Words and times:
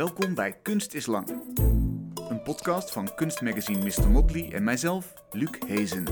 Welkom 0.00 0.34
bij 0.34 0.52
Kunst 0.62 0.94
is 0.94 1.06
Lang. 1.06 1.28
Een 2.28 2.42
podcast 2.42 2.92
van 2.92 3.14
kunstmagazine 3.14 3.84
Mr. 3.84 4.10
Motley 4.10 4.52
en 4.52 4.64
mijzelf, 4.64 5.14
Luc 5.30 5.50
Hezen. 5.66 6.04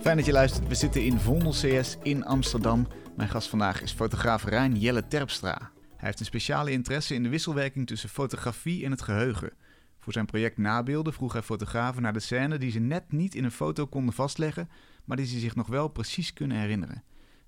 Fijn 0.00 0.16
dat 0.16 0.26
je 0.26 0.32
luistert. 0.32 0.68
We 0.68 0.74
zitten 0.74 1.04
in 1.04 1.18
Vondel 1.18 1.50
CS 1.50 1.96
in 2.02 2.24
Amsterdam. 2.24 2.86
Mijn 3.16 3.28
gast 3.28 3.48
vandaag 3.48 3.82
is 3.82 3.92
fotograaf 3.92 4.44
Rijn 4.44 4.76
Jelle 4.76 5.06
Terpstra. 5.06 5.70
Hij 5.96 6.06
heeft 6.06 6.20
een 6.20 6.26
speciale 6.26 6.70
interesse 6.70 7.14
in 7.14 7.22
de 7.22 7.28
wisselwerking 7.28 7.86
tussen 7.86 8.08
fotografie 8.08 8.84
en 8.84 8.90
het 8.90 9.02
geheugen. 9.02 9.52
Voor 10.00 10.12
zijn 10.12 10.26
project 10.26 10.58
Nabeelden 10.58 11.12
vroeg 11.12 11.32
hij 11.32 11.42
fotografen 11.42 12.02
naar 12.02 12.12
de 12.12 12.20
scène 12.20 12.58
die 12.58 12.70
ze 12.70 12.78
net 12.78 13.12
niet 13.12 13.34
in 13.34 13.44
een 13.44 13.50
foto 13.50 13.86
konden 13.86 14.14
vastleggen, 14.14 14.68
maar 15.04 15.16
die 15.16 15.26
ze 15.26 15.38
zich 15.38 15.54
nog 15.54 15.66
wel 15.66 15.88
precies 15.88 16.32
kunnen 16.32 16.56
herinneren. 16.56 17.02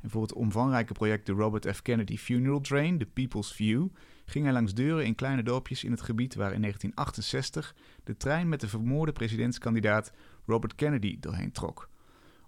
En 0.07 0.12
voor 0.12 0.23
het 0.23 0.32
omvangrijke 0.32 0.93
project 0.93 1.27
de 1.27 1.32
Robert 1.32 1.77
F. 1.77 1.82
Kennedy 1.82 2.16
Funeral 2.16 2.61
Train, 2.61 2.98
The 2.98 3.07
People's 3.07 3.52
View, 3.52 3.86
ging 4.25 4.44
hij 4.44 4.54
langs 4.54 4.75
deuren 4.75 5.04
in 5.04 5.14
kleine 5.14 5.43
dorpjes 5.43 5.85
in 5.85 5.90
het 5.90 6.03
gebied 6.03 6.35
waar 6.35 6.53
in 6.53 6.61
1968 6.61 7.75
de 8.04 8.16
trein 8.16 8.49
met 8.49 8.61
de 8.61 8.68
vermoorde 8.68 9.13
presidentskandidaat 9.13 10.13
Robert 10.44 10.75
Kennedy 10.75 11.16
doorheen 11.21 11.53
trok. 11.53 11.89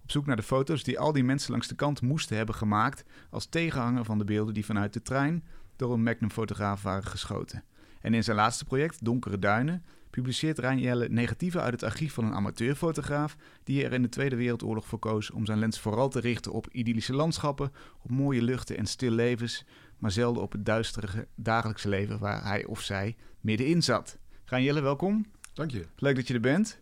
Op 0.02 0.10
zoek 0.10 0.26
naar 0.26 0.36
de 0.36 0.42
foto's 0.42 0.82
die 0.82 0.98
al 0.98 1.12
die 1.12 1.24
mensen 1.24 1.50
langs 1.50 1.68
de 1.68 1.74
kant 1.74 2.02
moesten 2.02 2.36
hebben 2.36 2.54
gemaakt 2.54 3.04
als 3.30 3.46
tegenhanger 3.46 4.04
van 4.04 4.18
de 4.18 4.24
beelden 4.24 4.54
die 4.54 4.64
vanuit 4.64 4.92
de 4.92 5.02
trein 5.02 5.44
door 5.76 5.92
een 5.92 6.02
Magnum-fotograaf 6.02 6.82
waren 6.82 7.04
geschoten. 7.04 7.64
En 8.00 8.14
in 8.14 8.24
zijn 8.24 8.36
laatste 8.36 8.64
project, 8.64 9.04
Donkere 9.04 9.38
Duinen, 9.38 9.84
publiceert 10.18 10.58
Rijn 10.58 10.78
Jelle 10.78 11.08
negatieven 11.08 11.62
uit 11.62 11.72
het 11.72 11.82
archief 11.82 12.12
van 12.12 12.24
een 12.24 12.34
amateurfotograaf 12.34 13.36
die 13.64 13.84
er 13.84 13.92
in 13.92 14.02
de 14.02 14.08
Tweede 14.08 14.36
Wereldoorlog 14.36 14.86
voor 14.86 14.98
koos 14.98 15.30
om 15.30 15.46
zijn 15.46 15.58
lens 15.58 15.80
vooral 15.80 16.08
te 16.08 16.20
richten 16.20 16.52
op 16.52 16.68
idyllische 16.72 17.14
landschappen, 17.14 17.72
op 18.02 18.10
mooie 18.10 18.42
luchten 18.42 18.76
en 18.76 18.86
stil 18.86 19.10
levens, 19.10 19.64
maar 19.98 20.10
zelden 20.10 20.42
op 20.42 20.52
het 20.52 20.66
duistere 20.66 21.28
dagelijkse 21.34 21.88
leven 21.88 22.18
waar 22.18 22.44
hij 22.44 22.64
of 22.64 22.80
zij 22.80 23.16
middenin 23.40 23.82
zat. 23.82 24.18
Rijn 24.44 24.62
Jelle, 24.62 24.80
welkom. 24.80 25.26
Dank 25.52 25.70
je. 25.70 25.86
Leuk 25.96 26.16
dat 26.16 26.26
je 26.28 26.34
er 26.34 26.40
bent. 26.40 26.80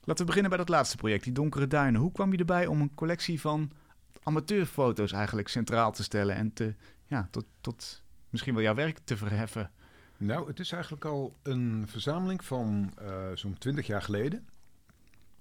Laten 0.00 0.20
we 0.20 0.24
beginnen 0.24 0.50
bij 0.50 0.58
dat 0.58 0.68
laatste 0.68 0.96
project, 0.96 1.24
die 1.24 1.32
Donkere 1.32 1.66
Duinen. 1.66 2.00
Hoe 2.00 2.12
kwam 2.12 2.32
je 2.32 2.38
erbij 2.38 2.66
om 2.66 2.80
een 2.80 2.94
collectie 2.94 3.40
van 3.40 3.70
amateurfoto's 4.22 5.12
eigenlijk 5.12 5.48
centraal 5.48 5.92
te 5.92 6.02
stellen 6.02 6.36
en 6.36 6.52
te, 6.52 6.74
ja, 7.06 7.28
tot, 7.30 7.44
tot 7.60 8.02
misschien 8.30 8.54
wel 8.54 8.62
jouw 8.62 8.74
werk 8.74 8.98
te 9.04 9.16
verheffen? 9.16 9.70
Nou, 10.22 10.46
het 10.46 10.60
is 10.60 10.72
eigenlijk 10.72 11.04
al 11.04 11.34
een 11.42 11.84
verzameling 11.88 12.44
van 12.44 12.92
uh, 13.02 13.08
zo'n 13.34 13.58
20 13.58 13.86
jaar 13.86 14.02
geleden. 14.02 14.46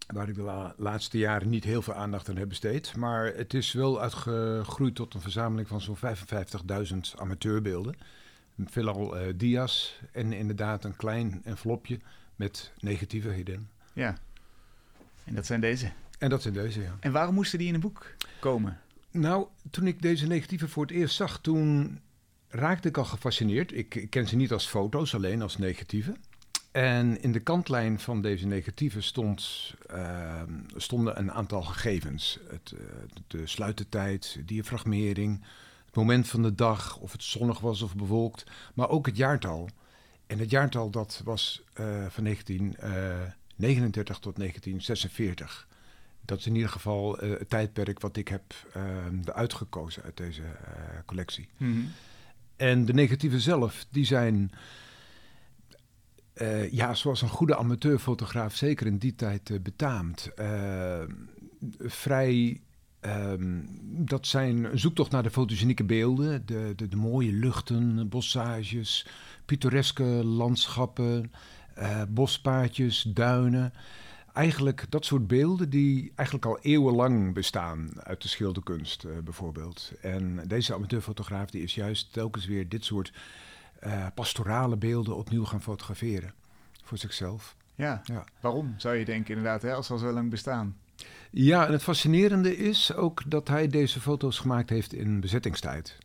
Waar 0.08 0.30
ik 0.30 0.36
de 0.36 0.42
la 0.42 0.74
laatste 0.78 1.18
jaren 1.18 1.50
niet 1.50 1.64
heel 1.64 1.82
veel 1.82 1.94
aandacht 1.94 2.30
aan 2.30 2.36
heb 2.36 2.50
besteed. 2.50 2.96
Maar 2.96 3.26
het 3.26 3.54
is 3.54 3.72
wel 3.72 4.02
uitgegroeid 4.02 4.96
tot 4.96 5.14
een 5.14 5.22
verzameling 5.22 5.68
van 5.68 5.82
zo'n 5.82 5.98
55.000 5.98 6.98
amateurbeelden. 7.16 7.96
Veelal 8.66 9.18
uh, 9.18 9.34
dia's 9.36 10.00
en 10.12 10.34
inderdaad 10.34 10.84
een 10.84 10.96
klein 10.96 11.42
envelopje 11.44 12.00
met 12.36 12.72
negatieven 12.80 13.34
hierin. 13.34 13.68
Ja, 13.94 14.18
en 15.24 15.36
dat 15.36 15.46
zijn 15.46 15.62
deze. 15.62 15.92
En 16.20 16.30
dat 16.30 16.42
zijn 16.42 16.54
deze, 16.54 16.82
ja. 16.82 16.98
En 17.00 17.12
waarom 17.12 17.36
moesten 17.36 17.60
die 17.60 17.68
in 17.68 17.74
een 17.74 17.80
boek 17.80 18.16
komen? 18.40 18.80
Nou, 19.12 19.48
toen 19.72 19.88
ik 19.88 20.02
deze 20.02 20.28
negatieven 20.28 20.70
voor 20.70 20.84
het 20.84 20.92
eerst 20.92 21.16
zag, 21.16 21.40
toen 21.40 22.00
raakte 22.52 22.88
ik 22.88 22.98
al 22.98 23.06
gefascineerd. 23.06 23.74
Ik, 23.78 23.96
ik, 23.96 24.10
ken 24.10 24.28
ze 24.28 24.36
niet 24.36 24.52
als 24.52 24.68
foto's, 24.68 25.16
alleen 25.16 25.42
als 25.42 25.58
negatieven. 25.58 26.18
En 26.72 27.22
in 27.22 27.32
de 27.32 27.40
kantlijn 27.40 28.00
van 28.00 28.22
deze 28.22 28.48
negatieven 28.48 29.04
stond, 29.04 29.74
uh, 29.94 30.42
stonden 30.76 31.20
een 31.20 31.32
aantal 31.32 31.62
gegevens. 31.62 32.40
Het, 32.50 32.74
uh, 32.74 32.80
de 33.28 33.48
sluitertijd, 33.48 34.40
diafragmering, 34.46 35.42
het 35.86 35.96
moment 35.96 36.28
van 36.28 36.42
de 36.42 36.56
dag, 36.56 36.98
of 36.98 37.12
het 37.12 37.24
zonnig 37.24 37.60
was 37.60 37.82
of 37.82 37.96
bewolkt, 37.96 38.44
maar 38.74 38.90
ook 38.90 39.06
het 39.06 39.18
jaartal. 39.18 39.70
En 40.28 40.40
het 40.40 40.50
jaartal 40.50 40.90
dat 40.90 41.22
was 41.24 41.64
uh, 41.80 41.86
van 42.10 42.24
1939 42.24 44.20
tot 44.20 44.36
1946. 44.36 45.68
Dat 46.26 46.40
is 46.40 46.46
in 46.46 46.56
ieder 46.56 46.70
geval 46.70 47.18
het 47.18 47.50
tijdperk 47.50 48.00
wat 48.00 48.18
ik 48.18 48.28
heb 48.28 48.44
uitgekozen 49.26 50.04
uit 50.04 50.18
deze 50.18 50.44
collectie. 51.06 51.50
Mm. 51.58 51.92
En 52.62 52.86
de 52.86 52.94
negatieven 52.94 53.42
zelf, 53.42 53.86
die 53.90 54.06
zijn, 54.06 54.52
uh, 56.36 56.72
ja, 56.72 56.94
zoals 56.94 57.22
een 57.22 57.30
goede 57.30 57.58
amateurfotograaf 57.58 58.56
zeker 58.56 58.88
in 58.88 58.98
die 58.98 59.16
tijd 59.16 59.50
uh, 59.50 59.60
betaamt. 59.60 60.32
Uh, 60.40 61.02
vrij, 61.80 62.62
um, 63.02 63.68
dat 63.82 64.28
zijn 64.28 64.64
een 64.64 64.80
zoektocht 64.80 65.12
naar 65.12 65.24
de 65.24 65.32
fotogenieke 65.32 65.84
beelden, 65.84 66.46
de, 66.46 66.74
de, 66.76 66.88
de 66.88 66.96
mooie 66.96 67.32
luchten, 67.32 68.10
bossages, 68.10 69.06
pittoreske 69.46 70.04
landschappen, 70.24 71.32
bospaadjes, 72.10 73.02
duinen 73.02 73.74
eigenlijk 74.34 74.86
dat 74.90 75.06
soort 75.06 75.28
beelden 75.28 75.70
die 75.70 76.12
eigenlijk 76.16 76.48
al 76.48 76.60
eeuwenlang 76.62 77.34
bestaan 77.34 77.90
uit 78.04 78.22
de 78.22 78.28
schilderkunst 78.28 79.04
uh, 79.04 79.18
bijvoorbeeld. 79.24 79.92
En 80.02 80.48
deze 80.48 80.74
amateurfotograaf 80.74 81.50
die 81.50 81.64
is 81.64 81.76
juist 81.76 82.14
telkens 82.14 82.46
weer 82.46 82.70
dit 82.70 82.86
soort 82.86 83.14
uh, 83.84 84.08
pastorale 84.16 84.78
beelden 84.78 85.16
opnieuw 85.16 85.46
gaan 85.46 85.62
fotograferen 85.62 86.34
voor 86.84 86.98
zichzelf. 86.98 87.56
Ja, 87.76 88.02
ja. 88.04 88.26
waarom 88.40 88.74
zou 88.78 88.96
je 88.96 89.06
denken 89.06 89.36
inderdaad, 89.36 89.62
hè, 89.62 89.74
als 89.74 89.86
ze 89.88 89.94
al 89.94 90.00
zo 90.00 90.12
lang 90.12 90.30
bestaan? 90.30 90.78
Ja, 91.32 91.66
en 91.66 91.72
het 91.72 91.84
fascinerende 91.84 92.58
is 92.58 92.94
ook 92.94 93.22
dat 93.26 93.48
hij 93.48 93.68
deze 93.68 94.00
foto's 94.00 94.40
gemaakt 94.40 94.70
heeft 94.70 94.94
in 94.94 95.20
bezettingstijd. 95.20 95.98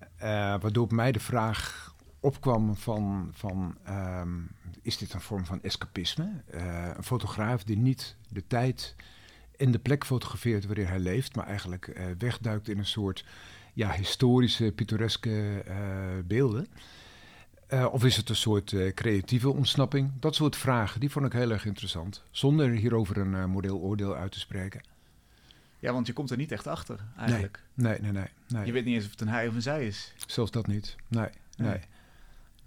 Uh, 0.00 0.24
waardoor 0.60 0.86
bij 0.86 0.96
mij 0.96 1.12
de 1.12 1.20
vraag 1.20 1.94
opkwam 2.20 2.76
van, 2.76 3.30
van 3.32 3.76
um, 3.88 4.50
is 4.88 4.98
dit 4.98 5.12
een 5.12 5.20
vorm 5.20 5.46
van 5.46 5.62
escapisme? 5.62 6.30
Uh, 6.54 6.90
een 6.96 7.04
fotograaf 7.04 7.64
die 7.64 7.76
niet 7.76 8.16
de 8.28 8.46
tijd 8.46 8.94
en 9.56 9.70
de 9.70 9.78
plek 9.78 10.04
fotografeert 10.04 10.66
waarin 10.66 10.86
hij 10.86 10.98
leeft, 10.98 11.36
maar 11.36 11.46
eigenlijk 11.46 11.86
uh, 11.86 12.04
wegduikt 12.18 12.68
in 12.68 12.78
een 12.78 12.86
soort 12.86 13.24
ja, 13.74 13.90
historische, 13.90 14.72
pittoreske 14.72 15.64
uh, 15.68 15.74
beelden. 16.24 16.66
of 17.90 18.04
is 18.04 18.16
het 18.16 18.28
een 18.28 18.36
soort 18.36 18.74
creatieve 18.94 19.50
ontsnapping? 19.50 20.10
Dat 20.20 20.34
soort 20.34 20.56
vragen, 20.56 21.00
die 21.00 21.10
vond 21.10 21.26
ik 21.26 21.32
heel 21.32 21.50
erg 21.50 21.64
interessant. 21.64 22.22
Zonder 22.30 22.70
hierover 22.70 23.16
een 23.16 23.50
moreel 23.50 23.78
oordeel 23.78 24.14
uit 24.14 24.32
te 24.32 24.38
spreken. 24.38 24.80
Ja, 25.78 25.92
want 25.92 26.06
je 26.06 26.12
komt 26.12 26.30
er 26.30 26.36
niet 26.36 26.52
echt 26.52 26.66
achter, 26.66 27.00
eigenlijk. 27.16 27.62
Nee, 27.74 28.00
nee, 28.00 28.00
nee. 28.00 28.12
nee, 28.12 28.30
nee. 28.48 28.66
Je 28.66 28.72
weet 28.72 28.84
niet 28.84 28.94
eens 28.94 29.04
of 29.04 29.10
het 29.10 29.20
een 29.20 29.28
hij 29.28 29.48
of 29.48 29.54
een 29.54 29.62
zij 29.62 29.86
is. 29.86 30.12
Zelfs 30.26 30.50
dat 30.50 30.66
niet. 30.66 30.96
Nee, 31.08 31.28
nee. 31.56 31.68
nee. 31.68 31.80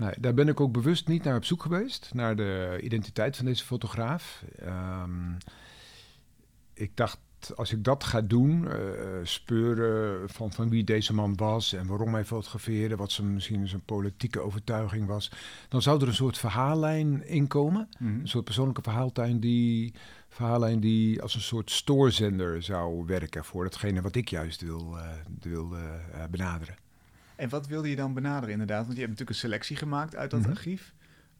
Nee, 0.01 0.13
daar 0.19 0.33
ben 0.33 0.47
ik 0.47 0.59
ook 0.59 0.71
bewust 0.71 1.07
niet 1.07 1.23
naar 1.23 1.35
op 1.35 1.45
zoek 1.45 1.61
geweest, 1.61 2.09
naar 2.13 2.35
de 2.35 2.79
identiteit 2.81 3.37
van 3.37 3.45
deze 3.45 3.63
fotograaf. 3.63 4.43
Um, 4.63 5.37
ik 6.73 6.95
dacht, 6.95 7.19
als 7.55 7.71
ik 7.71 7.83
dat 7.83 8.03
ga 8.03 8.21
doen, 8.21 8.63
uh, 8.63 8.71
speuren 9.23 10.29
van, 10.29 10.51
van 10.51 10.69
wie 10.69 10.83
deze 10.83 11.13
man 11.13 11.35
was 11.35 11.73
en 11.73 11.87
waarom 11.87 12.13
hij 12.13 12.25
fotografeerde, 12.25 12.95
wat 12.95 13.11
zijn, 13.11 13.33
misschien 13.33 13.67
zijn 13.67 13.85
politieke 13.85 14.39
overtuiging 14.39 15.07
was, 15.07 15.31
dan 15.69 15.81
zou 15.81 16.01
er 16.01 16.07
een 16.07 16.13
soort 16.13 16.37
verhaallijn 16.37 17.27
inkomen. 17.27 17.89
Mm. 17.99 18.19
Een 18.19 18.27
soort 18.27 18.45
persoonlijke 18.45 18.81
verhaallijn 18.81 19.39
die, 19.39 19.93
verhaallijn 20.29 20.79
die 20.79 21.21
als 21.21 21.35
een 21.35 21.41
soort 21.41 21.71
stoorzender 21.71 22.63
zou 22.63 23.05
werken 23.05 23.45
voor 23.45 23.63
datgene 23.63 24.01
wat 24.01 24.15
ik 24.15 24.29
juist 24.29 24.61
wil, 24.61 24.97
uh, 24.97 25.09
wil 25.39 25.73
uh, 25.73 26.23
benaderen. 26.29 26.80
En 27.41 27.49
wat 27.49 27.67
wilde 27.67 27.89
je 27.89 27.95
dan 27.95 28.13
benaderen 28.13 28.51
inderdaad? 28.51 28.85
Want 28.85 28.93
je 28.93 29.05
hebt 29.05 29.09
natuurlijk 29.09 29.29
een 29.29 29.49
selectie 29.49 29.75
gemaakt 29.75 30.15
uit 30.15 30.31
dat 30.31 30.39
mm 30.39 30.45
-hmm. 30.45 30.55
archief. 30.55 30.93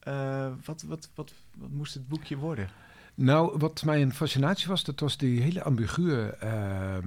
Uh, 0.08 0.48
wat, 0.66 0.82
wat, 0.82 1.10
wat, 1.16 1.34
wat 1.58 1.70
moest 1.70 1.94
het 1.94 2.08
boekje 2.08 2.38
worden? 2.38 2.70
Nou, 3.16 3.58
wat 3.58 3.84
mij 3.84 4.02
een 4.02 4.14
fascinatie 4.14 4.68
was, 4.68 4.84
dat 4.84 5.00
was 5.00 5.18
die 5.18 5.42
hele 5.42 5.64
ambiguë 5.64 6.32
uh, 6.44 6.98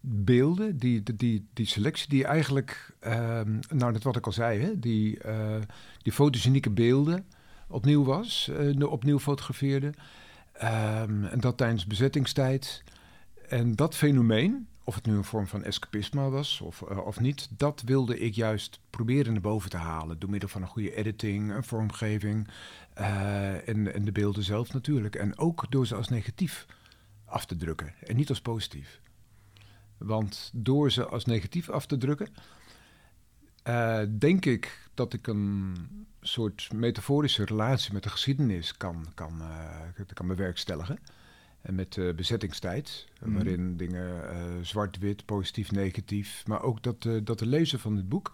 beelden, 0.00 0.78
die, 0.78 1.02
die, 1.16 1.46
die 1.52 1.66
selectie, 1.66 2.08
die 2.08 2.24
eigenlijk, 2.24 2.94
uh, 3.06 3.40
nou, 3.68 3.92
dat 3.92 4.02
wat 4.02 4.16
ik 4.16 4.26
al 4.26 4.32
zei, 4.32 4.60
hè, 4.60 4.78
die, 4.78 5.24
uh, 5.26 5.56
die 6.02 6.12
fotogenieke 6.12 6.70
beelden 6.70 7.26
opnieuw 7.68 8.04
was, 8.04 8.50
uh, 8.50 8.90
opnieuw 8.90 9.18
fotografeerde. 9.18 9.86
Um, 9.86 11.24
en 11.24 11.40
dat 11.40 11.56
tijdens 11.56 11.86
bezettingstijd. 11.86 12.84
En 13.48 13.76
dat 13.76 13.94
fenomeen, 13.94 14.68
of 14.88 14.94
het 14.94 15.06
nu 15.06 15.16
een 15.16 15.24
vorm 15.24 15.46
van 15.46 15.64
escapisme 15.64 16.30
was 16.30 16.60
of, 16.60 16.84
uh, 16.90 17.06
of 17.06 17.20
niet, 17.20 17.48
dat 17.56 17.82
wilde 17.84 18.18
ik 18.18 18.34
juist 18.34 18.80
proberen 18.90 19.32
naar 19.32 19.42
boven 19.42 19.70
te 19.70 19.76
halen. 19.76 20.18
Door 20.18 20.30
middel 20.30 20.48
van 20.48 20.62
een 20.62 20.68
goede 20.68 20.94
editing, 20.94 21.52
een 21.52 21.64
vormgeving 21.64 22.48
uh, 22.98 23.68
en, 23.68 23.94
en 23.94 24.04
de 24.04 24.12
beelden 24.12 24.42
zelf 24.42 24.72
natuurlijk. 24.72 25.14
En 25.14 25.38
ook 25.38 25.66
door 25.70 25.86
ze 25.86 25.94
als 25.94 26.08
negatief 26.08 26.66
af 27.24 27.46
te 27.46 27.56
drukken 27.56 27.94
en 28.06 28.16
niet 28.16 28.28
als 28.28 28.40
positief. 28.40 29.00
Want 29.98 30.50
door 30.54 30.90
ze 30.90 31.06
als 31.06 31.24
negatief 31.24 31.70
af 31.70 31.86
te 31.86 31.96
drukken, 31.96 32.28
uh, 33.64 34.00
denk 34.18 34.44
ik 34.44 34.88
dat 34.94 35.12
ik 35.12 35.26
een 35.26 35.76
soort 36.20 36.72
metaforische 36.72 37.44
relatie 37.44 37.92
met 37.92 38.02
de 38.02 38.08
geschiedenis 38.08 38.76
kan, 38.76 39.06
kan, 39.14 39.42
kan 40.14 40.26
bewerkstelligen. 40.26 40.98
En 41.68 41.74
met 41.74 41.96
uh, 41.96 42.14
bezettingstijd, 42.14 43.06
Mhm. 43.20 43.32
waarin 43.32 43.76
dingen 43.76 44.30
eh, 44.30 44.42
zwart-wit, 44.62 45.24
positief, 45.24 45.70
negatief. 45.72 46.42
Maar 46.46 46.62
ook 46.62 46.82
dat, 46.82 47.04
eh, 47.04 47.14
dat 47.24 47.38
de 47.38 47.46
lezer 47.46 47.78
van 47.78 47.94
dit 47.96 48.08
boek 48.08 48.30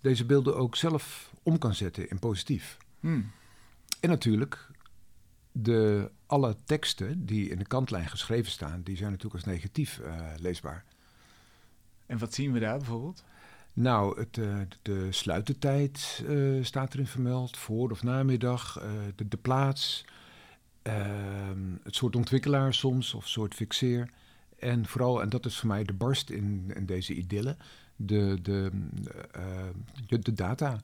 deze 0.00 0.24
beelden 0.24 0.56
ook 0.56 0.76
zelf 0.76 1.32
om 1.42 1.58
kan 1.58 1.74
zetten 1.74 2.08
in 2.10 2.18
positief. 2.18 2.76
Hmm. 3.00 3.30
En 4.00 4.08
natuurlijk, 4.08 4.68
de, 5.52 6.10
alle 6.26 6.56
teksten 6.64 7.26
die 7.26 7.48
in 7.48 7.58
de 7.58 7.66
kantlijn 7.66 8.08
geschreven 8.08 8.50
staan, 8.52 8.82
die 8.82 8.96
zijn 8.96 9.10
natuurlijk 9.10 9.44
als 9.44 9.54
negatief 9.54 10.00
leesbaar. 10.36 10.84
En 12.06 12.18
wat 12.18 12.34
zien 12.34 12.52
we 12.52 12.58
daar 12.58 12.76
bijvoorbeeld? 12.76 13.24
Nou, 13.72 14.18
het, 14.20 14.38
eh, 14.38 14.56
de 14.82 15.12
sluitertijd 15.12 16.24
eh, 16.28 16.36
staat 16.64 16.94
erin 16.94 17.06
vermeld, 17.06 17.56
voor- 17.56 17.90
of 17.90 18.02
namiddag, 18.02 18.78
eh, 18.78 18.90
de, 19.16 19.28
de 19.28 19.36
plaats, 19.36 20.04
het 21.82 21.96
soort 21.96 22.16
ontwikkelaar 22.16 22.74
soms, 22.74 23.14
of 23.14 23.28
soort 23.28 23.54
fixeer. 23.54 24.10
En 24.58 24.86
vooral, 24.86 25.22
en 25.22 25.28
dat 25.28 25.46
is 25.46 25.58
voor 25.58 25.68
mij 25.68 25.84
de 25.84 25.92
barst 25.92 26.30
in, 26.30 26.72
in 26.74 26.86
deze 26.86 27.14
idylle, 27.14 27.56
de, 27.96 28.38
de, 28.42 28.70
eh, 29.32 29.66
de, 30.06 30.18
de 30.18 30.32
data. 30.32 30.80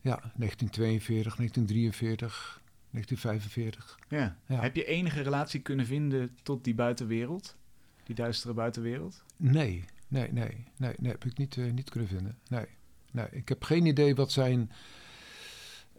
Ja, 0.00 0.16
1942, 0.36 1.36
1943, 1.36 2.60
1945. 2.90 3.98
Ja. 4.08 4.36
Ja. 4.46 4.60
Heb 4.60 4.76
je 4.76 4.84
enige 4.84 5.22
relatie 5.22 5.60
kunnen 5.60 5.86
vinden 5.86 6.36
tot 6.42 6.64
die 6.64 6.74
buitenwereld? 6.74 7.56
Die 8.04 8.14
duistere 8.14 8.54
buitenwereld? 8.54 9.22
Nee, 9.36 9.84
nee, 10.08 10.32
nee, 10.32 10.64
nee, 10.76 10.94
nee, 10.98 11.10
heb 11.10 11.24
ik 11.24 11.38
niet, 11.38 11.56
eh, 11.56 11.72
niet 11.72 11.90
kunnen 11.90 12.08
vinden. 12.08 12.38
Nee, 12.48 12.66
nee, 13.10 13.26
ik 13.30 13.48
heb 13.48 13.64
geen 13.64 13.86
idee 13.86 14.14
wat 14.14 14.32
zijn, 14.32 14.70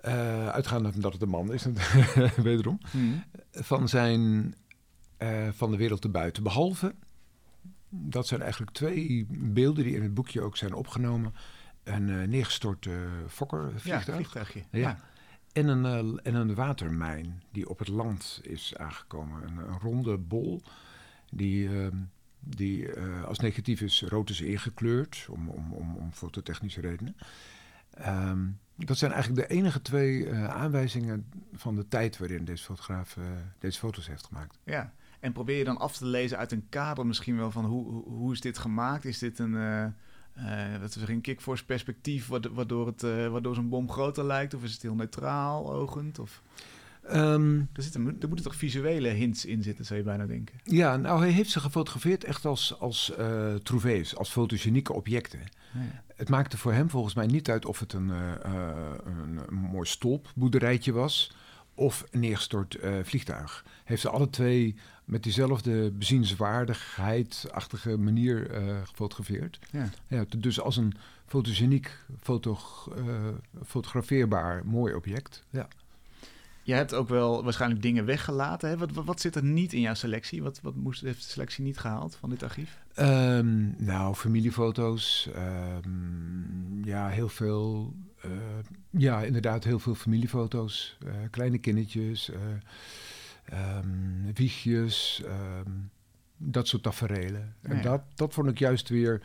eh 0.02 0.48
uitgaande 0.50 0.92
van 0.92 1.02
dat 1.02 1.14
het 1.14 1.22
een 1.22 1.30
man 1.30 1.54
is, 1.54 1.66
wederom, 2.36 2.80
Hmm. 2.92 3.24
van 3.52 3.90
zijn, 3.90 4.56
eh, 5.18 5.48
van 5.52 5.72
de 5.72 5.78
wereld 5.78 6.04
erbuiten. 6.04 6.44
Behalve, 6.44 6.96
dat 7.90 8.28
zijn 8.28 8.42
eigenlijk 8.42 8.72
twee 8.72 9.26
beelden 9.30 9.84
die 9.84 9.96
in 9.96 10.02
het 10.02 10.14
boekje 10.14 10.42
ook 10.42 10.58
zijn 10.58 10.74
opgenomen. 10.74 11.34
Een 11.84 12.10
eh, 12.10 12.28
neergestort 12.28 12.86
eh 12.86 12.94
Ja, 12.94 13.00
fokkervliegtuig 13.28 14.16
vliegtuigje. 14.18 14.64
Ja. 14.72 14.98
en, 15.54 15.68
een, 15.68 16.20
en 16.24 16.36
een 16.36 16.56
watermijn 16.56 17.44
die 17.52 17.70
op 17.70 17.80
het 17.80 17.88
land 17.88 18.40
is 18.44 18.76
aangekomen. 18.78 19.44
Een, 19.44 19.58
een 19.58 19.80
ronde 19.80 20.18
bol 20.18 20.62
die, 21.30 21.68
ehm, 21.70 21.96
die 22.40 22.90
als 23.26 23.40
negatief 23.40 23.82
is 23.82 24.02
rood 24.02 24.30
is 24.30 24.42
ingekleurd 24.42 25.28
om, 25.30 25.50
om, 25.50 25.74
om, 25.74 25.96
om 25.96 26.12
fototechnische 26.12 26.82
redenen. 26.82 27.16
Ehm, 27.94 28.46
dat 28.78 28.98
zijn 28.98 29.12
eigenlijk 29.12 29.48
de 29.48 29.56
enige 29.56 29.82
twee 29.82 30.30
eh, 30.30 30.48
aanwijzingen 30.48 31.26
van 31.54 31.76
de 31.76 31.88
tijd 31.88 32.18
waarin 32.18 32.46
deze 32.46 32.64
fotograaf 32.64 33.18
eh, 33.18 33.24
deze 33.60 33.80
foto's 33.80 34.08
heeft 34.08 34.26
gemaakt. 34.26 34.60
Ja. 34.64 34.94
En 35.20 35.32
probeer 35.32 35.58
je 35.58 35.64
dan 35.64 35.78
af 35.78 35.98
te 35.98 36.06
lezen 36.06 36.38
uit 36.38 36.52
een 36.52 36.70
kader 36.70 37.06
misschien 37.06 37.38
wel 37.38 37.52
van 37.52 37.66
hoe, 37.66 38.04
hoe, 38.04 38.34
is 38.34 38.42
dit 38.42 38.58
gemaakt? 38.58 39.06
Is 39.06 39.20
dit 39.20 39.40
een, 39.40 39.52
we 39.54 40.88
zeggen, 40.90 41.14
een 41.14 41.22
kickforce 41.22 41.66
perspectief 41.66 42.28
waardo- 42.28 42.54
waardoor, 42.54 42.88
het, 42.88 43.02
waardoor 43.02 43.56
zo'n 43.56 43.70
bom 43.70 43.92
groter 43.92 44.26
lijkt? 44.26 44.54
Of 44.54 44.64
is 44.64 44.74
het 44.74 44.82
heel 44.82 44.96
neutraal 44.96 45.74
ogend? 45.74 46.20
Of, 46.20 46.44
Ehm, 47.10 47.60
er, 47.74 47.84
zitten, 47.84 48.18
er 48.20 48.28
moeten 48.28 48.46
toch 48.46 48.56
visuele 48.56 49.10
hints 49.10 49.46
in 49.46 49.64
zitten, 49.64 49.86
zou 49.86 50.00
je 50.00 50.06
bijna 50.06 50.26
denken. 50.26 50.56
ja, 50.64 50.98
nou 50.98 51.20
hij 51.20 51.30
heeft 51.30 51.50
ze 51.50 51.60
gefotografeerd 51.60 52.24
echt 52.24 52.46
als, 52.46 52.80
als 52.80 53.16
eh 53.16 53.56
trouvees, 53.56 54.16
als 54.16 54.30
fotogenieke 54.30 54.94
objecten. 54.94 55.40
Ja. 55.74 56.04
Het 56.16 56.30
maakte 56.30 56.58
voor 56.58 56.74
hem 56.74 56.90
volgens 56.90 57.14
mij 57.14 57.26
niet 57.26 57.50
uit 57.50 57.66
of 57.66 57.80
het 57.80 57.94
een, 57.94 58.12
eh, 58.12 58.46
eh, 58.46 58.92
een, 59.06 59.40
een 59.48 59.54
mooi 59.54 59.88
stolpboerderijtje 59.88 60.92
was 60.92 61.32
of 61.74 62.06
een 62.12 62.20
neergestort 62.20 62.76
eh, 62.76 62.94
vliegtuig. 63.04 63.66
Heeft 63.84 64.02
ze 64.02 64.10
alle 64.10 64.30
twee 64.30 64.76
met 65.06 65.24
diezelfde 65.24 65.92
bezienswaardigheid-achtige 65.92 67.98
manier 67.98 68.50
gefotografeerd. 68.84 69.60
Ja. 69.72 69.90
Ja, 70.08 70.26
dus 70.38 70.62
als 70.62 70.78
een 70.78 70.94
fotogeniek, 71.26 71.98
foto, 72.20 72.60
fotografeerbaar 73.66 74.66
mooi 74.66 74.94
object. 74.94 75.44
Ja. 75.50 75.68
Je 76.68 76.74
hebt 76.74 76.94
ook 76.94 77.10
wel 77.10 77.44
waarschijnlijk 77.44 77.82
dingen 77.82 78.06
weggelaten. 78.06 78.70
Hè? 78.70 78.78
Wat, 78.78 78.92
wat, 78.92 79.06
wat 79.06 79.22
zit 79.22 79.36
er 79.36 79.44
niet 79.44 79.74
in 79.74 79.82
jouw 79.82 79.94
selectie? 79.94 80.44
Wat, 80.44 80.60
wat 80.62 80.76
moest, 80.76 81.02
heeft 81.02 81.24
de 81.24 81.30
selectie 81.30 81.64
niet 81.64 81.78
gehaald 81.78 82.16
van 82.16 82.30
dit 82.30 82.44
archief? 82.44 82.78
Ehm, 82.94 83.86
nou, 83.86 84.16
familiefoto's. 84.16 85.30
ehm, 85.34 86.84
ja, 86.86 87.08
heel 87.08 87.30
veel. 87.30 87.94
eh, 88.22 88.32
ja, 88.90 89.24
inderdaad, 89.24 89.64
heel 89.64 89.80
veel 89.80 89.96
familiefoto's. 89.96 90.98
eh, 91.06 91.14
kleine 91.32 91.58
kindertjes. 91.58 92.30
eh, 92.30 92.40
ehm, 93.46 94.34
wiegjes. 94.34 95.24
dat 96.38 96.68
soort 96.68 96.84
taferelen. 96.84 97.56
En 97.62 97.82
dat, 97.82 98.02
dat 98.16 98.34
vond 98.34 98.48
ik 98.50 98.60
juist 98.60 98.90
weer. 98.90 99.22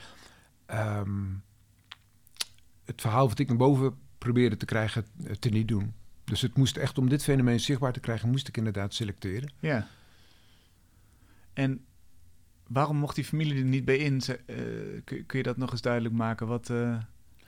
het 2.85 3.01
verhaal 3.01 3.29
wat 3.29 3.39
ik 3.39 3.49
naar 3.49 3.57
boven 3.57 3.95
probeerde 4.19 4.57
te 4.57 4.65
krijgen, 4.65 5.05
te 5.39 5.49
niet 5.49 5.69
doen. 5.69 5.95
Dus 6.25 6.41
het 6.41 6.57
moest 6.57 6.77
echt, 6.77 6.99
om 6.99 7.09
dit 7.09 7.23
fenomeen 7.23 7.61
zichtbaar 7.61 7.93
te 7.93 8.01
krijgen, 8.01 8.31
moest 8.31 8.49
ik 8.49 8.57
inderdaad 8.57 8.95
selecteren. 8.95 9.53
Ja. 9.59 9.87
En 11.53 11.85
waarom 12.67 12.97
mocht 12.97 13.15
die 13.15 13.25
familie 13.25 13.59
er 13.59 13.65
niet 13.65 13.85
bij 13.85 13.97
in? 13.97 14.21
Eh, 14.21 14.57
kun, 15.05 15.27
kun 15.27 15.39
je 15.39 15.43
dat 15.43 15.57
nog 15.57 15.71
eens 15.71 15.81
duidelijk 15.81 16.15
maken? 16.15 16.47
Wat, 16.47 16.71
eh, 16.71 16.99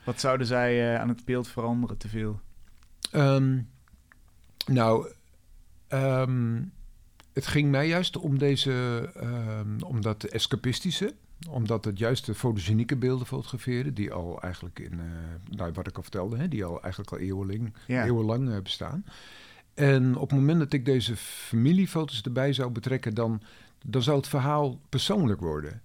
wat 0.05 0.21
zouden 0.21 0.47
zij 0.47 0.95
eh, 0.95 1.01
aan 1.01 1.09
het 1.09 1.25
beeld 1.25 1.49
veranderen 1.49 1.97
te 1.97 2.09
veel? 2.09 2.41
Ehm, 3.11 3.61
nou, 4.67 5.13
ehm, 5.89 6.63
het 7.35 7.47
ging 7.47 7.71
mij 7.71 7.89
juist 7.89 8.17
om 8.17 8.39
deze, 8.39 8.73
ehm, 9.15 9.81
om 9.83 10.01
dat 10.01 10.25
escapistische, 10.25 11.15
omdat 11.49 11.85
het 11.85 11.99
juist 11.99 12.27
de 12.27 12.35
fotogenieke 12.35 12.97
beelden 12.97 13.27
fotografeerde, 13.27 13.93
die 13.93 14.13
al 14.13 14.41
eigenlijk 14.43 14.79
in, 14.79 14.93
eh, 14.93 15.57
nou, 15.57 15.73
wat 15.73 15.87
ik 15.87 15.97
al 15.97 16.03
vertelde, 16.03 16.37
hè, 16.37 16.49
die 16.49 16.65
al 16.65 16.83
eigenlijk 16.83 17.13
al 17.13 17.19
eeuwenlang, 17.19 17.73
Ja. 17.87 18.05
eeuwenlang 18.05 18.51
eh, 18.51 18.61
bestaan. 18.63 19.05
En 19.75 20.17
op 20.17 20.31
het 20.31 20.39
moment 20.39 20.59
dat 20.59 20.73
ik 20.73 20.85
deze 20.85 21.17
familiefoto's 21.17 22.23
erbij 22.23 22.53
zou 22.53 22.71
betrekken, 22.71 23.15
dan, 23.15 23.41
dan 23.85 24.03
zou 24.03 24.17
het 24.17 24.29
verhaal 24.29 24.79
persoonlijk 24.89 25.41
worden. 25.41 25.83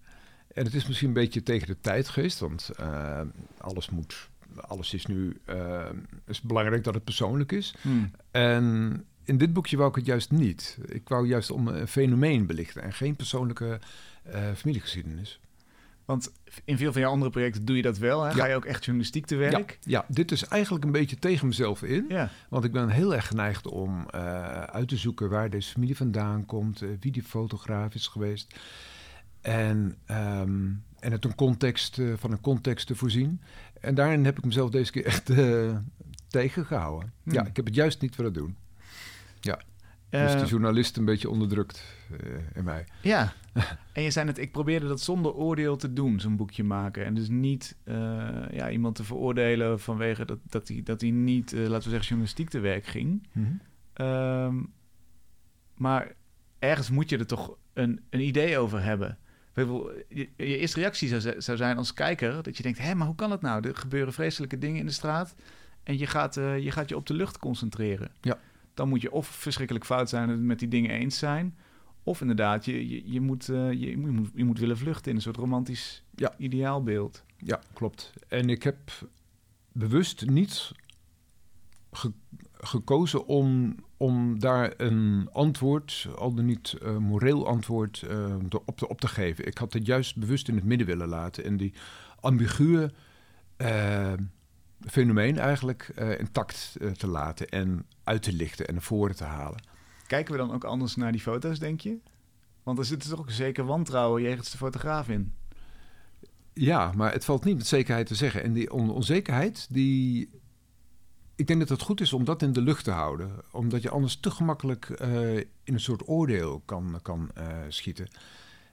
En 0.53 0.65
het 0.65 0.73
is 0.73 0.87
misschien 0.87 1.07
een 1.07 1.13
beetje 1.13 1.43
tegen 1.43 1.67
de 1.67 1.77
tijd 1.81 2.09
geweest, 2.09 2.39
want 2.39 2.69
eh, 2.77 3.21
alles 3.57 3.89
moet, 3.89 4.29
alles 4.55 4.93
is 4.93 5.05
nu, 5.05 5.37
het 5.45 5.95
is 6.27 6.41
belangrijk 6.41 6.83
dat 6.83 6.93
het 6.93 7.03
persoonlijk 7.03 7.51
is. 7.51 7.75
Hmm. 7.81 8.11
En 8.31 9.05
in 9.29 9.37
dit 9.37 9.53
boekje 9.53 9.77
wou 9.77 9.89
ik 9.89 9.95
het 9.95 10.05
juist 10.05 10.31
niet. 10.31 10.77
Ik 10.85 11.09
wou 11.09 11.27
juist 11.27 11.51
om 11.51 11.67
een 11.67 11.87
fenomeen 11.87 12.45
belichten 12.45 12.81
en 12.81 12.93
geen 12.93 13.15
persoonlijke 13.15 13.79
eh, 14.23 14.41
familiegeschiedenis. 14.55 15.39
Want 16.05 16.31
in 16.65 16.77
veel 16.77 16.91
van 16.91 17.01
jouw 17.01 17.11
andere 17.11 17.31
projecten 17.31 17.65
doe 17.65 17.75
je 17.75 17.81
dat 17.81 17.97
wel. 17.97 18.23
Hè? 18.23 18.31
Ga 18.31 18.45
je 18.45 18.55
ook 18.55 18.65
echt 18.65 18.85
journalistiek 18.85 19.25
te 19.25 19.35
werk? 19.35 19.79
Ja, 19.81 20.05
dit 20.07 20.31
is 20.31 20.43
eigenlijk 20.43 20.85
een 20.85 20.91
beetje 20.91 21.19
tegen 21.19 21.47
mezelf 21.47 21.83
in. 21.83 22.05
Ja. 22.07 22.29
Want 22.49 22.63
ik 22.63 22.71
ben 22.71 22.89
heel 22.89 23.15
erg 23.15 23.27
geneigd 23.27 23.67
om 23.67 24.09
eh, 24.09 24.63
uit 24.63 24.87
te 24.87 24.97
zoeken 24.97 25.29
waar 25.29 25.49
deze 25.49 25.71
familie 25.71 25.95
vandaan 25.95 26.45
komt, 26.45 26.81
eh, 26.81 26.89
wie 26.99 27.11
die 27.11 27.23
fotograaf 27.23 27.93
is 27.93 28.07
geweest. 28.07 28.55
En, 29.41 29.95
ehm, 30.05 30.67
en 30.99 31.11
het 31.11 31.25
een 31.25 31.35
context, 31.35 32.01
van 32.15 32.31
een 32.31 32.41
context 32.41 32.87
te 32.87 32.95
voorzien. 32.95 33.41
En 33.79 33.95
daarin 33.95 34.25
heb 34.25 34.37
ik 34.37 34.45
mezelf 34.45 34.69
deze 34.69 34.91
keer 34.91 35.05
echt 35.05 35.29
eh, 35.29 35.75
tegengehouden. 36.27 37.13
Hmm. 37.23 37.33
Ja, 37.33 37.45
ik 37.45 37.55
heb 37.55 37.65
het 37.65 37.75
juist 37.75 38.01
niet 38.01 38.15
willen 38.15 38.33
doen. 38.33 38.55
Dus 40.09 40.33
Eh, 40.33 40.39
de 40.39 40.45
journalist 40.45 40.97
een 40.97 41.05
beetje 41.05 41.29
onderdrukt 41.29 41.83
eh, 42.11 42.29
in 42.53 42.63
mij. 42.63 42.85
Ja, 43.01 43.33
en 43.93 44.03
je 44.03 44.11
zei 44.11 44.25
net, 44.25 44.37
ik 44.37 44.51
probeerde 44.51 44.87
dat 44.87 45.01
zonder 45.01 45.33
oordeel 45.33 45.75
te 45.77 45.93
doen, 45.93 46.19
zo'n 46.19 46.35
boekje 46.35 46.63
maken. 46.63 47.05
En 47.05 47.13
dus 47.13 47.29
niet 47.29 47.75
eh, 47.83 47.95
ja, 48.51 48.69
iemand 48.69 48.95
te 48.95 49.03
veroordelen 49.03 49.79
vanwege 49.79 50.25
dat, 50.25 50.39
dat, 50.43 50.67
hij, 50.67 50.81
dat 50.83 51.01
hij 51.01 51.09
niet, 51.09 51.53
eh, 51.53 51.59
laten 51.59 51.75
we 51.75 51.89
zeggen, 51.89 52.01
journalistiek 52.07 52.49
te 52.49 52.59
werk 52.59 52.85
ging. 52.85 53.27
Ehm, 53.93 54.55
maar 55.75 56.13
ergens 56.59 56.89
moet 56.89 57.09
je 57.09 57.17
er 57.17 57.27
toch 57.27 57.57
een, 57.73 58.01
een 58.09 58.21
idee 58.21 58.57
over 58.57 58.83
hebben. 58.83 59.17
Je, 59.53 60.29
je 60.35 60.57
eerste 60.57 60.79
reactie 60.79 61.19
zou, 61.19 61.41
zou 61.41 61.57
zijn 61.57 61.77
als 61.77 61.93
kijker 61.93 62.43
dat 62.43 62.57
je 62.57 62.63
denkt: 62.63 62.79
hé, 62.79 62.95
maar 62.95 63.07
hoe 63.07 63.15
kan 63.15 63.31
het 63.31 63.41
nou? 63.41 63.67
Er 63.67 63.75
gebeuren 63.75 64.13
vreselijke 64.13 64.57
dingen 64.57 64.79
in 64.79 64.85
de 64.85 64.91
straat 64.91 65.35
en 65.83 65.97
je 65.97 66.07
gaat, 66.07 66.37
eh, 66.37 66.59
je 66.59 66.71
gaat 66.71 66.89
je 66.89 66.95
op 66.95 67.05
de 67.05 67.13
lucht 67.13 67.37
concentreren. 67.37 68.11
Ja. 68.21 68.37
Dan 68.79 68.89
moet 68.89 69.01
je 69.01 69.11
of 69.11 69.27
verschrikkelijk 69.27 69.85
fout 69.85 70.09
zijn 70.09 70.23
en 70.23 70.29
het 70.29 70.41
met 70.41 70.59
die 70.59 70.67
dingen 70.67 70.91
eens 70.91 71.17
zijn, 71.17 71.57
of 72.03 72.21
inderdaad, 72.21 72.65
je, 72.65 72.89
je, 72.89 73.11
je, 73.11 73.21
moet, 73.21 73.49
eh, 73.49 73.71
je, 73.71 73.89
je, 73.89 73.97
moet, 73.97 74.29
je 74.35 74.43
moet 74.45 74.59
willen 74.59 74.77
vluchten 74.77 75.09
in 75.09 75.15
een 75.15 75.21
soort 75.21 75.37
romantisch 75.37 76.03
Ja. 76.15 76.33
ideaalbeeld. 76.37 77.23
Ja, 77.37 77.59
klopt. 77.73 78.13
En 78.27 78.49
ik 78.49 78.63
heb 78.63 78.77
bewust 79.71 80.25
niet 80.25 80.71
ge- 81.91 82.11
gekozen 82.53 83.25
om, 83.25 83.75
om 83.97 84.39
daar 84.39 84.73
een 84.77 85.29
antwoord, 85.31 86.07
al 86.15 86.33
dan 86.33 86.45
niet 86.45 86.73
eh, 86.81 86.97
moreel 86.97 87.47
antwoord, 87.47 88.01
eh, 88.01 88.35
op, 88.65 88.77
te, 88.77 88.87
op 88.89 89.01
te 89.01 89.07
geven. 89.07 89.47
Ik 89.47 89.57
had 89.57 89.73
het 89.73 89.85
juist 89.85 90.17
bewust 90.17 90.47
in 90.47 90.55
het 90.55 90.63
midden 90.65 90.87
willen 90.87 91.07
laten 91.07 91.43
en 91.43 91.57
die 91.57 91.73
ambiguë 92.19 92.89
fenomeen 94.87 95.37
eigenlijk 95.37 95.91
eh, 95.95 96.19
intact 96.19 96.75
eh, 96.81 96.91
te 96.91 97.07
laten 97.07 97.49
en 97.49 97.85
uit 98.03 98.23
te 98.23 98.33
lichten 98.33 98.67
en 98.67 98.73
naar 98.73 98.83
voren 98.83 99.15
te 99.15 99.23
halen. 99.23 99.61
Kijken 100.07 100.31
we 100.31 100.37
dan 100.37 100.53
ook 100.53 100.63
anders 100.63 100.95
naar 100.95 101.11
die 101.11 101.21
foto's, 101.21 101.59
denk 101.59 101.81
je? 101.81 101.97
Want 102.63 102.77
er 102.77 102.85
zit 102.85 103.09
toch 103.09 103.19
ook 103.19 103.27
een 103.27 103.33
zeker 103.33 103.65
wantrouwen 103.65 104.21
jegens 104.21 104.51
de 104.51 104.57
fotograaf 104.57 105.09
in. 105.09 105.33
Ja, 106.53 106.91
maar 106.95 107.11
het 107.11 107.25
valt 107.25 107.43
niet 107.43 107.57
met 107.57 107.67
zekerheid 107.67 108.07
te 108.07 108.15
zeggen. 108.15 108.43
En 108.43 108.53
die 108.53 108.71
onzekerheid, 108.71 109.67
die. 109.69 110.29
Ik 111.35 111.47
denk 111.47 111.59
dat 111.59 111.69
het 111.69 111.81
goed 111.81 112.01
is 112.01 112.13
om 112.13 112.23
dat 112.23 112.41
in 112.41 112.53
de 112.53 112.61
lucht 112.61 112.83
te 112.83 112.91
houden. 112.91 113.31
Omdat 113.51 113.81
je 113.81 113.89
anders 113.89 114.19
te 114.19 114.31
gemakkelijk 114.31 115.01
uh, 115.01 115.37
in 115.37 115.73
een 115.73 115.79
soort 115.79 116.07
oordeel 116.07 116.61
kan, 116.65 116.99
kan 117.01 117.31
schieten. 117.67 118.07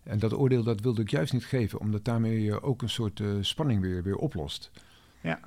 En 0.03 0.19
dat 0.19 0.35
oordeel 0.35 0.63
dat 0.63 0.81
wilde 0.81 1.03
ik 1.03 1.11
juist 1.11 1.33
niet 1.33 1.45
geven, 1.45 1.81
omdat 1.81 2.05
daarmee 2.05 2.43
je 2.43 2.63
ook 2.63 2.83
een 2.83 2.89
soort 2.89 3.23
spanning 3.41 3.81
weer, 3.81 4.03
weer 4.03 4.17
oplost. 4.17 4.71
Ja. 5.21 5.41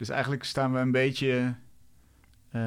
Dus 0.00 0.08
eigenlijk 0.08 0.44
staan 0.44 0.72
we 0.72 0.78
een 0.78 0.90
beetje. 0.90 1.54
Uh, 2.46 2.62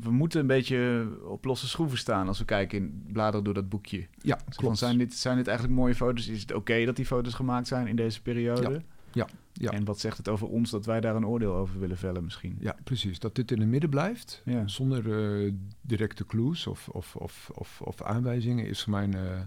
we 0.00 0.10
moeten 0.10 0.40
een 0.40 0.46
beetje 0.46 1.08
op 1.24 1.44
losse 1.44 1.68
schroeven 1.68 1.98
staan 1.98 2.28
als 2.28 2.38
we 2.38 2.44
kijken 2.44 2.78
in 2.78 3.04
bladeren 3.12 3.44
door 3.44 3.54
dat 3.54 3.68
boekje. 3.68 4.06
Ja, 4.18 4.38
dus 4.46 4.56
klopt. 4.56 4.78
zijn, 4.78 4.98
dit, 4.98 5.14
zijn 5.14 5.36
dit 5.36 5.46
eigenlijk 5.46 5.78
mooie 5.78 5.94
foto's? 5.94 6.28
Is 6.28 6.40
het 6.40 6.50
oké 6.50 6.60
okay 6.60 6.84
dat 6.84 6.96
die 6.96 7.06
foto's 7.06 7.34
gemaakt 7.34 7.66
zijn 7.66 7.86
in 7.86 7.96
deze 7.96 8.22
periode? 8.22 8.70
Ja. 8.70 8.80
Ja, 9.12 9.26
ja. 9.52 9.70
En 9.70 9.84
wat 9.84 10.00
zegt 10.00 10.16
het 10.16 10.28
over 10.28 10.48
ons 10.48 10.70
dat 10.70 10.86
wij 10.86 11.00
daar 11.00 11.16
een 11.16 11.26
oordeel 11.26 11.54
over 11.54 11.80
willen 11.80 11.96
vellen 11.96 12.24
misschien? 12.24 12.56
Ja, 12.60 12.76
precies. 12.84 13.18
Dat 13.18 13.34
dit 13.34 13.50
in 13.50 13.60
het 13.60 13.68
midden 13.68 13.90
blijft, 13.90 14.42
ja. 14.44 14.68
zonder 14.68 15.06
uh, 15.06 15.52
directe 15.80 16.26
clues 16.26 16.66
of, 16.66 16.88
of, 16.88 17.16
of, 17.16 17.50
of, 17.54 17.80
of 17.80 18.02
aanwijzingen, 18.02 18.66
is 18.66 18.82
voor 18.82 18.92
mij 18.92 19.04
een, 19.04 19.14
uh, 19.14 19.40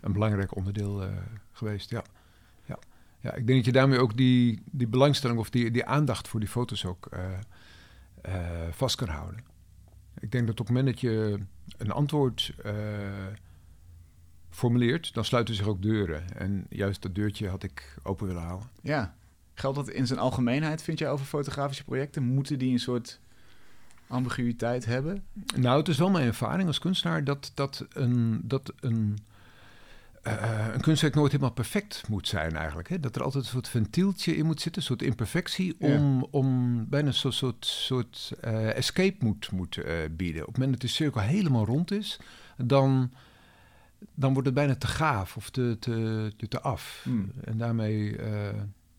een 0.00 0.12
belangrijk 0.12 0.56
onderdeel 0.56 1.02
uh, 1.02 1.08
geweest. 1.52 1.90
Ja. 1.90 2.02
Ja. 3.20 3.34
ik 3.34 3.46
denk 3.46 3.58
dat 3.58 3.64
je 3.64 3.72
daarmee 3.72 3.98
ook 3.98 4.16
die, 4.16 4.62
die 4.64 4.88
belangstelling 4.88 5.38
of 5.38 5.50
die, 5.50 5.70
die 5.70 5.84
aandacht 5.84 6.28
voor 6.28 6.40
die 6.40 6.48
foto's 6.48 6.84
ook 6.84 7.08
vast 8.70 8.96
kan 8.96 9.08
houden. 9.08 9.40
Ik 10.18 10.32
denk 10.32 10.46
dat 10.46 10.60
op 10.60 10.66
het 10.66 10.76
moment 10.76 10.94
dat 10.94 11.00
je 11.00 11.38
een 11.76 11.90
antwoord 11.90 12.54
formuleert, 14.50 15.14
dan 15.14 15.24
sluiten 15.24 15.54
zich 15.54 15.66
ook 15.66 15.82
deuren. 15.82 16.36
En 16.36 16.66
juist 16.68 17.02
dat 17.02 17.14
deurtje 17.14 17.48
had 17.48 17.62
ik 17.62 17.96
open 18.02 18.26
willen 18.26 18.42
houden. 18.42 18.68
Ja. 18.82 19.14
Geldt 19.54 19.76
dat 19.76 19.88
in 19.88 20.06
zijn 20.06 20.18
algemeenheid, 20.18 20.82
vind 20.82 20.98
jij, 20.98 21.10
over 21.10 21.26
fotografische 21.26 21.84
projecten? 21.84 22.22
Moeten 22.22 22.58
die 22.58 22.72
een 22.72 22.78
soort 22.78 23.20
ambiguïteit 24.06 24.84
hebben? 24.84 25.24
Nou, 25.56 25.78
het 25.78 25.88
is 25.88 25.98
wel 25.98 26.10
mijn 26.10 26.26
ervaring 26.26 26.68
als 26.68 26.78
kunstenaar 26.78 27.24
dat, 27.24 27.52
dat 27.54 27.86
een, 27.92 28.40
dat 28.44 28.72
een, 28.80 29.18
uh, 30.26 30.66
een 30.72 30.80
kunstwerk 30.80 31.14
nooit 31.14 31.32
helemaal 31.32 31.52
perfect 31.52 32.08
moet 32.08 32.28
zijn 32.28 32.56
eigenlijk. 32.56 32.88
Hè? 32.88 33.00
Dat 33.00 33.16
er 33.16 33.22
altijd 33.22 33.44
een 33.44 33.50
soort 33.50 33.68
ventieltje 33.68 34.36
in 34.36 34.46
moet 34.46 34.60
zitten, 34.60 34.82
een 34.82 34.88
soort 34.88 35.02
imperfectie, 35.02 35.76
om, 35.78 36.18
ja. 36.18 36.26
om 36.30 36.86
bijna 36.88 37.06
een 37.06 37.32
soort, 37.32 37.66
soort, 37.66 38.32
uh, 38.44 38.76
escape 38.76 39.16
moet, 39.24 39.50
moet 39.50 39.76
uh, 39.76 39.84
bieden. 40.10 40.40
Op 40.40 40.46
het 40.48 40.56
moment 40.56 40.80
dat 40.80 40.90
de 40.90 40.96
cirkel 40.96 41.20
helemaal 41.20 41.64
rond 41.64 41.90
is, 41.90 42.20
dan 42.56 43.12
dan 44.14 44.32
wordt 44.32 44.48
het 44.48 44.56
bijna 44.56 44.76
te 44.76 44.86
gaaf 44.86 45.36
of 45.36 45.50
te, 45.50 45.76
te, 45.80 46.32
te, 46.36 46.48
te 46.48 46.60
af. 46.60 47.00
Hmm. 47.04 47.32
En 47.44 47.58
daarmee 47.58 48.16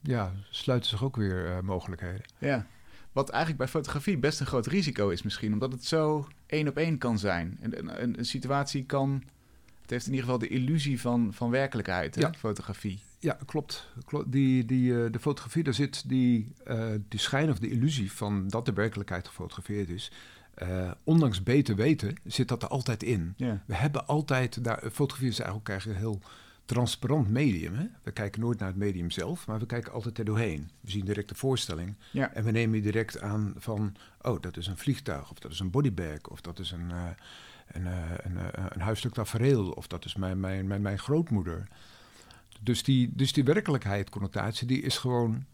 ja, 0.01 0.31
sluiten 0.49 0.89
zich 0.89 1.03
ook 1.03 1.15
weer 1.15 1.59
mogelijkheden. 1.63 2.21
Ja, 2.37 2.65
wat 3.11 3.29
eigenlijk 3.29 3.59
bij 3.59 3.67
fotografie 3.67 4.17
best 4.17 4.39
een 4.39 4.45
groot 4.45 4.67
risico 4.67 5.09
is 5.09 5.21
misschien, 5.21 5.53
omdat 5.53 5.71
het 5.71 5.85
zo 5.85 6.27
één 6.45 6.67
op 6.67 6.77
één 6.77 6.97
kan 6.97 7.19
zijn. 7.19 7.57
Een, 7.61 8.01
een, 8.03 8.19
een 8.19 8.25
situatie 8.25 8.85
kan, 8.85 9.23
heeft 9.91 10.05
in 10.05 10.13
ieder 10.13 10.25
geval 10.25 10.39
de 10.39 10.47
illusie 10.47 11.01
van, 11.01 11.33
van 11.33 11.49
werkelijkheid, 11.49 12.15
hè, 12.15 12.21
Ja. 12.21 12.33
fotografie. 12.37 12.99
Ja, 13.19 13.37
klopt. 13.45 13.87
Die, 14.27 14.65
die, 14.65 14.91
uh, 14.91 15.11
de 15.11 15.19
fotografie, 15.19 15.63
daar 15.63 15.73
zit 15.73 16.09
die, 16.09 16.53
uh, 16.67 16.85
die 17.07 17.19
schijn 17.19 17.49
of 17.49 17.59
de 17.59 17.69
illusie 17.69 18.11
van 18.11 18.47
dat 18.47 18.65
de 18.65 18.73
werkelijkheid 18.73 19.27
gefotografeerd 19.27 19.89
is. 19.89 20.11
Uh, 20.63 20.91
ondanks 21.03 21.43
beter 21.43 21.75
weten 21.75 22.15
zit 22.23 22.47
dat 22.47 22.63
er 22.63 22.69
altijd 22.69 23.03
in. 23.03 23.33
We 23.65 23.75
hebben 23.75 24.07
altijd, 24.07 24.63
daar, 24.63 24.79
fotografie 24.91 25.29
is 25.29 25.39
eigenlijk, 25.39 25.69
eigenlijk 25.69 25.99
een 25.99 26.05
heel 26.05 26.21
transparant 26.65 27.29
medium. 27.29 27.73
Hè? 27.73 27.85
We 28.03 28.11
kijken 28.11 28.41
nooit 28.41 28.59
naar 28.59 28.67
het 28.67 28.77
medium 28.77 29.11
zelf, 29.11 29.47
maar 29.47 29.59
we 29.59 29.65
kijken 29.65 29.91
altijd 29.91 30.17
er 30.17 30.25
doorheen. 30.25 30.69
We 30.81 30.91
zien 30.91 31.05
direct 31.05 31.29
de 31.29 31.35
voorstelling 31.35 31.95
en 32.13 32.43
we 32.43 32.51
nemen 32.51 32.81
direct 32.81 33.21
aan 33.21 33.53
van, 33.57 33.95
oh, 34.21 34.41
dat 34.41 34.57
is 34.57 34.67
een 34.67 34.77
vliegtuig, 34.77 35.31
of 35.31 35.39
dat 35.39 35.51
is 35.51 35.59
een 35.59 35.69
bodybag, 35.69 36.27
of 36.29 36.41
dat 36.41 36.59
is 36.59 36.71
een, 36.71 36.89
uh, 36.91 37.03
een, 37.73 37.85
uh, 37.85 37.91
een, 38.17 38.33
uh, 38.33 38.45
een 38.69 38.81
huiselijk 38.81 39.15
tafereel, 39.15 39.69
of 39.71 39.87
dat 39.87 40.05
is 40.05 40.15
mijn, 40.15 40.39
mijn, 40.39 40.67
mijn, 40.67 40.81
mijn 40.81 40.99
grootmoeder. 40.99 41.67
Dus 42.61 42.83
die, 42.83 43.09
dus 43.13 43.33
die 43.33 43.43
werkelijkheid-connotatie, 43.43 44.67
die 44.67 44.81
is 44.81 44.97
gewoon 44.97 45.45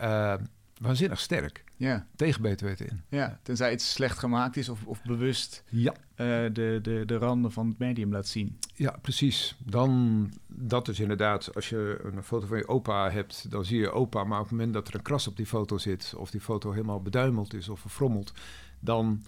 uh, 0.00 0.34
waanzinnig 0.80 1.20
sterk. 1.20 1.64
Ja. 1.76 2.06
Tegen 2.16 2.42
beter 2.42 2.66
weten 2.66 2.86
in. 2.88 3.02
ja, 3.08 3.38
tenzij 3.42 3.72
iets 3.72 3.92
slecht 3.92 4.18
gemaakt 4.18 4.56
is 4.56 4.68
of, 4.68 4.84
of 4.84 5.02
bewust 5.02 5.62
Ja. 5.68 5.92
eh, 6.14 6.26
de, 6.26 6.78
de, 6.82 7.02
de 7.06 7.16
randen 7.16 7.52
van 7.52 7.68
het 7.68 7.78
medium 7.78 8.12
laat 8.12 8.26
zien. 8.26 8.58
Ja, 8.74 8.98
precies. 9.02 9.56
Dan, 9.58 10.28
dat 10.46 10.88
is 10.88 11.00
inderdaad, 11.00 11.54
als 11.54 11.68
je 11.68 12.00
een 12.02 12.22
foto 12.22 12.46
van 12.46 12.56
je 12.56 12.68
opa 12.68 13.10
hebt, 13.10 13.50
dan 13.50 13.64
zie 13.64 13.78
je 13.80 13.90
opa, 13.90 14.24
maar 14.24 14.38
op 14.38 14.44
het 14.44 14.52
moment 14.52 14.72
dat 14.72 14.88
er 14.88 14.94
een 14.94 15.02
kras 15.02 15.26
op 15.28 15.36
die 15.36 15.46
foto 15.46 15.78
zit, 15.78 16.14
of 16.16 16.30
die 16.30 16.40
foto 16.40 16.70
helemaal 16.70 17.02
beduimeld 17.02 17.54
is 17.54 17.68
of 17.68 17.80
verfrommeld, 17.80 18.32
dan 18.80 19.22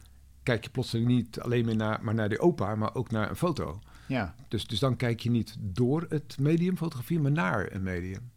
kijk 0.45 0.65
je 0.65 0.71
plotseling 0.71 1.07
niet 1.09 1.41
alleen 1.41 1.65
maar 1.65 1.77
naar, 1.77 1.99
maar 2.03 2.15
naar 2.15 2.29
die 2.29 2.41
opa, 2.41 2.75
maar 2.75 2.95
ook 2.95 3.11
naar 3.11 3.31
een 3.31 3.37
foto. 3.37 3.81
Ja. 4.09 4.35
Dus, 4.49 4.67
dus 4.67 4.79
dan 4.79 4.97
kijk 4.97 5.21
je 5.21 5.31
niet 5.31 5.57
door 5.61 6.07
het 6.09 6.37
medium 6.39 6.77
fotografie, 6.77 7.21
maar 7.21 7.33
naar 7.33 7.73
een 7.73 7.83
medium. 7.83 8.31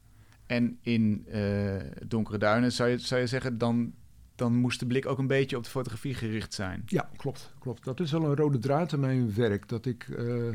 En 0.46 0.78
in 0.82 1.26
eh, 1.28 1.76
Donkere 2.08 2.38
Duinen 2.38 2.72
zou 2.72 2.90
je, 2.90 2.98
zou 2.98 3.22
je 3.22 3.28
zeggen, 3.28 3.58
dan, 3.58 3.94
dan 4.36 4.56
moest 4.56 4.80
de 4.80 4.86
blik 4.86 5.06
ook 5.06 5.18
een 5.18 5.28
beetje 5.28 5.58
op 5.58 5.64
de 5.64 5.70
fotografie 5.70 6.14
gericht 6.14 6.54
zijn. 6.54 6.84
Ja, 6.86 7.10
klopt. 7.16 7.54
klopt. 7.60 7.84
Dat 7.84 8.00
is 8.00 8.12
wel 8.12 8.24
een 8.24 8.36
rode 8.36 8.60
draad 8.60 8.94
in 8.94 9.00
mijn 9.00 9.36
werk. 9.36 9.70
Dat 9.70 9.86
ik 9.86 10.08
uh, 10.08 10.54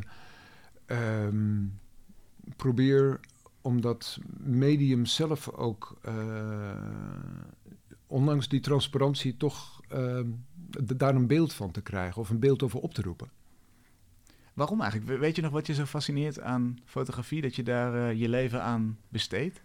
um, 0.86 1.78
probeer 2.56 3.20
om 3.60 3.80
dat 3.80 4.18
medium 4.36 5.06
zelf 5.06 5.48
ook, 5.48 5.98
uh, 6.08 6.72
ondanks 8.06 8.48
die 8.48 8.60
transparantie, 8.60 9.36
toch 9.36 9.71
daar 10.96 11.14
een 11.14 11.26
beeld 11.26 11.52
van 11.52 11.70
te 11.70 11.82
krijgen 11.82 12.20
of 12.20 12.30
een 12.30 12.38
beeld 12.38 12.62
over 12.62 12.80
op 12.80 12.94
te 12.94 13.02
roepen. 13.02 13.30
Waarom 14.54 14.80
eigenlijk? 14.80 15.20
Weet 15.20 15.36
je 15.36 15.42
nog 15.42 15.52
wat 15.52 15.66
je 15.66 15.74
zo 15.74 15.84
fascineert 15.84 16.40
aan 16.40 16.78
fotografie, 16.84 17.42
dat 17.42 17.56
je 17.56 17.62
daar 17.62 17.94
uh, 17.94 18.20
je 18.20 18.28
leven 18.28 18.62
aan 18.62 18.98
besteedt? 19.08 19.60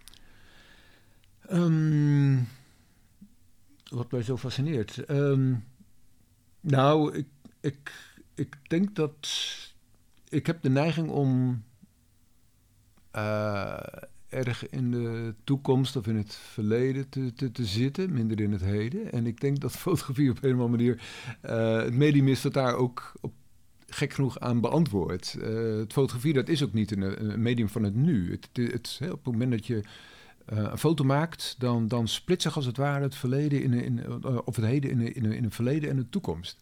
Um, 1.52 2.48
wat 3.90 4.10
mij 4.10 4.22
zo 4.22 4.36
fascineert. 4.36 5.10
Um, 5.10 5.64
nou, 6.60 7.16
ik, 7.16 7.26
ik, 7.60 7.92
ik 8.34 8.56
denk 8.68 8.94
dat 8.94 9.28
ik 10.28 10.46
heb 10.46 10.62
de 10.62 10.70
neiging 10.70 11.08
om 11.08 11.62
uh, 13.16 13.78
erg 14.28 14.68
in 14.68 14.90
de 14.90 15.34
toekomst 15.44 15.96
of 15.96 16.06
in 16.06 16.16
het 16.16 16.34
verleden 16.34 17.08
te, 17.08 17.32
te, 17.32 17.52
te, 17.52 17.64
zitten, 17.64 18.12
minder 18.12 18.40
in 18.40 18.52
het 18.52 18.60
heden. 18.60 19.12
En 19.12 19.26
ik 19.26 19.40
denk 19.40 19.60
dat 19.60 19.72
fotografie 19.86 20.30
op 20.30 20.42
een 20.42 20.54
of 20.54 20.60
andere 20.60 20.76
manier 20.76 21.00
uh, 21.44 21.82
het 21.82 21.94
medium 21.94 22.28
is 22.28 22.40
dat 22.40 22.52
daar 22.52 22.74
ook 22.74 23.12
gek 23.86 24.12
genoeg 24.12 24.38
aan 24.38 24.60
beantwoord. 24.60 25.36
Uh, 25.38 25.78
het 25.78 25.92
fotografie, 25.92 26.32
dat 26.32 26.48
is 26.48 26.62
ook 26.62 26.72
niet 26.72 26.96
een, 26.96 27.42
medium 27.42 27.68
van 27.68 27.82
het 27.82 27.94
nu. 27.94 28.30
Het, 28.30 28.48
het, 28.52 28.72
het, 28.72 29.10
op 29.12 29.24
het 29.24 29.32
moment 29.32 29.50
dat 29.50 29.66
je 29.66 29.76
uh, 30.52 30.58
een 30.58 30.78
foto 30.78 31.04
maakt, 31.04 31.54
dan, 31.58 31.88
dan 31.88 32.08
split 32.08 32.42
zich 32.42 32.56
als 32.56 32.66
het 32.66 32.76
ware 32.76 33.02
het 33.02 33.14
verleden 33.14 33.62
in, 33.62 33.72
in, 33.72 34.24
of 34.44 34.56
het 34.56 34.64
heden 34.64 34.90
in, 34.90 35.14
in, 35.14 35.32
in 35.32 35.44
een 35.44 35.50
verleden 35.50 35.90
en 35.90 35.98
een 35.98 36.10
toekomst. 36.10 36.60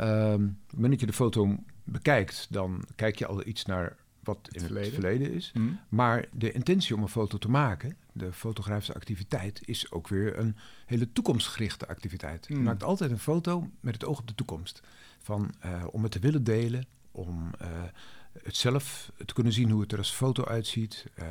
Um, 0.00 0.04
op 0.04 0.66
het 0.66 0.74
moment 0.74 0.90
dat 0.90 1.00
je 1.00 1.06
de 1.06 1.12
foto 1.12 1.56
bekijkt, 1.84 2.46
dan 2.50 2.84
kijk 2.94 3.16
je 3.16 3.26
al 3.26 3.46
iets 3.46 3.64
naar 3.64 3.96
wat 4.26 4.38
Het 4.42 4.54
in 4.54 4.60
verleden. 4.60 4.90
het 4.90 5.00
verleden 5.00 5.32
is. 5.32 5.50
Hmm. 5.52 5.78
Maar 5.88 6.24
de 6.32 6.52
intentie 6.52 6.94
om 6.94 7.02
een 7.02 7.08
foto 7.08 7.38
te 7.38 7.50
maken, 7.50 7.96
de 8.12 8.32
fotografische 8.32 8.94
activiteit, 8.94 9.60
is 9.64 9.90
ook 9.90 10.08
weer 10.08 10.38
een 10.38 10.56
hele 10.86 11.12
toekomstgerichte 11.12 11.88
activiteit. 11.88 12.46
Hmm. 12.46 12.56
Je 12.56 12.62
maakt 12.62 12.82
altijd 12.82 13.10
een 13.10 13.18
foto 13.18 13.70
met 13.80 13.94
het 13.94 14.04
oog 14.04 14.18
op 14.18 14.26
de 14.26 14.34
toekomst. 14.34 14.82
Van, 15.18 15.54
uh, 15.64 15.84
om 15.90 16.02
het 16.02 16.12
te 16.12 16.18
willen 16.18 16.44
delen, 16.44 16.86
om 17.10 17.50
uh, 17.62 17.68
het 18.42 18.56
zelf 18.56 19.12
te 19.24 19.34
kunnen 19.34 19.52
zien 19.52 19.70
hoe 19.70 19.80
het 19.80 19.92
er 19.92 19.98
als 19.98 20.12
foto 20.12 20.44
uitziet, 20.44 21.06
uh, 21.18 21.26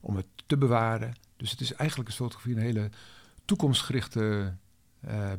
om 0.00 0.16
het 0.16 0.26
te 0.46 0.56
bewaren. 0.56 1.14
Dus 1.36 1.50
het 1.50 1.60
is 1.60 1.72
eigenlijk 1.72 2.08
een 2.08 2.14
fotografie 2.14 2.54
een 2.54 2.62
hele 2.62 2.90
toekomstgerichte 3.44 4.54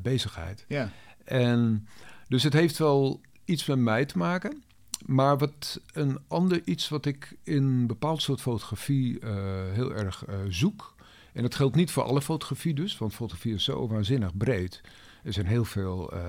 bezigheid. 0.01 0.65
Ja. 0.67 0.91
En 1.23 1.87
dus 2.27 2.43
het 2.43 2.53
heeft 2.53 2.77
wel 2.77 3.21
iets 3.45 3.65
met 3.65 3.77
mij 3.77 4.05
te 4.05 4.17
maken. 4.17 4.63
Maar 5.11 5.37
wat 5.37 5.81
een 5.93 6.19
ander 6.27 6.61
iets 6.65 6.89
wat 6.89 7.05
ik 7.05 7.37
in 7.43 7.63
een 7.63 7.87
bepaald 7.87 8.21
soort 8.21 8.41
fotografie 8.41 9.19
uh, 9.19 9.29
heel 9.71 9.93
erg 9.93 10.27
uh, 10.29 10.35
zoek. 10.49 10.95
En 11.33 11.41
dat 11.41 11.55
geldt 11.55 11.75
niet 11.75 11.91
voor 11.91 12.03
alle 12.03 12.21
fotografie 12.21 12.73
dus, 12.73 12.97
want 12.97 13.13
fotografie 13.13 13.53
is 13.53 13.63
zo 13.63 13.87
waanzinnig 13.87 14.37
breed. 14.37 14.81
Er 15.23 15.33
zijn 15.33 15.45
heel 15.45 15.65
veel 15.65 16.13
uh, 16.13 16.19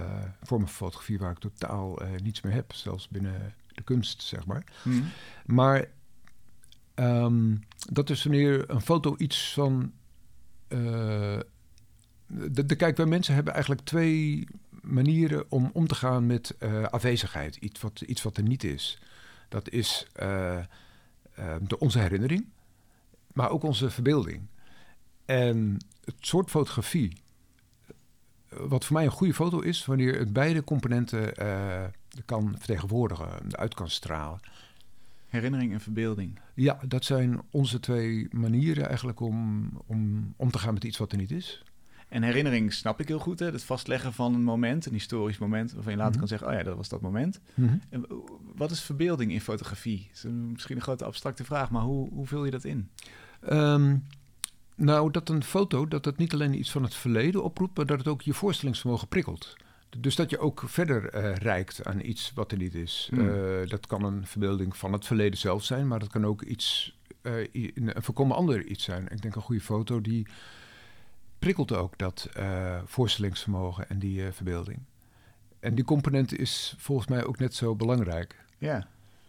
vormen 0.43 0.69
van 0.69 0.77
fotografie 0.77 1.19
waar 1.19 1.31
ik 1.31 1.39
totaal 1.39 1.99
niets 2.23 2.41
meer 2.41 2.53
heb, 2.53 2.73
zelfs 2.73 3.09
binnen 3.09 3.55
de 3.75 3.83
kunst, 3.83 4.23
zeg 4.23 4.47
maar. 4.47 4.65
Hmm. 4.83 5.05
Maar 5.47 5.89
um, 6.95 7.61
dat 7.93 8.11
is 8.11 8.23
wanneer 8.23 8.71
een 8.71 8.81
foto 8.81 9.15
iets 9.19 9.53
van. 9.53 9.93
Uh, 10.69 11.39
de, 12.27 12.67
de, 12.67 12.77
kijk, 12.77 12.97
wij 12.97 13.07
mensen 13.07 13.35
hebben 13.35 13.53
eigenlijk 13.53 13.85
twee 13.85 14.47
manieren 14.83 15.45
om 15.49 15.71
om 15.73 15.87
te 15.87 15.95
gaan 15.95 16.27
met 16.27 16.55
uh, 16.59 16.83
afwezigheid. 16.85 17.57
Iets 17.57 17.81
wat, 17.81 18.01
iets 18.01 18.23
wat 18.23 18.37
er 18.37 18.43
niet 18.43 18.65
is. 18.65 18.99
Dat 19.49 19.71
is 19.71 20.07
eh, 20.13 20.59
eh, 20.59 20.65
de, 21.63 21.79
onze 21.79 21.99
herinnering, 21.99 22.47
maar 23.33 23.51
ook 23.51 23.63
onze 23.63 23.91
verbeelding. 23.91 24.43
En 25.25 25.77
het 26.05 26.15
soort 26.21 26.51
fotografie, 26.51 27.17
wat 28.49 28.85
voor 28.85 28.97
mij 28.97 29.05
een 29.05 29.11
goede 29.11 29.35
foto 29.35 29.61
is, 29.61 29.85
wanneer 29.85 30.19
het 30.19 30.33
beide 30.33 30.65
componenten 30.65 31.35
kan 32.25 32.55
vertegenwoordigen, 32.59 33.57
uit 33.57 33.75
kan 33.75 33.91
stralen. 33.91 34.41
Herinnering 35.29 35.73
en 35.73 35.81
verbeelding. 35.81 36.39
Ja, 36.55 36.81
dat 36.89 37.05
zijn 37.05 37.41
onze 37.51 37.81
twee 37.81 38.29
manieren 38.31 38.87
eigenlijk 38.89 39.21
om, 39.21 39.69
om 39.87 40.33
om 40.37 40.51
te 40.51 40.59
gaan 40.59 40.75
met 40.75 40.85
iets 40.85 40.99
wat 40.99 41.13
er 41.13 41.19
niet 41.19 41.31
is. 41.31 41.63
En 42.13 42.23
herinnering 42.23 42.73
snap 42.73 43.01
ik 43.01 43.09
heel 43.09 43.19
goed, 43.19 43.39
hè? 43.39 43.47
het 43.51 43.65
vastleggen 43.65 44.13
van 44.13 44.35
een 44.35 44.43
moment, 44.43 44.87
een 44.87 44.93
historisch 44.93 45.39
moment, 45.39 45.73
waarvan 45.73 45.93
je 45.93 45.99
later 45.99 46.13
mhm. 46.13 46.21
kan 46.21 46.29
zeggen, 46.29 46.49
oh 46.49 46.55
ja, 46.55 46.63
dat 46.63 46.77
was 46.77 46.89
dat 46.89 47.01
moment. 47.01 47.41
Mhm. 47.55 47.77
en 47.89 48.07
wat 48.55 48.71
is 48.71 48.81
verbeelding 48.81 49.33
in 49.33 49.41
fotografie? 49.41 50.09
Dat 50.09 50.25
is 50.25 50.31
misschien 50.53 50.77
een 50.77 50.83
grote 50.83 51.05
abstracte 51.05 51.45
vraag, 51.45 51.71
maar 51.71 51.83
hoe, 51.83 52.09
hoe 52.13 52.27
vul 52.27 52.45
je 52.45 52.51
dat 52.51 52.65
in? 52.65 52.91
Ehm, 53.41 53.97
nou, 54.75 55.11
dat 55.11 55.29
een 55.29 55.45
foto, 55.45 55.89
dat 55.89 56.05
het 56.05 56.17
niet 56.17 56.33
alleen 56.33 56.59
iets 56.59 56.71
van 56.71 56.83
het 56.83 56.95
verleden 56.95 57.45
oproept, 57.45 57.77
maar 57.77 57.87
dat 57.87 57.99
het 57.99 58.09
ook 58.09 58.23
je 58.23 58.35
voorstellingsvermogen 58.35 59.09
prikkelt. 59.09 59.57
Dus 59.99 60.17
dat 60.17 60.31
je 60.31 60.39
ook 60.39 60.63
verder 60.67 61.15
uh, 61.15 61.35
reikt 61.35 61.85
aan 61.85 62.01
iets 62.01 62.33
wat 62.35 62.53
er 62.53 62.59
niet 62.59 62.75
is. 62.75 63.09
Hmm. 63.11 63.29
Eh, 63.29 63.69
dat 63.69 63.87
kan 63.87 64.05
een 64.05 64.27
verbeelding 64.27 64.77
van 64.77 64.93
het 64.93 65.07
verleden 65.07 65.39
zelf 65.39 65.65
zijn, 65.65 65.89
maar 65.89 65.99
dat 65.99 66.11
kan 66.11 66.27
ook 66.27 66.43
iets, 66.43 66.97
uh, 67.23 67.47
een 67.53 67.93
volkomen 67.95 68.37
ander 68.37 68.67
iets 68.67 68.85
zijn. 68.85 69.09
Ik 69.11 69.23
denk 69.23 69.35
een 69.35 69.43
goede 69.43 69.61
foto 69.61 70.01
die 70.01 70.27
prikkelt 71.43 71.73
ook 71.73 71.99
dat 71.99 72.29
voorstellingsvermogen 72.85 73.89
en 73.89 73.99
die 73.99 74.33
verbeelding. 74.33 74.79
En 75.61 75.75
die 75.75 75.85
component 75.85 76.39
is 76.39 76.75
volgens 76.79 77.09
mij 77.09 77.25
ook 77.25 77.39
net 77.39 77.55
zo 77.55 77.75
belangrijk. 77.75 78.45
Ja, 78.59 78.87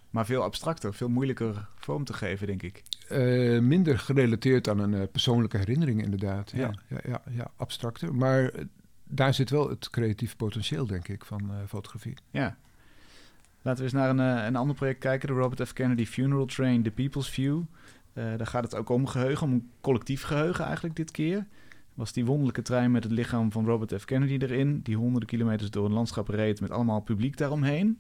maar 0.10 0.26
veel 0.26 0.44
abstracter, 0.44 0.94
veel 0.94 1.10
moeilijker 1.10 1.68
vorm 1.76 2.04
te 2.04 2.14
geven, 2.14 2.48
denk 2.48 2.64
ik. 2.64 2.84
minder 3.62 4.00
gerelateerd 4.00 4.70
aan 4.70 4.80
een 4.80 5.12
persoonlijke 5.12 5.58
herinnering, 5.58 6.04
inderdaad. 6.04 6.52
Ja, 6.52 6.74
ja, 6.88 7.00
ja, 7.06 7.22
ja, 7.30 7.52
abstracter. 7.56 8.16
Maar 8.16 8.52
daar 9.04 9.34
zit 9.34 9.50
wel 9.50 9.70
het 9.70 9.90
creatief 9.90 10.36
potentieel, 10.36 10.88
denk 10.88 11.08
ik, 11.08 11.26
van 11.26 11.42
uh, 11.52 11.56
fotografie. 11.68 12.14
Ja. 12.32 12.58
Laten 13.62 13.80
we 13.80 13.84
eens 13.84 14.00
naar 14.00 14.10
een, 14.10 14.40
uh, 14.40 14.46
een 14.46 14.56
ander 14.56 14.76
project 14.76 15.00
kijken. 15.00 15.28
De 15.28 15.34
Robert 15.34 15.68
F. 15.68 15.74
Kennedy 15.74 16.06
Funeral 16.06 16.46
Train, 16.46 16.84
The 16.84 16.92
People's 16.92 17.30
View. 17.30 17.62
Uh, 18.14 18.24
daar 18.38 18.48
gaat 18.48 18.64
het 18.64 18.76
ook 18.76 18.90
om 18.90 19.08
geheugen, 19.08 19.48
om 19.48 19.54
een 19.54 19.70
collectief 19.82 20.24
geheugen 20.24 20.66
eigenlijk 20.66 20.96
dit 20.96 21.12
keer. 21.12 21.46
Was 21.94 22.14
die 22.14 22.26
wonderlijke 22.26 22.62
trein 22.62 22.92
met 22.92 23.04
het 23.04 23.12
lichaam 23.12 23.52
van 23.52 23.66
Robert 23.66 24.02
F. 24.02 24.06
Kennedy 24.06 24.38
erin, 24.40 24.80
die 24.82 24.96
honderden 24.96 25.30
kilometers 25.30 25.72
door 25.72 25.86
een 25.86 25.94
landschap 25.94 26.28
reed 26.28 26.62
met 26.62 26.72
allemaal 26.72 27.00
publiek 27.00 27.38
daaromheen. 27.38 28.00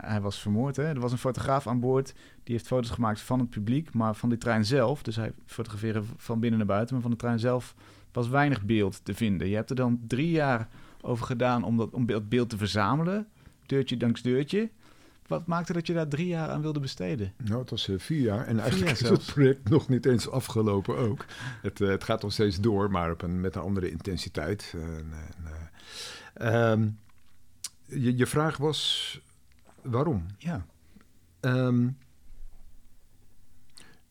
hij 0.00 0.20
was 0.20 0.40
vermoord. 0.40 0.76
Hè? 0.76 0.82
Er 0.82 1.00
was 1.00 1.12
een 1.12 1.18
fotograaf 1.18 1.66
aan 1.66 1.80
boord 1.80 2.14
die 2.42 2.54
heeft 2.54 2.66
foto's 2.66 2.90
gemaakt 2.90 3.20
van 3.20 3.38
het 3.38 3.50
publiek, 3.50 3.92
maar 3.92 4.14
van 4.14 4.28
die 4.28 4.38
trein 4.38 4.64
zelf. 4.64 5.02
Dus 5.02 5.16
hij 5.16 5.32
fotografeerde 5.46 6.02
van 6.16 6.40
binnen 6.40 6.58
naar 6.58 6.68
buiten, 6.68 6.94
maar 6.94 7.02
van 7.02 7.10
de 7.10 7.16
trein 7.16 7.38
zelf 7.38 7.74
was 8.12 8.28
weinig 8.28 8.64
beeld 8.64 9.04
te 9.04 9.14
vinden. 9.14 9.48
Je 9.48 9.54
hebt 9.54 9.70
er 9.70 9.76
dan 9.76 10.00
drie 10.06 10.30
jaar 10.30 10.68
over 11.00 11.26
gedaan 11.26 11.64
om 11.64 11.76
dat, 11.76 11.90
om 11.90 12.06
beeld 12.28 12.48
te 12.48 12.56
verzamelen, 12.56 13.26
deurtje 13.66 13.96
danks 13.96 14.22
deurtje. 14.22 14.70
Wat 15.30 15.46
maakte 15.46 15.72
dat 15.72 15.86
je 15.86 15.92
daar 15.92 16.08
drie 16.08 16.26
jaar 16.26 16.48
aan 16.48 16.60
wilde 16.60 16.80
besteden? 16.80 17.32
Nou, 17.36 17.60
het 17.60 17.70
was 17.70 17.88
uh, 17.88 17.98
vier 17.98 18.20
jaar. 18.20 18.46
En 18.46 18.58
eigenlijk 18.58 18.90
is 18.90 19.08
het 19.08 19.26
project 19.26 19.68
nog 19.68 19.88
niet 19.88 20.06
eens 20.06 20.28
afgelopen 20.28 20.96
ook. 20.96 21.24
Het, 21.62 21.80
uh, 21.80 21.88
het 21.88 22.04
gaat 22.04 22.22
nog 22.22 22.32
steeds 22.32 22.60
door, 22.60 22.90
maar 22.90 23.10
op 23.10 23.22
een, 23.22 23.40
met 23.40 23.54
een 23.54 23.62
andere 23.62 23.90
intensiteit. 23.90 24.74
Uh, 26.36 26.70
um, 26.70 26.98
je, 27.86 28.16
je 28.16 28.26
vraag 28.26 28.56
was 28.56 29.20
waarom? 29.82 30.26
Ja. 30.38 30.66
Um, 31.40 31.98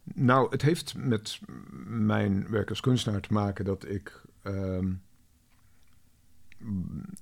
nou, 0.03 0.49
het 0.49 0.61
heeft 0.61 0.93
met 0.97 1.39
mijn 1.87 2.49
werk 2.49 2.69
als 2.69 2.81
kunstenaar 2.81 3.21
te 3.21 3.33
maken 3.33 3.65
dat 3.65 3.87
ik 3.87 4.21
um, 4.43 5.01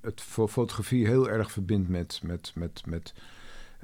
het 0.02 0.22
fotografie 0.22 1.08
heel 1.08 1.30
erg 1.30 1.52
verbind 1.52 1.90
met, 1.90 2.20
met, 2.24 2.52
met, 2.56 2.86
met 2.86 3.14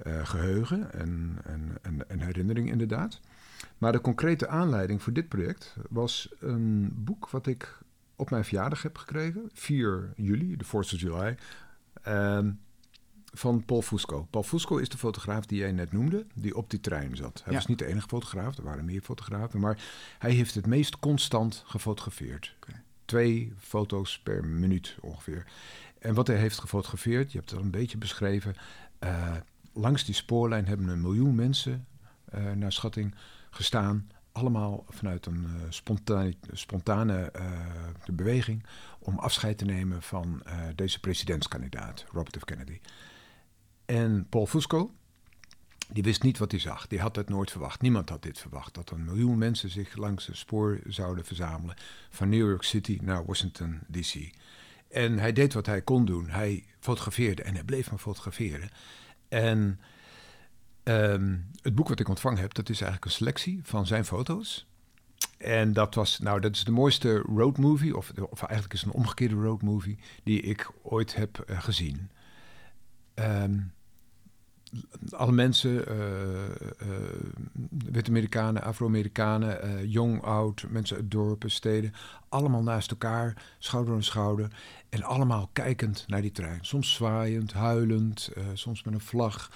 uh, 0.04 0.26
geheugen 0.26 0.94
en, 0.94 1.38
en, 1.44 1.78
en, 1.82 2.10
en, 2.10 2.20
herinnering 2.20 2.70
inderdaad. 2.70 3.20
Maar 3.78 3.92
de 3.92 4.02
concrete 4.02 4.48
aanleiding 4.48 5.02
voor 5.02 5.14
dit 5.14 5.28
project 5.28 5.76
was 5.90 6.34
een 6.40 6.92
boek 6.96 7.30
wat 7.30 7.48
ik 7.48 7.78
op 8.16 8.30
mijn 8.30 8.46
verjaardag 8.46 8.82
heb 8.82 8.98
gekregen, 8.98 9.50
4 9.54 10.14
juli, 10.16 10.58
de 10.58 10.66
4th 10.66 10.70
of 10.72 11.00
July. 11.00 11.38
Uh, 12.08 12.40
van 13.34 13.66
Paul 13.66 13.82
Fusco. 13.82 14.28
Paul 14.30 14.44
Fusco 14.44 14.78
is 14.78 14.90
de 14.90 14.98
fotograaf 14.98 15.46
die 15.46 15.60
jij 15.60 15.72
net 15.72 15.92
noemde, 15.92 16.26
die 16.34 16.56
op 16.56 16.70
die 16.70 16.80
trein 16.80 17.16
zat. 17.16 17.42
Hij 17.44 17.54
was 17.54 17.66
niet 17.66 17.80
de 17.80 17.86
enige 17.86 18.08
fotograaf, 18.08 18.58
er 18.58 18.64
waren 18.64 18.86
meer 18.86 19.02
fotografen, 19.02 19.60
maar 19.60 19.84
hij 20.20 20.32
heeft 20.32 20.56
het 20.56 20.66
meest 20.66 21.00
constant 21.00 21.64
gefotografeerd. 21.66 22.56
Twee 23.06 23.54
foto's 23.58 24.20
per 24.20 24.46
minuut 24.46 24.98
ongeveer. 25.02 25.46
En 26.00 26.14
wat 26.14 26.28
hij 26.28 26.38
heeft 26.38 26.60
gefotografeerd, 26.60 27.32
je 27.32 27.38
hebt 27.38 27.50
het 27.50 27.60
al 27.60 27.66
een 27.66 27.72
beetje 27.72 27.98
beschreven. 27.98 28.56
Uh, 29.04 29.36
langs 29.74 30.06
die 30.06 30.16
spoorlijn 30.16 30.68
hebben 30.68 30.88
een 30.88 31.02
miljoen 31.02 31.36
mensen, 31.36 31.88
uh, 32.36 32.52
naar 32.52 32.72
schatting, 32.72 33.16
gestaan. 33.50 34.08
Allemaal 34.32 34.86
vanuit 34.90 35.26
een 35.26 35.44
uh, 35.44 35.62
spontane, 35.70 36.36
spontane 36.52 37.32
beweging 38.12 38.66
om 39.00 39.20
afscheid 39.20 39.58
te 39.58 39.66
nemen 39.66 40.02
van 40.02 40.44
deze 40.76 41.00
presidentskandidaat, 41.00 42.06
Robert 42.12 42.38
F. 42.38 42.46
Kennedy. 42.46 42.80
En 43.86 44.26
Paul 44.30 44.46
Fusco, 44.46 44.92
die 45.90 46.04
wist 46.04 46.24
niet 46.24 46.38
wat 46.38 46.52
hij 46.52 46.60
zag. 46.60 46.88
Die 46.88 47.00
had 47.00 47.16
het 47.16 47.30
nooit 47.30 47.52
verwacht. 47.52 47.82
Niemand 47.82 48.10
had 48.10 48.22
dit 48.22 48.40
verwacht. 48.40 48.74
Dat 48.74 48.90
een 48.92 49.06
miljoen 49.06 49.38
mensen 49.38 49.70
zich 49.70 49.96
langs 49.96 50.26
het 50.26 50.38
spoor 50.38 50.80
zouden 50.88 51.26
verzamelen. 51.26 51.76
Van 52.10 52.30
New 52.30 52.48
York 52.48 52.64
City 52.64 53.00
naar 53.02 53.26
Washington, 53.26 53.80
D.C. 53.92 54.34
En 54.90 55.20
hij 55.20 55.34
deed 55.34 55.54
wat 55.54 55.66
hij 55.66 55.82
kon 55.82 56.06
doen. 56.06 56.30
Hij 56.30 56.64
fotografeerde 56.80 57.44
en 57.44 57.54
hij 57.54 57.64
bleef 57.64 57.90
maar 57.90 58.00
fotograferen. 58.00 58.70
En 59.34 59.80
ehm, 60.84 61.38
het 61.62 61.76
boek 61.76 61.88
wat 61.88 62.00
ik 62.00 62.10
ontvangen 62.10 62.42
heb, 62.42 62.54
dat 62.54 62.70
is 62.70 62.82
eigenlijk 62.82 63.06
een 63.06 63.18
selectie 63.18 63.60
van 63.64 63.88
zijn 63.88 64.06
foto's. 64.06 64.68
En 65.38 65.74
dat 65.74 65.96
was, 65.96 66.20
nou, 66.20 66.40
dat 66.40 66.56
is 66.56 66.64
de 66.64 66.72
mooiste 66.72 67.18
roadmovie, 67.18 67.98
of, 67.98 68.12
of 68.30 68.40
eigenlijk 68.40 68.74
is 68.74 68.82
het 68.82 68.90
een 68.90 69.00
omgekeerde 69.00 69.36
roadmovie, 69.36 69.98
die 70.24 70.42
ik 70.42 70.72
ooit 70.82 71.16
heb 71.16 71.46
uh, 71.50 71.62
gezien. 71.62 72.10
Um, 73.16 73.74
alle 75.12 75.32
mensen, 75.32 75.72
uh, 75.72 76.04
uh, 76.82 76.96
Wit-Amerikanen, 77.92 78.62
Afro-Amerikanen, 78.64 79.66
uh, 79.66 79.92
jong, 79.92 80.22
oud, 80.22 80.66
mensen 80.70 80.96
uit 80.96 81.12
dorpen, 81.12 81.52
steden, 81.52 81.94
allemaal 82.30 82.64
naast 82.64 82.92
elkaar, 82.92 83.44
schouder 83.60 83.94
aan 83.94 84.04
schouder. 84.04 84.48
En 84.90 85.04
allemaal 85.04 85.50
kijkend 85.54 86.04
naar 86.08 86.22
die 86.22 86.32
trein. 86.32 86.60
Soms 86.62 86.94
zwaaiend, 86.94 87.54
huilend, 87.54 88.32
soms 88.54 88.84
met 88.84 88.94
een 88.94 89.00
vlag. 89.00 89.52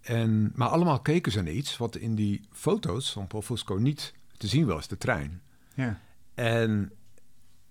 En, 0.00 0.52
maar 0.54 0.68
allemaal 0.68 1.00
keken 1.00 1.32
ze 1.32 1.42
naar 1.42 1.52
iets 1.52 1.76
wat 1.76 1.96
in 1.96 2.14
die 2.14 2.40
foto's 2.52 3.12
van 3.12 3.26
Paul 3.26 3.42
Fusco 3.42 3.74
niet 3.74 4.14
te 4.36 4.46
zien 4.46 4.66
was, 4.66 4.88
de 4.88 4.98
trein. 4.98 5.40
Ja. 5.74 6.00
En 6.34 6.92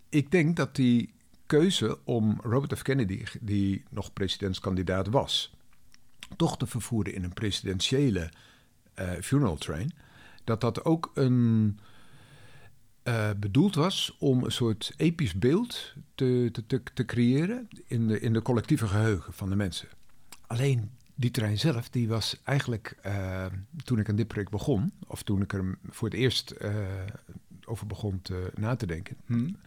ik 0.09 0.31
denk 0.31 0.55
dat 0.55 0.75
die 0.75 1.13
keuze 1.45 1.97
om 2.03 2.39
Robert 2.43 2.77
F. 2.77 2.81
Kennedy, 2.81 3.23
die 3.41 3.83
nog 3.89 4.13
presidentskandidaat 4.13 5.07
was, 5.07 5.54
toch 6.37 6.57
te 6.57 6.67
vervoeren 6.67 7.13
in 7.13 7.23
een 7.23 7.33
presidentiële 7.33 8.29
uh, 8.99 9.11
funeral 9.21 9.55
train, 9.55 9.91
dat 10.43 10.61
dat 10.61 10.85
ook 10.85 11.11
een, 11.13 11.79
uh, 13.03 13.29
bedoeld 13.37 13.75
was 13.75 14.15
om 14.19 14.43
een 14.43 14.51
soort 14.51 14.93
episch 14.97 15.33
beeld 15.33 15.93
te, 16.15 16.49
te, 16.67 16.83
te, 16.93 17.05
creëren 17.05 17.67
in 17.87 18.07
de, 18.07 18.19
in 18.19 18.33
de 18.33 18.41
collectieve 18.41 18.87
geheugen 18.87 19.33
van 19.33 19.49
de 19.49 19.55
mensen. 19.55 19.87
Alleen 20.47 20.91
die 21.15 21.31
trein 21.31 21.59
zelf, 21.59 21.89
die 21.89 22.07
was 22.07 22.41
eigenlijk, 22.43 22.97
uh, 23.05 23.45
toen 23.83 23.99
ik 23.99 24.09
aan 24.09 24.15
dit 24.15 24.27
project 24.27 24.51
begon, 24.51 24.91
of 25.07 25.23
toen 25.23 25.41
ik 25.41 25.53
er 25.53 25.77
voor 25.89 26.07
het 26.07 26.17
eerst 26.17 26.55
over 27.65 27.87
begon 27.87 28.21
te, 28.21 28.51
na 28.55 28.75
te 28.75 28.85
denken, 28.85 29.17
hmm 29.25 29.57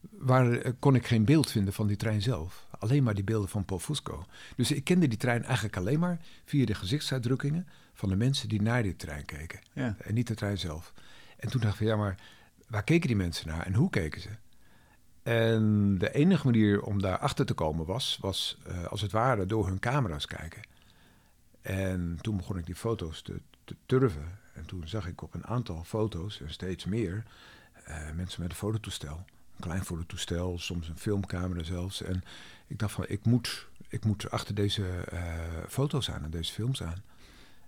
waar 0.00 0.52
eh, 0.52 0.72
kon 0.78 0.94
ik 0.94 1.06
geen 1.06 1.24
beeld 1.24 1.50
vinden 1.50 1.74
van 1.74 1.86
die 1.86 1.96
trein 1.96 2.22
zelf. 2.22 2.66
Alleen 2.80 3.02
maar 3.02 3.14
die 3.14 3.24
beelden 3.24 3.48
van 3.48 3.64
Paul 3.64 3.80
Fusco. 3.80 4.26
Dus 4.56 4.70
ik 4.70 4.84
kende 4.84 5.08
die 5.08 5.18
trein 5.18 5.44
eigenlijk 5.44 5.76
alleen 5.76 5.98
maar 5.98 6.20
via 6.44 6.64
de 6.64 6.74
gezichtsuitdrukkingen 6.74 7.66
van 7.92 8.08
de 8.08 8.16
mensen 8.16 8.48
die 8.48 8.62
naar 8.62 8.82
die 8.82 8.96
trein 8.96 9.24
keken. 9.24 9.60
Ja. 9.72 9.96
En 9.98 10.14
niet 10.14 10.26
de 10.26 10.34
trein 10.34 10.58
zelf. 10.58 10.92
En 11.36 11.50
toen 11.50 11.60
dacht 11.60 11.72
ik 11.72 11.78
van 11.78 11.86
ja, 11.86 11.96
maar 11.96 12.18
waar 12.68 12.84
keken 12.84 13.06
die 13.06 13.16
mensen 13.16 13.48
naar 13.48 13.66
en 13.66 13.74
hoe 13.74 13.90
keken 13.90 14.20
ze? 14.20 14.28
En 15.22 15.98
de 15.98 16.12
enige 16.12 16.44
manier 16.44 16.82
om 16.82 17.02
daar 17.02 17.18
achter 17.18 17.46
te 17.46 17.54
komen 17.54 17.86
was, 17.86 18.18
was 18.20 18.58
uh, 18.68 18.84
als 18.84 19.00
het 19.00 19.12
ware 19.12 19.46
door 19.46 19.66
hun 19.66 19.78
camera's 19.78 20.26
kijken. 20.26 20.62
En 21.62 22.18
toen 22.20 22.36
begon 22.36 22.58
ik 22.58 22.66
die 22.66 22.74
foto's 22.74 23.22
te, 23.22 23.40
te 23.64 23.76
turven. 23.86 24.38
En 24.54 24.66
toen 24.66 24.88
zag 24.88 25.06
ik 25.06 25.22
op 25.22 25.34
een 25.34 25.46
aantal 25.46 25.84
foto's, 25.84 26.40
en 26.40 26.50
steeds 26.50 26.84
meer, 26.84 27.24
uh, 27.88 28.10
mensen 28.14 28.42
met 28.42 28.50
een 28.50 28.56
fototoestel 28.56 29.24
klein 29.60 29.84
voor 29.84 29.98
het 29.98 30.08
toestel, 30.08 30.58
soms 30.58 30.88
een 30.88 30.98
filmcamera 30.98 31.62
zelfs. 31.62 32.02
En 32.02 32.22
ik 32.70 32.78
dacht 32.78 32.92
van, 32.92 33.04
ik 33.08 33.24
moet, 33.24 33.68
ik 33.88 34.04
moet 34.04 34.30
achter 34.30 34.54
deze 34.54 34.82
uh, 35.12 35.20
foto's 35.68 36.10
aan 36.10 36.24
en 36.24 36.30
deze 36.30 36.52
films 36.52 36.82
aan. 36.82 37.02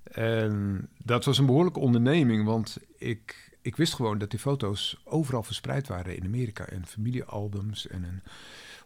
En 0.02 0.88
dat 1.04 1.24
was 1.24 1.38
een 1.38 1.46
behoorlijke 1.46 1.80
onderneming, 1.80 2.44
want 2.44 2.78
ik, 2.98 3.56
ik 3.60 3.76
wist 3.76 3.94
gewoon 3.94 4.18
dat 4.18 4.30
die 4.30 4.38
foto's 4.38 5.00
overal 5.04 5.42
verspreid 5.42 5.88
waren 5.88 6.16
in 6.16 6.24
Amerika. 6.24 6.68
In 6.68 6.86
familiealbums 6.86 7.88
en 7.88 8.04
in, 8.04 8.22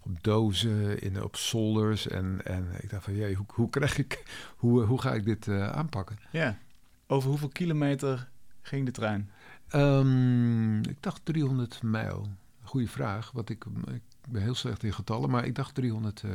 op 0.03 0.23
dozen, 0.23 1.01
in, 1.03 1.23
op 1.23 1.37
zolders. 1.37 2.09
En, 2.09 2.41
en 2.45 2.69
ik 2.81 2.91
dacht 2.91 3.05
van, 3.05 3.15
jee, 3.15 3.35
hoe, 3.35 3.47
hoe, 3.49 3.71
krijg 3.71 3.99
ik, 3.99 4.23
hoe, 4.57 4.83
hoe 4.83 5.01
ga 5.01 5.15
ik 5.15 5.25
dit 5.25 5.47
uh, 5.47 5.69
aanpakken? 5.69 6.19
Ja. 6.31 6.59
Over 7.07 7.29
hoeveel 7.29 7.49
kilometer 7.49 8.29
ging 8.61 8.87
de 8.87 8.93
trein? 8.93 9.31
Um, 9.75 10.79
ik 10.79 11.03
dacht 11.03 11.25
300 11.25 11.83
mijl. 11.83 12.29
Goeie 12.63 12.91
vraag, 12.91 13.31
want 13.31 13.51
ik, 13.51 13.65
ik 13.87 14.03
ben 14.33 14.43
heel 14.43 14.55
slecht 14.55 14.83
in 14.83 14.93
getallen, 14.93 15.31
maar 15.31 15.45
ik 15.45 15.55
dacht 15.55 15.75
300... 15.75 16.23
Uh, 16.23 16.33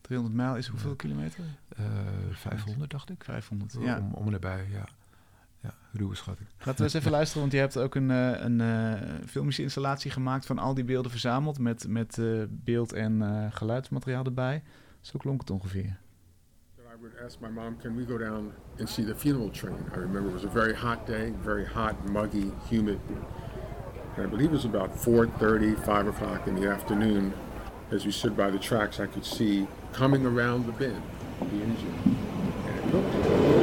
300 0.00 0.36
mijl 0.36 0.56
is 0.56 0.66
hoeveel 0.66 0.94
kilometer? 0.96 1.44
Uh, 1.80 1.86
500, 2.32 2.90
dacht 2.90 3.10
ik. 3.10 3.24
500, 3.24 3.76
ja. 3.80 3.98
Om, 3.98 4.12
om 4.12 4.26
en 4.26 4.32
nabij, 4.32 4.66
ja. 4.70 4.84
Ja, 5.60 5.74
ruwe 5.92 6.14
schatting. 6.14 6.48
Laten 6.58 6.76
we 6.76 6.82
eens 6.82 6.92
even 6.92 7.10
luisteren, 7.10 7.40
want 7.40 7.52
je 7.52 7.58
hebt 7.58 7.78
ook 7.78 7.94
een, 7.94 8.10
uh, 8.10 8.40
een 8.40 8.60
uh, 8.60 9.26
filmische 9.26 9.62
installatie 9.62 10.10
gemaakt 10.10 10.46
van 10.46 10.58
al 10.58 10.74
die 10.74 10.84
beelden 10.84 11.10
verzameld 11.10 11.58
met, 11.58 11.88
met 11.88 12.16
uh, 12.16 12.44
beeld- 12.50 12.92
en 12.92 13.22
geluidsmateriaal 13.52 14.24
erbij. 14.24 14.62
Zo 15.00 15.18
klonk 15.18 15.40
het 15.40 15.50
ongeveer. 15.50 15.98
I 16.92 16.96
would 17.00 17.14
ask 17.24 17.40
my 17.40 17.48
mom, 17.48 17.76
can 17.76 17.96
we 17.96 18.04
go 18.04 18.18
down 18.18 18.52
and 18.78 18.88
see 18.88 19.04
the 19.04 19.14
funeral 19.14 19.50
train? 19.50 19.78
I 19.94 19.98
remember 19.98 20.26
it 20.26 20.32
was 20.32 20.44
a 20.44 20.50
very 20.50 20.74
hot 20.74 21.06
day, 21.06 21.32
very 21.42 21.64
hot, 21.64 22.10
muggy, 22.10 22.50
humid. 22.68 22.98
I 24.20 24.26
believe 24.26 24.50
it 24.50 24.52
was 24.52 24.66
about 24.66 24.94
4.30, 24.96 25.82
5 25.84 26.06
o'clock 26.08 26.46
in 26.46 26.54
the 26.54 26.68
afternoon. 26.68 27.32
As 27.90 28.04
we 28.04 28.12
stood 28.12 28.36
by 28.36 28.50
the 28.50 28.58
tracks, 28.58 29.00
I 29.00 29.06
could 29.06 29.24
see 29.24 29.66
coming 29.92 30.26
around 30.26 30.66
the 30.66 30.72
bend, 30.72 31.02
the 31.40 31.62
engine. 31.62 32.16
And 32.66 32.78
it 32.78 32.94
looked 32.94 33.59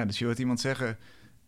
Ja, 0.00 0.06
dus 0.06 0.18
je 0.18 0.24
hoort 0.24 0.38
iemand 0.38 0.60
zeggen, 0.60 0.98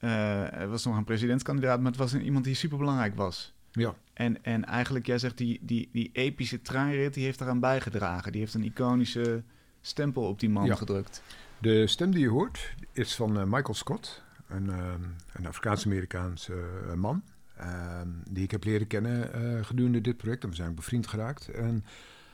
uh, 0.01 0.53
er 0.61 0.69
was 0.69 0.85
nog 0.85 0.97
een 0.97 1.05
presidentskandidaat, 1.05 1.81
maar 1.81 1.91
het 1.91 2.01
was 2.01 2.13
een, 2.13 2.23
iemand 2.25 2.45
die 2.45 2.55
superbelangrijk 2.55 3.17
was. 3.17 3.55
Ja. 3.73 3.95
En, 4.13 4.45
en 4.45 4.65
eigenlijk, 4.65 5.07
jij 5.07 5.19
zegt, 5.19 5.39
die, 5.39 5.59
die, 5.63 5.89
die 5.93 6.11
epische 6.13 6.63
treinrit, 6.63 7.15
die 7.15 7.25
heeft 7.25 7.41
eraan 7.41 7.61
bijgedragen. 7.61 8.33
Die 8.33 8.41
heeft 8.41 8.55
een 8.55 8.65
iconische 8.65 9.43
stempel 9.81 10.23
op 10.23 10.41
die 10.41 10.51
man 10.51 10.65
Ja. 10.67 10.75
gedrukt. 10.75 11.23
De 11.59 11.87
stem 11.87 12.11
die 12.11 12.21
je 12.21 12.29
hoort 12.29 12.75
is 12.93 13.15
van 13.15 13.39
eh, 13.39 13.45
Michael 13.45 13.75
Scott, 13.75 14.23
een, 14.49 14.71
eh, 14.71 14.93
een 15.33 15.47
Afrikaans-Amerikaanse 15.47 16.55
eh, 16.89 16.95
man. 16.95 17.23
ehm, 17.57 18.09
die 18.31 18.43
ik 18.45 18.51
heb 18.51 18.65
leren 18.65 18.87
kennen 18.87 19.65
gedurende 19.65 20.01
dit 20.01 20.17
project. 20.17 20.43
En 20.43 20.49
we 20.49 20.55
zijn 20.55 20.75
bevriend 20.75 21.07
geraakt. 21.07 21.49
En 21.49 21.85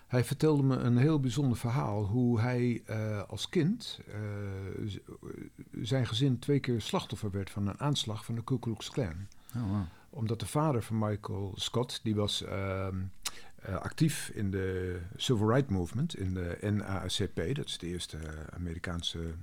hij 0.09 0.25
vertelde 0.25 0.63
me 0.63 0.77
een 0.77 0.97
heel 0.97 1.21
bijzonder 1.21 1.59
verhaal. 1.59 2.05
Hoe 2.05 2.41
hij 2.41 2.83
eh, 2.87 3.23
als 3.23 3.49
kind, 3.49 4.01
eh, 4.07 4.21
zijn 5.81 6.07
gezin 6.07 6.39
twee 6.39 6.61
keer 6.61 6.81
slachtoffer 6.81 7.31
werd 7.31 7.51
van 7.51 7.67
een 7.67 7.81
aanslag 7.81 8.25
van 8.25 8.35
de 8.35 8.45
Ku 8.45 8.59
Klux 8.59 8.91
Klan 8.91 9.27
Oh, 9.57 9.63
wow. 9.71 9.83
omdat 10.11 10.41
de 10.41 10.47
vader 10.47 10.83
van 10.83 10.99
Michael 10.99 11.53
Scott, 11.57 12.01
die 12.03 12.15
was 12.15 12.43
ehm, 12.43 12.97
eh, 13.63 13.75
actief 13.75 14.31
in 14.35 14.51
de 14.51 14.99
Civil 15.17 15.49
Rights 15.49 15.71
Movement, 15.71 16.17
in 16.17 16.35
de 16.35 16.59
NAACP, 16.61 17.55
dat 17.55 17.67
is 17.67 17.79
de 17.79 17.87
eerste 17.87 18.19
Amerikaanse 18.55 19.35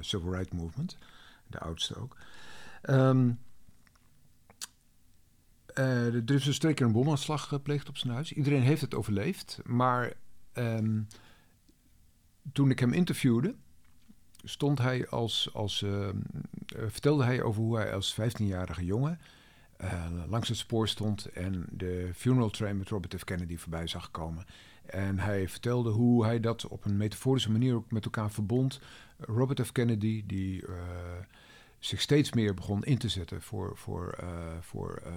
Civil 0.00 0.32
Rights 0.32 0.52
Movement, 0.52 0.98
de 1.46 1.58
oudste 1.58 1.96
ook. 1.96 2.16
Ehm, 2.82 3.28
eh, 3.28 3.34
er 5.74 6.30
is 6.30 6.44
dus 6.44 6.58
twee 6.58 6.80
een 6.80 6.92
bomaanslag 6.92 7.48
gepleegd 7.48 7.88
op 7.88 7.96
zijn 7.96 8.12
huis. 8.12 8.32
Iedereen 8.32 8.62
heeft 8.62 8.80
het 8.80 8.94
overleefd, 8.94 9.60
maar 9.64 10.12
ehm, 10.52 11.02
toen 12.52 12.70
ik 12.70 12.78
hem 12.78 12.92
interviewde, 12.92 13.54
stond 14.42 14.78
hij 14.78 15.08
als, 15.08 15.50
als 15.52 15.82
ehm, 15.82 16.16
eh, 16.76 16.82
vertelde 16.88 17.24
hij 17.24 17.42
over 17.42 17.62
hoe 17.62 17.76
hij 17.76 17.94
als 17.94 18.16
15-jarige 18.20 18.84
jongen 18.84 19.18
eh, 19.76 20.10
langs 20.28 20.48
het 20.48 20.56
spoor 20.56 20.88
stond 20.88 21.26
en 21.26 21.66
de 21.70 22.10
funeral 22.14 22.50
train 22.50 22.76
met 22.78 22.88
Robert 22.88 23.14
F. 23.18 23.24
Kennedy 23.24 23.56
voorbij 23.56 23.86
zag 23.86 24.10
komen. 24.10 24.44
En 24.86 25.18
hij 25.18 25.48
vertelde 25.48 25.90
hoe 25.90 26.24
hij 26.24 26.40
dat 26.40 26.66
op 26.66 26.84
een 26.84 26.96
metaforische 26.96 27.50
manier 27.50 27.74
ook 27.74 27.90
met 27.90 28.04
elkaar 28.04 28.30
verbond. 28.30 28.80
Robert 29.18 29.66
F. 29.66 29.72
Kennedy, 29.72 30.22
die 30.26 30.66
eh, 30.66 30.72
zich 31.78 32.00
steeds 32.00 32.32
meer 32.32 32.54
begon 32.54 32.84
in 32.84 32.98
te 32.98 33.08
zetten 33.08 33.42
voor, 33.42 33.76
voor, 33.76 34.16
eh, 34.20 34.28
voor, 34.60 35.00
eh, 35.04 35.12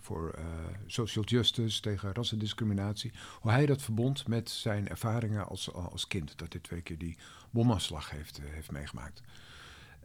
voor 0.00 0.30
eh, 0.30 0.44
social 0.86 1.24
justice, 1.24 1.80
tegen 1.80 2.14
rassendiscriminatie. 2.14 3.12
Hoe 3.40 3.50
hij 3.50 3.66
dat 3.66 3.82
verbond 3.82 4.28
met 4.28 4.50
zijn 4.50 4.88
ervaringen 4.88 5.48
als, 5.48 5.72
als 5.72 6.06
kind. 6.06 6.38
Dat 6.38 6.52
hij 6.52 6.62
twee 6.62 6.82
keer 6.82 6.98
die 6.98 7.16
bomaanslag 7.50 8.10
heeft, 8.10 8.38
eh, 8.38 8.44
heeft 8.50 8.70
meegemaakt. 8.70 9.22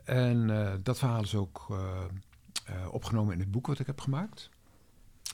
En 0.03 0.49
eh, 0.49 0.73
dat 0.83 0.97
verhaal 0.97 1.23
is 1.23 1.35
ook 1.35 1.67
opgenomen 2.91 3.33
in 3.33 3.39
het 3.39 3.51
boek 3.51 3.67
wat 3.67 3.79
ik 3.79 3.85
heb 3.85 3.99
gemaakt. 4.01 4.49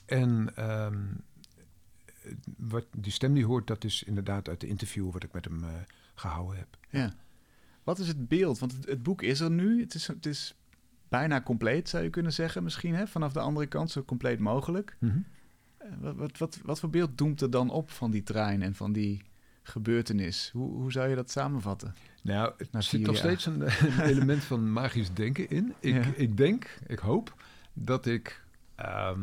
En 0.06 0.56
ehm, 0.56 1.04
wat, 2.56 2.86
die 2.96 3.12
stem 3.12 3.34
die 3.34 3.46
hoort, 3.46 3.66
dat 3.66 3.84
is 3.84 4.02
inderdaad 4.02 4.48
uit 4.48 4.60
de 4.60 4.66
interview 4.66 5.12
wat 5.12 5.22
ik 5.22 5.32
met 5.32 5.44
hem 5.44 5.64
eh, 5.64 5.70
gehouden 6.14 6.56
heb. 6.56 6.78
Ja. 6.90 7.14
Wat 7.82 7.98
is 7.98 8.08
het 8.08 8.28
beeld? 8.28 8.58
Want 8.58 8.72
het, 8.72 8.86
het 8.86 9.02
boek 9.02 9.22
is 9.22 9.40
er 9.40 9.50
nu. 9.50 9.80
Het 9.80 9.94
is, 9.94 10.06
het 10.06 10.26
is 10.26 10.54
bijna 11.12 11.42
compleet, 11.42 11.88
zou 11.88 12.02
je 12.04 12.10
kunnen 12.10 12.32
zeggen 12.32 12.62
misschien. 12.62 12.94
Hè? 12.94 13.06
Vanaf 13.06 13.32
de 13.32 13.40
andere 13.40 13.66
kant 13.66 13.90
zo 13.90 14.02
compleet 14.02 14.38
mogelijk. 14.38 14.96
Eh, 15.00 15.10
Wat, 16.00 16.16
wat, 16.16 16.38
wat, 16.38 16.58
wat 16.64 16.80
voor 16.80 16.90
beeld 16.90 17.18
doemt 17.18 17.40
er 17.40 17.50
dan 17.50 17.70
op 17.70 17.90
van 17.90 18.10
die 18.10 18.22
trein 18.22 18.62
en 18.62 18.74
van 18.74 18.92
die 18.92 19.22
gebeurtenis? 19.62 20.50
Hoe, 20.52 20.70
hoe 20.70 20.92
zou 20.92 21.08
je 21.08 21.14
dat 21.14 21.30
samenvatten? 21.30 21.94
Nou, 22.22 22.52
Na 22.70 22.80
zit 22.80 23.00
nog 23.00 23.16
steeds 23.16 23.46
een, 23.46 23.60
een 23.86 24.00
element 24.00 24.44
van 24.44 24.72
magisch 24.72 25.12
denken 25.14 25.48
in. 25.50 25.74
Ik, 25.80 25.94
Ja. 25.94 26.12
ik 26.16 26.36
denk, 26.36 26.78
ik 26.86 26.98
hoop 26.98 27.34
dat 27.72 28.06
ik 28.06 28.44
ehm, 28.74 29.20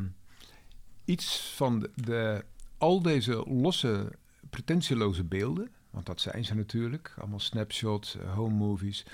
iets 1.06 1.54
van 1.56 1.80
de, 1.80 1.90
de- 1.96 2.46
al 2.78 3.02
deze 3.02 3.46
losse, 3.48 4.12
pretentieloze 4.50 5.24
beelden, 5.24 5.70
want 5.90 6.06
dat 6.06 6.22
zijn 6.22 6.46
ze 6.46 6.56
natuurlijk, 6.56 7.14
allemaal 7.18 7.40
snapshots, 7.40 8.14
home 8.16 8.56
movies, 8.56 9.06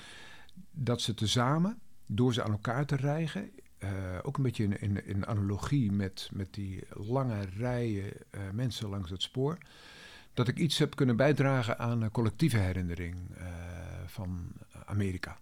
dat 0.70 1.00
ze 1.00 1.14
tezamen, 1.14 1.78
door 2.06 2.34
ze 2.34 2.42
aan 2.42 2.50
elkaar 2.50 2.86
te 2.86 2.96
rijgen, 2.96 3.50
eh, 3.78 3.90
ook 4.22 4.36
een 4.36 4.42
beetje 4.42 4.78
in, 5.04 5.26
analogie 5.26 5.92
met, 5.92 6.30
met 6.32 6.54
die 6.54 6.84
lange 6.90 7.40
rijen 7.56 8.12
eh, 8.30 8.40
mensen 8.52 8.88
langs 8.88 9.10
het 9.10 9.22
spoor, 9.22 9.58
dat 10.34 10.48
ik 10.48 10.58
iets 10.58 10.78
heb 10.78 10.96
kunnen 10.96 11.16
bijdragen 11.16 11.78
aan 11.78 12.10
collectieve 12.10 12.56
herinnering 12.56 13.16
eh, 13.36 13.46
van 14.06 14.52
Amerika. 14.84 15.38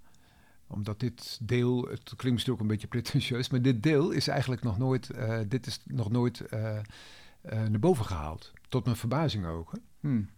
Omdat 0.67 1.01
dit 1.01 1.39
deel, 1.43 1.83
het 1.83 2.03
klinkt 2.03 2.33
misschien 2.33 2.53
ook 2.53 2.61
een 2.61 2.67
beetje 2.67 2.87
pretentieus, 2.87 3.51
maar 3.51 3.63
dit 3.63 3.83
deel 3.83 4.11
is 4.11 4.29
eigenlijk 4.29 4.63
nog 4.63 4.79
nooit, 4.79 5.11
dit 5.49 5.67
is 5.67 5.81
nog 5.85 6.11
nooit 6.11 6.43
naar 7.43 7.81
boven 7.81 8.05
gehaald. 8.05 8.53
Tot 8.69 8.85
mijn 8.85 8.97
verbazing 8.97 9.47
ook. 9.47 9.73
Hè? 9.73 9.79
Hmm. 10.01 10.29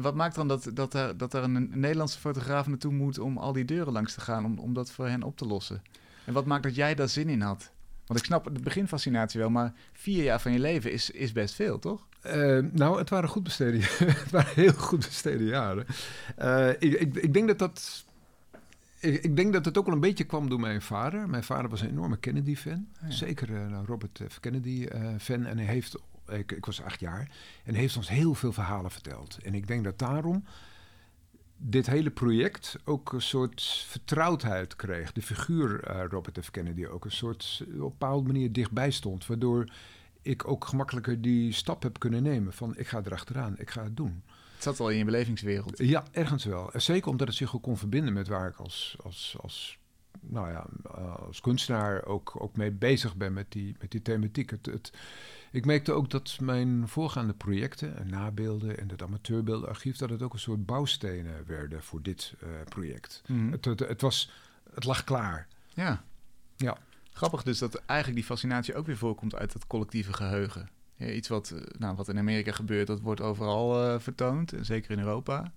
Wat 0.00 0.14
maakt 0.14 0.34
dan 0.34 0.48
dat, 0.48 0.70
dat, 0.74 0.94
er, 0.94 1.16
dat 1.16 1.34
er 1.34 1.42
een, 1.42 1.70
Nederlandse 1.74 2.18
fotograaf 2.18 2.66
naartoe 2.66 2.92
moet 2.92 3.18
om 3.18 3.38
al 3.38 3.52
die 3.52 3.64
deuren 3.64 3.92
langs 3.92 4.14
te 4.14 4.20
gaan, 4.20 4.44
om, 4.44 4.58
om 4.58 4.74
dat 4.74 4.90
voor 4.90 5.08
hen 5.08 5.22
op 5.22 5.36
te 5.36 5.46
lossen? 5.46 5.82
En 6.24 6.32
wat 6.32 6.46
maakt 6.46 6.62
dat 6.62 6.74
jij 6.74 6.94
daar 6.94 7.08
zin 7.08 7.28
in 7.28 7.40
had? 7.40 7.70
Want 8.06 8.20
ik 8.20 8.26
snap 8.26 8.44
de 8.52 8.62
beginfascinatie 8.62 9.40
wel, 9.40 9.50
maar 9.50 9.72
vier 9.92 10.22
jaar 10.22 10.40
van 10.40 10.52
je 10.52 10.58
leven 10.58 10.92
is, 10.92 11.10
is 11.10 11.32
best 11.32 11.54
veel, 11.54 11.78
toch? 11.78 12.06
Eh, 12.20 12.58
nou, 12.72 12.98
het 12.98 13.10
waren 13.10 13.28
goed 13.28 13.42
besteden, 13.42 13.80
het 14.22 14.30
waren 14.30 14.54
heel 14.54 14.72
goed 14.72 14.98
besteden 14.98 15.46
jaren. 15.46 15.86
Eh, 16.36 16.68
ik, 16.68 16.80
ik, 16.80 17.16
ik 17.16 17.32
denk 17.32 17.48
dat 17.48 17.58
dat. 17.58 18.04
Ik, 19.00 19.22
ik 19.22 19.36
denk 19.36 19.52
dat 19.52 19.64
het 19.64 19.78
ook 19.78 19.84
wel 19.84 19.94
een 19.94 20.00
beetje 20.00 20.24
kwam 20.24 20.48
door 20.48 20.60
mijn 20.60 20.82
vader. 20.82 21.28
Mijn 21.28 21.44
vader 21.44 21.70
was 21.70 21.80
een 21.80 21.90
enorme 21.90 22.18
Kennedy-fan. 22.18 22.86
ja. 23.00 23.10
Zeker 23.10 23.54
eh, 23.54 23.80
Robert 23.86 24.20
F. 24.28 24.40
Kennedy-fan. 24.40 25.44
en 25.46 25.58
hij 25.58 25.66
heeft, 25.66 25.96
ik, 26.28 26.52
ik 26.52 26.66
was 26.66 26.82
acht 26.82 27.00
jaar, 27.00 27.30
en 27.64 27.74
heeft 27.74 27.96
ons 27.96 28.08
heel 28.08 28.34
veel 28.34 28.52
verhalen 28.52 28.90
verteld. 28.90 29.38
En 29.42 29.54
ik 29.54 29.66
denk 29.66 29.84
dat 29.84 29.98
daarom 29.98 30.44
dit 31.56 31.86
hele 31.86 32.10
project 32.10 32.78
ook 32.84 33.12
een 33.12 33.22
soort 33.22 33.62
vertrouwdheid 33.86 34.76
kreeg. 34.76 35.12
De 35.12 35.22
figuur 35.22 35.84
eh, 35.84 36.04
Robert 36.08 36.44
F. 36.44 36.50
Kennedy 36.50 36.86
ook 36.86 37.04
een 37.04 37.12
soort 37.12 37.60
eh, 37.60 37.66
op 37.66 37.72
een 37.72 37.88
bepaalde 37.88 38.26
manier 38.26 38.52
dichtbij 38.52 38.90
stond. 38.90 39.26
Waardoor 39.26 39.68
ik 40.22 40.48
ook 40.48 40.64
gemakkelijker 40.64 41.20
die 41.20 41.52
stap 41.52 41.82
heb 41.82 41.98
kunnen 41.98 42.22
nemen 42.22 42.52
van 42.52 42.76
ik 42.76 42.88
ga 42.88 43.00
erachteraan, 43.04 43.58
ik 43.58 43.70
ga 43.70 43.82
het 43.82 43.96
doen. 43.96 44.22
Het 44.54 44.62
zat 44.62 44.80
al 44.80 44.90
in 44.90 44.98
je 44.98 45.04
belevingswereld. 45.04 45.78
Ja, 45.78 46.04
ergens 46.10 46.44
wel. 46.44 46.72
En 46.72 46.82
Zeker 46.82 47.10
omdat 47.10 47.28
het 47.28 47.36
zich 47.36 47.54
ook 47.54 47.62
kon 47.62 47.76
verbinden 47.76 48.12
met 48.12 48.28
waar 48.28 48.48
ik 48.48 48.56
als, 48.56 48.96
als, 49.02 49.36
als 49.40 49.78
nou 50.20 50.50
ja, 50.50 50.66
als 51.26 51.40
kunstenaar 51.40 52.04
ook, 52.04 52.42
ook 52.42 52.56
mee 52.56 52.70
bezig 52.70 53.16
ben 53.16 53.32
met 53.32 53.52
die, 53.52 53.76
met 53.80 53.90
die 53.90 54.02
thematiek. 54.02 54.50
Het, 54.50 54.66
het, 54.66 54.92
ik 55.50 55.64
merkte 55.64 55.92
ook 55.92 56.10
dat 56.10 56.38
mijn 56.40 56.88
voorgaande 56.88 57.32
projecten, 57.32 57.96
en 57.96 58.08
nabeelden 58.08 58.78
en 58.78 58.88
het 58.88 59.02
amateurbeeldenarchief, 59.02 59.96
dat 59.96 60.10
het 60.10 60.22
ook 60.22 60.32
een 60.32 60.38
soort 60.38 60.66
bouwstenen 60.66 61.46
werden 61.46 61.82
voor 61.82 62.02
dit 62.02 62.34
uh, 62.42 62.48
project. 62.68 63.22
Mhm. 63.26 63.50
Het, 63.50 63.64
het, 63.64 63.80
het, 63.80 64.00
was, 64.00 64.30
het 64.74 64.84
lag 64.84 65.04
klaar. 65.04 65.46
Ja. 65.74 66.02
Ja. 66.56 66.78
Grappig 67.12 67.42
dus 67.42 67.58
dat 67.58 67.74
eigenlijk 67.74 68.18
die 68.20 68.28
fascinatie 68.28 68.74
ook 68.74 68.86
weer 68.86 68.96
voorkomt 68.96 69.34
uit 69.34 69.52
het 69.52 69.66
collectieve 69.66 70.12
geheugen. 70.12 70.68
Ja, 70.96 71.10
iets 71.10 71.28
wat, 71.28 71.50
eh, 71.50 71.60
nou, 71.78 71.96
wat 71.96 72.08
in 72.08 72.18
Amerika 72.18 72.52
gebeurt, 72.52 72.86
dat 72.86 73.00
wordt 73.00 73.20
overal 73.20 73.84
uh, 73.84 73.98
vertoond, 73.98 74.52
en 74.52 74.64
zeker 74.64 74.90
in 74.90 74.98
Europa. 74.98 75.52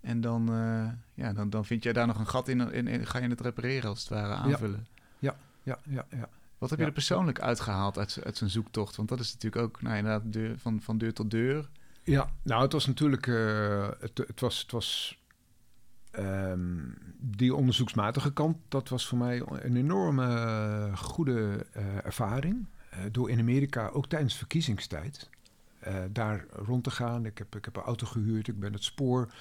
En 0.00 0.20
dan, 0.20 0.54
uh, 0.54 0.88
ja, 1.14 1.32
dan, 1.32 1.50
dan 1.50 1.64
vind 1.64 1.82
jij 1.82 1.92
daar 1.92 2.06
nog 2.06 2.18
een 2.18 2.26
gat 2.26 2.48
in 2.48 2.70
en 2.70 3.06
ga 3.06 3.18
je 3.18 3.28
het 3.28 3.40
repareren 3.40 3.88
als 3.88 3.98
het 4.00 4.08
ware 4.08 4.34
aanvullen. 4.34 4.86
Ja, 5.18 5.36
ja, 5.62 5.78
ja, 5.84 6.06
ja. 6.10 6.16
ja. 6.18 6.28
Wat 6.58 6.70
heb 6.70 6.78
je 6.78 6.84
er 6.84 6.92
persoonlijk 6.92 7.40
uitgehaald 7.40 7.98
uit, 7.98 8.18
uit 8.24 8.36
zijn 8.36 8.50
zoektocht? 8.50 8.96
Want 8.96 9.08
dat 9.08 9.20
is 9.20 9.32
natuurlijk 9.32 9.62
ook 9.62 9.82
nou, 9.82 9.96
inderdaad 9.96 10.32
deur, 10.32 10.58
van, 10.58 10.80
van 10.80 10.98
deur 10.98 11.12
tot 11.12 11.30
deur. 11.30 11.68
Ja, 12.02 12.30
nou 12.42 12.62
het 12.62 12.72
was 12.72 12.86
natuurlijk, 12.86 13.26
uh, 13.26 13.88
het, 14.00 14.18
het, 14.18 14.40
was, 14.40 14.58
het 14.58 14.70
was 14.70 15.18
um, 16.18 16.98
die 17.18 17.54
onderzoeksmatige 17.54 18.32
kant, 18.32 18.56
dat 18.68 18.88
was 18.88 19.06
voor 19.06 19.18
mij 19.18 19.42
een 19.46 19.76
enorme 19.76 20.26
uh, 20.26 20.96
goede 20.96 21.66
uh, 21.76 22.04
ervaring. 22.04 22.66
door 23.10 23.30
in 23.30 23.38
Amerika, 23.38 23.88
ook 23.88 24.06
tijdens 24.06 24.34
verkiezingstijd, 24.34 25.30
daar 26.10 26.44
rond 26.50 26.84
te 26.84 26.90
gaan. 26.90 27.26
Ik 27.26 27.38
heb, 27.38 27.56
ik 27.56 27.64
heb 27.64 27.76
een 27.76 27.82
auto 27.82 28.06
gehuurd, 28.06 28.48
ik 28.48 28.60
ben 28.60 28.72
het 28.72 28.84
spoor 28.84 29.32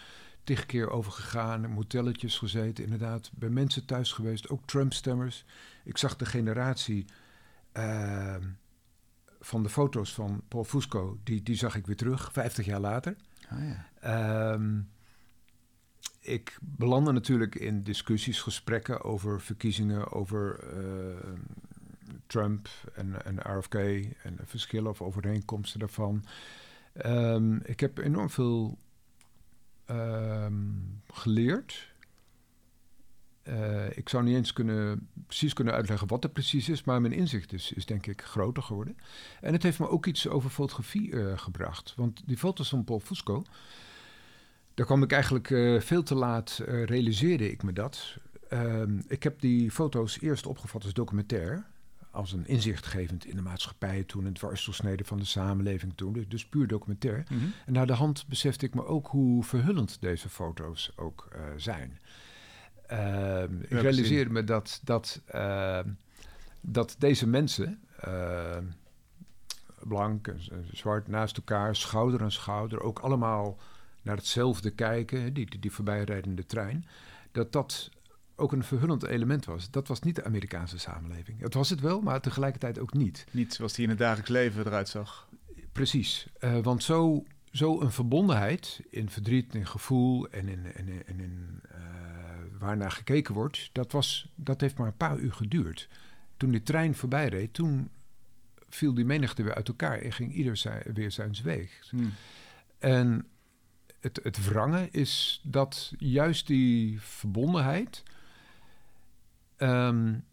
tig 0.45 0.65
keer 0.65 0.89
overgegaan, 0.89 1.63
in 1.63 1.71
motelletjes 1.71 2.37
gezeten, 2.37 2.83
inderdaad, 2.83 3.31
bij 3.33 3.49
mensen 3.49 3.85
thuis 3.85 4.11
geweest, 4.11 4.49
ook 4.49 4.65
Trump-stemmers. 4.65 5.45
Ik 5.83 5.97
zag 5.97 6.15
de 6.15 6.25
generatie 6.25 7.05
uh, 7.73 8.35
van 9.39 9.63
de 9.63 9.69
foto's 9.69 10.13
van 10.13 10.41
Paul 10.47 10.63
Fusco, 10.63 11.19
die, 11.23 11.43
die 11.43 11.55
zag 11.55 11.75
ik 11.75 11.85
weer 11.85 11.95
terug, 11.95 12.31
50 12.31 12.65
jaar 12.65 12.79
later. 12.79 13.15
Oh 13.51 13.59
ja. 13.59 14.51
um, 14.53 14.89
ik 16.19 16.57
belandde 16.61 17.11
natuurlijk 17.11 17.55
in 17.55 17.81
discussies, 17.81 18.41
gesprekken 18.41 19.03
over 19.03 19.41
verkiezingen, 19.41 20.11
over 20.11 20.59
uh, 20.77 21.15
Trump 22.27 22.69
en, 22.93 23.25
en 23.25 23.57
RFK 23.57 23.73
en 23.73 24.39
verschillen 24.43 24.91
of 24.91 25.01
overeenkomsten 25.01 25.79
daarvan. 25.79 26.25
Um, 27.05 27.61
ik 27.63 27.79
heb 27.79 27.97
enorm 27.97 28.29
veel 28.29 28.77
um, 29.89 31.01
geleerd. 31.07 31.93
Uh, 33.43 33.97
ik 33.97 34.09
zou 34.09 34.23
niet 34.23 34.35
eens 34.35 34.53
kunnen, 34.53 35.09
precies 35.27 35.53
kunnen 35.53 35.73
uitleggen 35.73 36.07
wat 36.07 36.23
er 36.23 36.29
precies 36.29 36.69
is, 36.69 36.83
maar 36.83 37.01
mijn 37.01 37.13
inzicht 37.13 37.53
is, 37.53 37.71
is 37.71 37.85
denk 37.85 38.05
ik 38.07 38.21
groter 38.21 38.63
geworden. 38.63 38.97
En 39.41 39.53
het 39.53 39.63
heeft 39.63 39.79
me 39.79 39.89
ook 39.89 40.05
iets 40.05 40.27
over 40.27 40.49
fotografie 40.49 41.11
uh, 41.11 41.37
gebracht. 41.37 41.93
Want 41.95 42.21
die 42.25 42.37
foto's 42.37 42.69
van 42.69 42.83
Paul 42.83 42.99
Fusco, 42.99 43.43
daar 44.73 44.85
kwam 44.85 45.03
ik 45.03 45.11
eigenlijk 45.11 45.49
uh, 45.49 45.81
veel 45.81 46.03
te 46.03 46.15
laat, 46.15 46.61
realiseerde 46.65 47.51
ik 47.51 47.63
me 47.63 47.73
dat. 47.73 48.17
Ehm, 48.49 48.99
ik 49.07 49.23
heb 49.23 49.39
die 49.39 49.71
foto's 49.71 50.21
eerst 50.21 50.45
opgevat 50.45 50.83
als 50.83 50.93
documentair 50.93 51.65
als 52.15 52.31
een 52.31 52.47
inzichtgevend 52.47 53.25
in 53.25 53.35
de 53.35 53.41
maatschappij 53.41 54.03
toen, 54.03 54.25
een 54.25 54.33
dwarsdoorsnede 54.33 55.03
van 55.03 55.17
de 55.17 55.25
samenleving 55.25 55.93
toen, 55.95 56.25
dus, 56.27 56.45
puur 56.45 56.67
documentair. 56.67 57.25
Mm 57.29 57.39
-hmm. 57.39 57.53
En 57.65 57.73
naar 57.73 57.87
de 57.87 57.93
hand 57.93 58.25
besefte 58.27 58.65
ik 58.65 58.73
me 58.73 58.85
ook 58.85 59.07
hoe 59.07 59.43
verhullend 59.43 60.01
deze 60.01 60.29
foto's 60.29 60.91
ook 60.95 61.27
uh, 61.35 61.41
zijn. 61.57 61.99
Uh, 62.91 63.43
ik 63.43 63.69
realiseerde 63.69 64.31
me 64.31 64.43
dat, 64.43 64.81
dat, 64.83 65.21
uh, 65.35 65.79
dat 66.61 66.95
deze 66.99 67.27
mensen, 67.27 67.79
uh, 68.07 68.57
blank 69.79 70.27
en 70.27 70.39
zwart 70.71 71.07
naast 71.07 71.37
elkaar, 71.37 71.75
schouder 71.75 72.21
aan 72.21 72.31
schouder, 72.31 72.81
ook 72.81 72.99
allemaal 72.99 73.57
naar 74.01 74.15
hetzelfde 74.15 74.71
kijken, 74.71 75.33
die, 75.33 75.45
die, 75.45 75.59
die 75.59 75.71
voorbijrijdende 75.71 76.45
trein, 76.45 76.85
dat 77.31 77.51
dat 77.51 77.89
ook 78.35 78.51
een 78.51 78.63
verhullend 78.63 79.03
element 79.05 79.45
was. 79.45 79.71
Dat 79.71 79.87
was 79.87 80.01
niet 80.01 80.15
de 80.15 80.23
Amerikaanse 80.23 80.79
samenleving. 80.79 81.41
Het 81.41 81.53
was 81.53 81.69
het 81.69 81.79
wel, 81.79 82.01
maar 82.01 82.21
tegelijkertijd 82.21 82.79
ook 82.79 82.93
niet. 82.93 83.25
Niet 83.31 83.53
zoals 83.53 83.73
die 83.73 83.83
in 83.83 83.89
het 83.89 83.99
dagelijks 83.99 84.29
leven 84.29 84.65
eruit 84.65 84.89
zag. 84.89 85.27
Precies, 85.71 86.27
uh, 86.39 86.57
want 86.57 86.83
zo, 86.83 87.23
zo 87.51 87.81
een 87.81 87.91
verbondenheid 87.91 88.81
in 88.89 89.09
verdriet, 89.09 89.55
in 89.55 89.67
gevoel 89.67 90.27
en 90.29 90.47
in, 90.47 90.73
en 90.73 90.87
in, 90.87 91.03
en 91.05 91.19
in 91.19 91.61
uh, 91.71 91.77
waarnaar 92.59 92.91
gekeken 92.91 93.33
wordt, 93.33 93.69
dat, 93.71 93.91
was, 93.91 94.31
dat 94.35 94.61
heeft 94.61 94.77
maar 94.77 94.87
een 94.87 94.97
paar 94.97 95.17
uur 95.17 95.33
geduurd. 95.33 95.89
Toen 96.37 96.51
de 96.51 96.63
trein 96.63 96.95
voorbij 96.95 97.27
reed, 97.27 97.53
toen 97.53 97.89
viel 98.69 98.93
die 98.93 99.05
menigte 99.05 99.43
weer 99.43 99.55
uit 99.55 99.67
elkaar 99.67 99.97
en 99.97 100.11
ging 100.11 100.33
ieder 100.33 100.57
zijn, 100.57 100.83
weer 100.93 101.11
zijn 101.11 101.35
weeg. 101.43 101.87
Hmm. 101.89 102.13
En 102.79 103.27
het, 103.99 104.19
het 104.23 104.45
wrangen 104.45 104.91
is 104.91 105.41
dat 105.43 105.93
juist 105.97 106.47
die 106.47 107.01
verbondenheid, 107.01 108.03
um, 109.57 110.23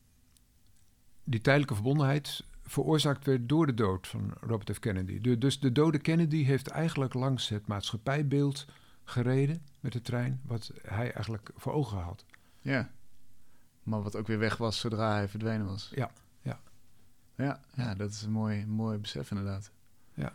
die 1.25 1.41
tijdelijke 1.41 1.75
verbondenheid, 1.75 2.45
veroorzaakt 2.63 3.27
werd 3.27 3.49
door 3.49 3.67
de 3.67 3.75
dood 3.75 4.07
van 4.07 4.33
Robert 4.41 4.75
F. 4.75 4.79
Kennedy. 4.79 5.21
De, 5.21 5.39
dus 5.39 5.61
de 5.61 5.73
dode 5.73 5.99
Kennedy 5.99 6.45
heeft 6.45 6.69
eigenlijk 6.69 7.15
langs 7.15 7.49
het 7.49 7.67
maatschappijbeeld 7.67 8.67
gereden 9.05 9.67
met 9.81 9.93
de 9.93 10.01
trein, 10.01 10.41
wat 10.45 10.73
hij 10.83 11.13
eigenlijk 11.13 11.51
voor 11.55 11.73
ogen 11.73 11.99
had. 11.99 12.25
Ja, 12.61 12.91
maar 13.83 14.03
wat 14.03 14.17
ook 14.17 14.27
weer 14.27 14.39
weg 14.39 14.57
was 14.57 14.81
zodra 14.81 15.13
hij 15.13 15.29
verdwenen 15.29 15.67
was. 15.67 15.91
Ja, 15.95 16.11
ja. 16.41 16.61
Ja, 17.37 17.61
ja 17.75 17.95
dat 17.95 18.11
is 18.11 18.23
een 18.23 18.33
mooi, 18.33 18.67
mooi 18.67 18.99
besef 18.99 19.31
inderdaad. 19.31 19.71
Ja. 20.15 20.33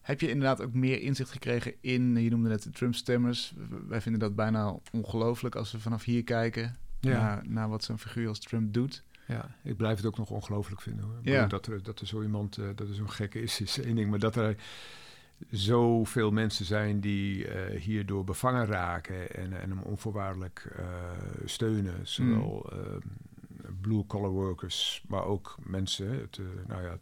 Heb 0.00 0.20
je 0.20 0.28
inderdaad 0.28 0.60
ook 0.60 0.72
meer 0.72 1.00
inzicht 1.00 1.30
gekregen 1.30 1.74
in, 1.80 2.16
je 2.16 2.30
noemde 2.30 2.48
net 2.48 2.62
de 2.62 2.70
Trump-stemmers. 2.70 3.54
Wij 3.88 4.00
vinden 4.00 4.20
dat 4.20 4.34
bijna 4.34 4.78
ongelooflijk 4.92 5.54
als 5.54 5.72
we 5.72 5.80
vanaf 5.80 6.04
hier 6.04 6.24
kijken 6.24 6.76
Ja. 7.00 7.20
naar, 7.20 7.42
naar 7.48 7.68
wat 7.68 7.84
zo'n 7.84 7.98
figuur 7.98 8.28
als 8.28 8.38
Trump 8.38 8.72
doet. 8.74 9.02
Ja, 9.26 9.54
ik 9.62 9.76
blijf 9.76 9.96
het 9.96 10.06
ook 10.06 10.18
nog 10.18 10.30
ongelooflijk 10.30 10.80
vinden 10.80 11.04
hoor. 11.04 11.18
Ja. 11.22 11.46
Dat, 11.46 11.66
er, 11.66 11.82
dat 11.82 12.00
er 12.00 12.06
zo 12.06 12.22
iemand, 12.22 12.58
uh, 12.58 12.66
dat 12.74 12.88
er 12.88 12.94
zo'n 12.94 13.10
gekke 13.10 13.42
is, 13.42 13.60
is 13.60 13.80
één 13.80 13.94
ding. 13.94 14.10
Maar 14.10 14.18
dat 14.18 14.36
er 14.36 14.56
zoveel 15.50 16.30
mensen 16.30 16.64
zijn 16.64 17.00
die 17.00 17.46
uh, 17.46 17.80
hierdoor 17.80 18.24
bevangen 18.24 18.66
raken 18.66 19.34
en, 19.34 19.60
en 19.60 19.70
hem 19.70 19.82
onvoorwaardelijk 19.82 20.74
uh, 20.78 20.86
steunen. 21.44 22.06
Zowel 22.06 22.72
mm. 22.72 23.78
blue-collar 23.80 24.30
workers, 24.30 25.02
maar 25.08 25.24
ook 25.24 25.56
mensen, 25.62 26.10
het, 26.10 26.40
nou 26.66 26.82
ja, 26.82 26.98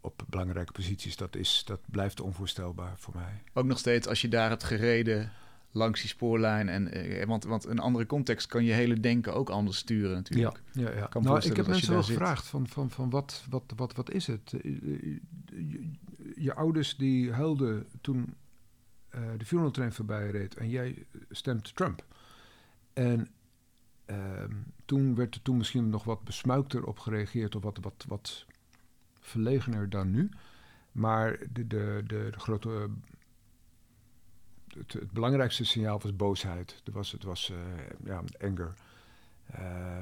op 0.00 0.22
belangrijke 0.28 0.72
posities. 0.72 1.16
Dat, 1.16 1.36
is, 1.36 1.62
dat 1.66 1.80
blijft 1.86 2.20
onvoorstelbaar 2.20 2.94
voor 2.96 3.14
mij. 3.14 3.42
Ook 3.52 3.64
nog 3.64 3.78
steeds 3.78 4.06
als 4.06 4.20
je 4.20 4.28
daar 4.28 4.48
hebt 4.48 4.64
gereden 4.64 5.32
langs 5.70 6.00
die 6.00 6.08
spoorlijn. 6.08 6.68
En, 6.68 6.92
eh, 6.92 7.26
want, 7.26 7.44
want 7.44 7.66
een 7.66 7.78
andere 7.78 8.06
context 8.06 8.46
kan 8.46 8.64
je 8.64 8.72
hele 8.72 9.00
denken 9.00 9.34
ook 9.34 9.50
anders 9.50 9.76
sturen 9.76 10.14
natuurlijk. 10.14 10.62
Ja, 10.72 10.82
ja, 10.82 10.96
ja. 10.96 11.06
Kan 11.06 11.22
nou, 11.22 11.46
ik 11.46 11.56
heb 11.56 11.66
mensen 11.66 11.92
wel 11.92 12.02
gevraagd 12.02 12.46
van, 12.46 12.68
van, 12.68 12.90
van 12.90 13.10
wat, 13.10 13.44
wat, 13.50 13.72
wat, 13.76 13.94
wat 13.94 14.10
is 14.10 14.26
het? 14.26 14.52
Eh, 14.52 14.60
Je, 14.62 15.20
je, 15.68 15.90
je 16.36 16.54
ouders 16.54 16.96
die 16.96 17.32
huilden 17.32 17.86
toen 18.00 18.34
eh 19.08 19.20
de 19.36 19.44
funeral 19.44 19.70
train 19.70 19.92
voorbij 19.92 20.30
reed 20.30 20.54
en 20.54 20.68
jij 20.68 21.06
stemt 21.30 21.76
Trump. 21.76 22.04
En 22.92 23.28
ehm, 24.04 24.54
toen 24.84 25.14
werd 25.14 25.34
er 25.34 25.42
toen 25.42 25.56
misschien 25.56 25.90
nog 25.90 26.04
wat 26.04 26.24
besmuikter 26.24 26.86
op 26.86 26.98
gereageerd 26.98 27.54
of 27.54 27.62
wat, 27.62 27.78
wat, 27.80 28.04
wat 28.08 28.46
verlegener 29.20 29.90
dan 29.90 30.10
nu. 30.10 30.30
Maar 30.92 31.38
de, 31.52 31.66
de, 31.66 32.02
de, 32.06 32.28
de 32.30 32.40
grote 32.40 32.88
het, 34.76 35.12
belangrijkste 35.12 35.64
signaal 35.64 36.00
was 36.00 36.16
boosheid. 36.16 36.82
Er 36.84 36.92
was, 36.92 37.12
het 37.12 37.22
was 37.22 37.50
uh, 37.50 37.58
ja, 38.04 38.22
anger. 38.40 38.74
Uh, 39.58 39.98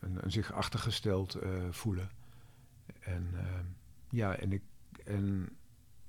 een, 0.00 0.30
zich 0.30 0.52
achtergesteld 0.52 1.42
uh, 1.42 1.64
voelen. 1.70 2.10
En 3.00 3.34
ja, 4.10 4.36
en, 4.36 4.52
ik, 4.52 4.62
en, 5.04 5.48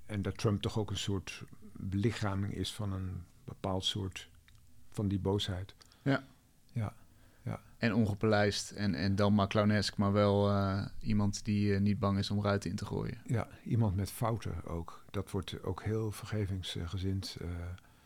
en 0.06 0.22
dat 0.22 0.38
Trump 0.38 0.62
toch 0.62 0.78
ook 0.78 0.90
een 0.90 0.98
soort 0.98 1.44
belichaming 1.74 2.54
is 2.54 2.74
van 2.74 2.94
een 2.94 3.24
bepaald 3.44 3.86
soort 3.86 4.30
van 4.90 5.08
die 5.08 5.20
boosheid. 5.20 5.76
Ja. 6.02 6.24
En 7.80 7.94
ongepolijst 7.94 8.72
en, 8.72 8.96
en 8.96 9.16
dan 9.16 9.34
maar 9.34 9.48
clownesk, 9.48 9.98
maar 9.98 10.12
wel 10.12 10.52
uh, 10.52 10.86
iemand 11.00 11.46
die 11.46 11.72
uh, 11.72 11.80
niet 11.80 12.00
bang 12.00 12.18
is 12.18 12.32
om 12.32 12.42
ruiten 12.44 12.70
in 12.70 12.76
te 12.76 12.86
gooien. 12.86 13.18
Ja, 13.26 13.48
iemand 13.64 13.96
met 13.96 14.12
fouten 14.12 14.66
ook. 14.66 15.04
Dat 15.12 15.32
wordt 15.32 15.64
ook 15.64 15.84
heel 15.84 16.12
vergevingsgezind. 16.12 17.38
Uh, 17.42 17.48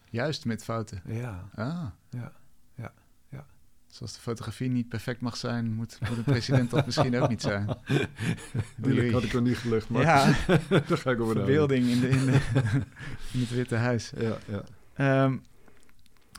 Juist 0.10 0.46
met 0.46 0.64
fouten. 0.64 1.02
Ja. 1.06 1.50
Ah. 1.56 1.86
Ja. 2.10 2.32
Ja. 2.76 2.94
Ja. 3.30 3.46
Zoals 3.88 4.14
de 4.14 4.20
fotografie 4.20 4.70
niet 4.70 4.90
perfect 4.90 5.22
mag 5.22 5.38
zijn, 5.38 5.74
moet, 5.74 6.00
moet 6.10 6.18
een 6.18 6.24
president 6.24 6.70
dat 6.70 6.86
misschien 6.86 7.22
ook 7.22 7.30
niet 7.30 7.42
zijn. 7.42 7.66
Dat 8.78 9.12
had 9.12 9.24
ik 9.24 9.34
nog 9.34 9.44
niet 9.44 9.58
gelucht, 9.58 9.90
maar 9.90 10.02
ja, 10.02 10.26
daar 10.88 10.98
ga 10.98 11.12
ik 11.12 11.20
over 11.20 11.36
verbeelding 11.36 11.88
in, 11.88 12.00
de, 12.00 12.10
in, 12.10 12.26
de, 12.26 12.40
in 13.32 13.40
het 13.40 13.50
Witte 13.50 13.76
Huis. 13.76 14.12
Ja, 14.18 14.38
ja. 14.46 15.24
Um, 15.24 15.44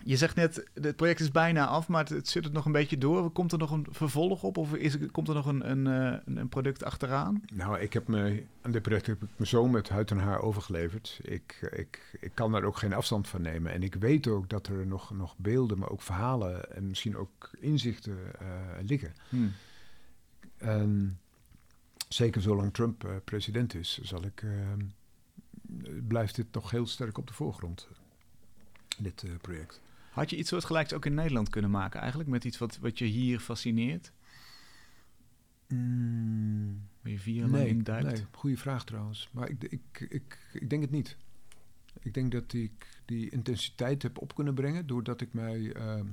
Je 0.06 0.16
zegt 0.16 0.36
net, 0.36 0.68
het 0.74 0.96
project 0.96 1.20
is 1.20 1.30
bijna 1.30 1.66
af, 1.66 1.88
maar 1.88 2.00
het, 2.00 2.08
het 2.08 2.28
zit 2.28 2.44
er 2.44 2.52
nog 2.52 2.64
een 2.64 2.72
beetje 2.72 2.98
door. 2.98 3.30
Komt 3.30 3.52
er 3.52 3.58
nog 3.58 3.70
een 3.70 3.86
vervolg 3.90 4.42
op 4.42 4.56
of 4.56 4.74
is, 4.74 4.96
komt 5.10 5.28
er 5.28 5.34
nog 5.34 5.46
een, 5.46 5.70
een, 5.70 5.86
eh, 5.86 6.20
een, 6.24 6.36
een 6.36 6.48
product 6.48 6.84
achteraan? 6.84 7.42
Nou, 7.52 7.78
ik 7.78 7.92
heb 7.92 8.08
me, 8.08 8.42
aan 8.62 8.70
dit 8.70 8.82
project 8.82 9.06
heb 9.06 9.22
ik 9.22 9.28
me 9.36 9.46
zo 9.46 9.68
met 9.68 9.88
huid 9.88 10.10
en 10.10 10.18
haar 10.18 10.40
overgeleverd. 10.40 11.20
Ik, 11.22 11.68
ik, 11.76 12.18
ik 12.20 12.30
kan 12.34 12.52
daar 12.52 12.64
ook 12.64 12.76
geen 12.76 12.92
afstand 12.92 13.28
van 13.28 13.42
nemen. 13.42 13.72
En 13.72 13.82
ik 13.82 13.94
weet 13.94 14.26
ook 14.26 14.48
dat 14.48 14.66
er 14.66 14.86
nog, 14.86 15.10
nog 15.10 15.34
beelden, 15.36 15.78
maar 15.78 15.90
ook 15.90 16.02
verhalen 16.02 16.74
en 16.74 16.88
misschien 16.88 17.16
ook 17.16 17.50
inzichten 17.60 18.18
eh, 18.38 18.46
liggen. 18.86 19.14
Hmm. 19.28 19.52
En 20.56 21.18
zeker 22.08 22.42
zolang 22.42 22.74
Trump 22.74 23.04
eh, 23.04 23.10
president 23.24 23.74
is, 23.74 23.98
zal 24.02 24.24
ik, 24.24 24.42
eh, 24.42 24.50
blijft 26.08 26.34
dit 26.34 26.46
nog 26.52 26.70
heel 26.70 26.86
sterk 26.86 27.18
op 27.18 27.26
de 27.26 27.32
voorgrond, 27.32 27.88
dit 28.98 29.24
project. 29.40 29.80
Had 30.14 30.31
je 30.31 30.37
iets 30.37 30.48
soortgelijks 30.48 30.92
ook 30.92 31.07
in 31.07 31.14
Nederland 31.14 31.48
kunnen 31.48 31.70
maken 31.70 32.00
eigenlijk? 32.00 32.31
Met 32.31 32.44
iets 32.44 32.59
wat, 32.59 32.79
wat 32.79 32.98
je 32.98 33.05
hier 33.05 33.38
fascineert? 33.38 34.12
Waar 37.00 37.12
je 37.12 37.18
vier 37.18 37.46
lang 37.46 37.66
in 37.66 37.83
duikt? 37.83 38.12
nee, 38.12 38.27
goede 38.31 38.57
vraag 38.57 38.85
trouwens. 38.85 39.29
Maar 39.33 39.48
ik, 39.48 39.62
ik, 39.62 40.07
ik, 40.09 40.38
ik 40.53 40.70
denk 40.70 40.83
het 40.83 40.90
niet. 40.90 41.16
Ik 42.00 42.14
denk 42.14 42.33
dat 42.33 42.53
ik 42.53 43.00
die 43.05 43.31
intensiteit 43.31 44.03
heb 44.03 44.18
op 44.18 44.35
kunnen 44.35 44.55
brengen 44.55 44.87
doordat 44.87 45.20
ik 45.20 45.33
mij 45.33 45.72
ehm, 45.72 46.07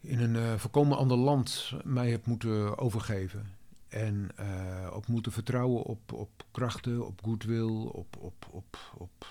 in 0.00 0.20
een 0.20 0.36
eh, 0.36 0.54
volkomen 0.54 0.96
ander 0.96 1.16
land 1.16 1.72
mij 1.84 2.10
heb 2.10 2.26
moeten 2.26 2.78
overgeven. 2.78 3.46
En 3.88 4.30
eh, 4.36 4.90
op 4.92 5.06
moeten 5.06 5.32
vertrouwen 5.32 5.82
op, 5.82 6.12
op 6.12 6.44
krachten, 6.50 7.06
op 7.06 7.20
goodwill, 7.24 7.86
op, 7.86 8.16
op, 8.18 8.46
op, 8.50 8.78
op, 8.94 9.26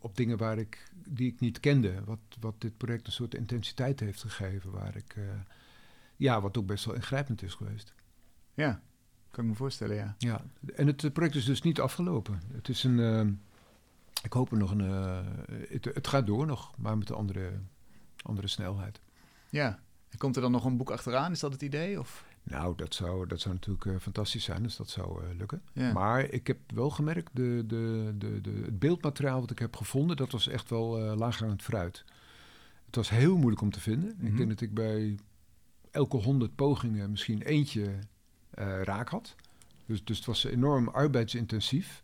op 0.00 0.16
dingen 0.16 0.36
waar 0.38 0.58
ik, 0.58 0.90
die 1.08 1.32
ik 1.32 1.40
niet 1.40 1.60
kende. 1.60 2.04
Wat, 2.04 2.18
wat 2.40 2.60
dit 2.60 2.76
project 2.76 3.06
een 3.06 3.12
soort 3.12 3.34
intensiteit 3.34 4.00
heeft 4.00 4.20
gegeven, 4.20 4.70
waar 4.70 4.96
ik, 4.96 5.14
eh, 5.16 5.22
ja, 6.16 6.40
wat 6.40 6.56
ook 6.58 6.66
best 6.66 6.84
wel 6.84 6.94
ingrijpend 6.94 7.42
is 7.42 7.54
geweest. 7.54 7.94
Ja, 8.54 8.80
kan 9.30 9.44
ik 9.44 9.50
me 9.50 9.56
voorstellen, 9.56 9.96
ja. 9.96 10.14
Ja, 10.18 10.44
en 10.74 10.86
het 10.86 11.12
project 11.12 11.34
is 11.34 11.44
dus 11.44 11.62
niet 11.62 11.80
afgelopen. 11.80 12.42
Het 12.52 12.68
is 12.68 12.84
een. 12.84 13.00
eh, 13.00 13.26
ik 14.22 14.32
hoop 14.32 14.50
er 14.50 14.56
nog 14.58 14.70
een. 14.70 14.80
eh, 14.80 15.20
het, 15.68 15.84
het 15.84 16.06
gaat 16.06 16.26
door 16.26 16.46
nog, 16.46 16.78
maar 16.78 16.98
met 16.98 17.08
een 17.08 17.16
andere, 17.16 17.52
andere 18.22 18.46
snelheid. 18.48 19.00
Ja. 19.48 19.80
En 20.08 20.18
komt 20.18 20.36
er 20.36 20.42
dan 20.42 20.52
nog 20.52 20.64
een 20.64 20.76
boek 20.76 20.90
achteraan? 20.90 21.32
Is 21.32 21.40
dat 21.40 21.52
het 21.52 21.62
idee? 21.62 21.98
Of? 22.00 22.24
Nou, 22.48 22.76
dat 22.76 22.94
zou, 22.94 23.26
dat 23.26 23.40
zou 23.40 23.54
natuurlijk 23.54 23.86
eh, 23.86 23.94
fantastisch 24.00 24.44
zijn 24.44 24.64
als 24.64 24.76
dat 24.76 24.90
zou 24.90 25.24
eh, 25.24 25.36
lukken. 25.38 25.62
Ja. 25.72 25.92
Maar 25.92 26.30
ik 26.30 26.46
heb 26.46 26.58
wel 26.74 26.90
gemerkt, 26.90 27.30
de, 27.32 27.64
de, 27.66 28.14
de, 28.18 28.40
de, 28.40 28.50
het 28.64 28.78
beeldmateriaal 28.78 29.40
wat 29.40 29.50
ik 29.50 29.58
heb 29.58 29.76
gevonden, 29.76 30.16
dat 30.16 30.30
was 30.30 30.48
echt 30.48 30.70
wel 30.70 30.98
eh 30.98 31.16
laaghangend 31.16 31.62
fruit. 31.62 32.04
Het 32.86 32.96
was 32.96 33.10
heel 33.10 33.36
moeilijk 33.36 33.62
om 33.62 33.70
te 33.70 33.80
vinden. 33.80 34.14
Mhm. 34.16 34.26
Ik 34.26 34.36
denk 34.36 34.48
dat 34.48 34.60
ik 34.60 34.74
bij 34.74 35.18
elke 35.90 36.16
honderd 36.16 36.54
pogingen 36.54 37.10
misschien 37.10 37.42
eentje 37.42 37.98
eh, 38.50 38.82
raak 38.82 39.08
had. 39.08 39.34
Dus, 39.86 40.04
dus 40.04 40.16
het 40.16 40.26
was 40.26 40.44
enorm 40.44 40.88
arbeidsintensief. 40.88 42.02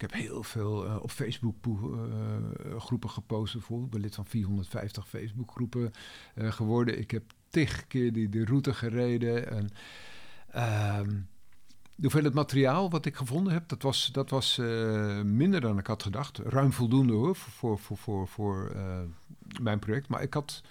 Ik 0.00 0.10
heb 0.10 0.20
heel 0.20 0.42
veel 0.42 0.86
eh, 0.86 1.02
op 1.02 1.10
Facebook 1.10 1.56
eh, 1.64 2.80
groepen 2.80 3.10
gepost. 3.10 3.52
Bijvoorbeeld. 3.52 3.90
Ben 3.90 4.00
lid 4.00 4.14
van 4.14 4.26
450 4.26 5.08
Facebook 5.08 5.50
groepen 5.50 5.90
eh, 6.34 6.52
geworden. 6.52 6.98
Ik 6.98 7.10
heb 7.10 7.22
tig 7.48 7.86
keer 7.86 8.12
die, 8.12 8.28
de 8.28 8.44
route 8.44 8.74
gereden. 8.74 9.50
En, 9.50 9.70
ehm, 10.50 11.08
de 11.94 12.02
hoeveelheid 12.06 12.34
materiaal 12.34 12.90
wat 12.90 13.06
ik 13.06 13.16
gevonden 13.16 13.52
heb, 13.52 13.68
dat 13.68 13.82
was, 13.82 14.10
dat 14.12 14.30
was 14.30 14.56
minder 15.24 15.60
dan 15.60 15.78
ik 15.78 15.86
had 15.86 16.02
gedacht. 16.02 16.38
Ruim 16.38 16.72
voldoende 16.72 17.12
hoor, 17.12 17.36
voor, 17.36 17.78
voor, 17.78 17.96
voor, 17.96 18.28
voor 18.28 18.72
mijn 19.60 19.78
project. 19.78 20.08
Maar 20.08 20.22
ik, 20.22 20.34
had, 20.34 20.62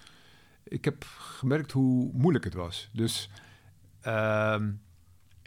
ik 0.64 0.86
heb 0.86 1.04
gemerkt 1.18 1.72
hoe 1.72 2.10
moeilijk 2.14 2.44
het 2.44 2.54
was. 2.54 2.90
Dus 2.94 3.30
ehm, 4.02 4.72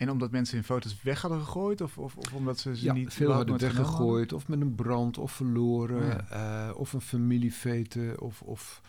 En 0.02 0.10
omdat 0.10 0.30
mensen 0.30 0.54
hun 0.56 0.64
foto's 0.64 1.02
weg 1.02 1.20
hadden 1.20 1.40
gegooid? 1.40 1.80
Of, 1.80 1.98
of, 1.98 2.16
of 2.16 2.32
omdat 2.32 2.58
ze 2.58 2.76
ze 2.76 2.84
ja, 2.84 2.92
niet 2.92 3.12
veel 3.12 3.32
hadden 3.32 3.58
weggegooid, 3.58 4.32
of 4.32 4.48
met 4.48 4.60
een 4.60 4.74
brand, 4.74 5.18
of 5.18 5.32
verloren, 5.32 6.06
Ja. 6.06 6.68
eh, 6.68 6.76
of 6.78 6.92
een 6.92 7.00
familiefete, 7.00 8.14
of, 8.18 8.40
of 8.42 8.80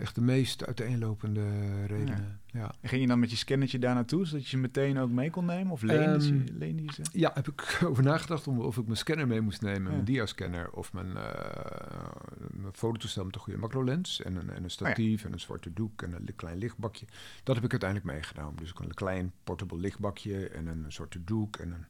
echt 0.00 0.14
de 0.14 0.20
meest 0.20 0.66
uiteenlopende 0.66 1.44
redenen. 1.86 2.40
Ja. 2.46 2.74
En 2.80 2.88
ging 2.88 3.00
je 3.02 3.08
dan 3.08 3.18
met 3.18 3.30
je 3.30 3.36
scannertje 3.36 3.78
daar 3.78 3.94
naartoe, 3.94 4.26
zodat 4.26 4.42
je 4.42 4.48
ze 4.48 4.56
meteen 4.56 4.98
ook 4.98 5.10
mee 5.10 5.30
kon 5.30 5.44
nemen? 5.44 5.72
Of 5.72 5.82
leende, 5.82 6.26
Ehm, 6.26 6.34
je, 6.34 6.44
leende 6.52 6.82
je 6.82 6.92
ze? 6.92 7.02
Ja, 7.12 7.30
heb 7.34 7.48
ik 7.48 7.78
over 7.88 8.02
nagedacht 8.02 8.46
om, 8.46 8.60
of 8.60 8.76
ik 8.76 8.84
mijn 8.84 8.96
scanner 8.96 9.26
mee 9.26 9.40
moest 9.40 9.62
nemen, 9.62 9.82
Ja. 9.82 9.88
mijn 9.90 10.04
diascanner 10.04 10.70
of 10.70 10.92
mijn, 10.92 11.16
eh 11.16 12.06
mijn 12.50 12.72
fototoestel 12.74 13.24
met 13.24 13.34
een 13.34 13.40
goede 13.40 13.58
macrolens 13.58 14.22
en 14.22 14.36
een, 14.36 14.50
en 14.50 14.64
een 14.64 14.70
statief 14.70 15.24
en 15.24 15.32
een 15.32 15.40
zwarte 15.40 15.72
doek 15.72 16.02
en 16.02 16.12
een 16.12 16.34
klein 16.36 16.58
lichtbakje. 16.58 17.06
Dat 17.42 17.54
heb 17.54 17.64
ik 17.64 17.70
uiteindelijk 17.70 18.10
meegenomen. 18.12 18.56
Dus 18.56 18.70
ik 18.70 18.78
een 18.78 18.94
klein 18.94 19.32
portable 19.44 19.78
lichtbakje 19.78 20.48
en 20.48 20.66
een 20.66 20.92
zwarte 20.92 21.24
doek 21.24 21.56
en 21.56 21.72
een 21.72 21.86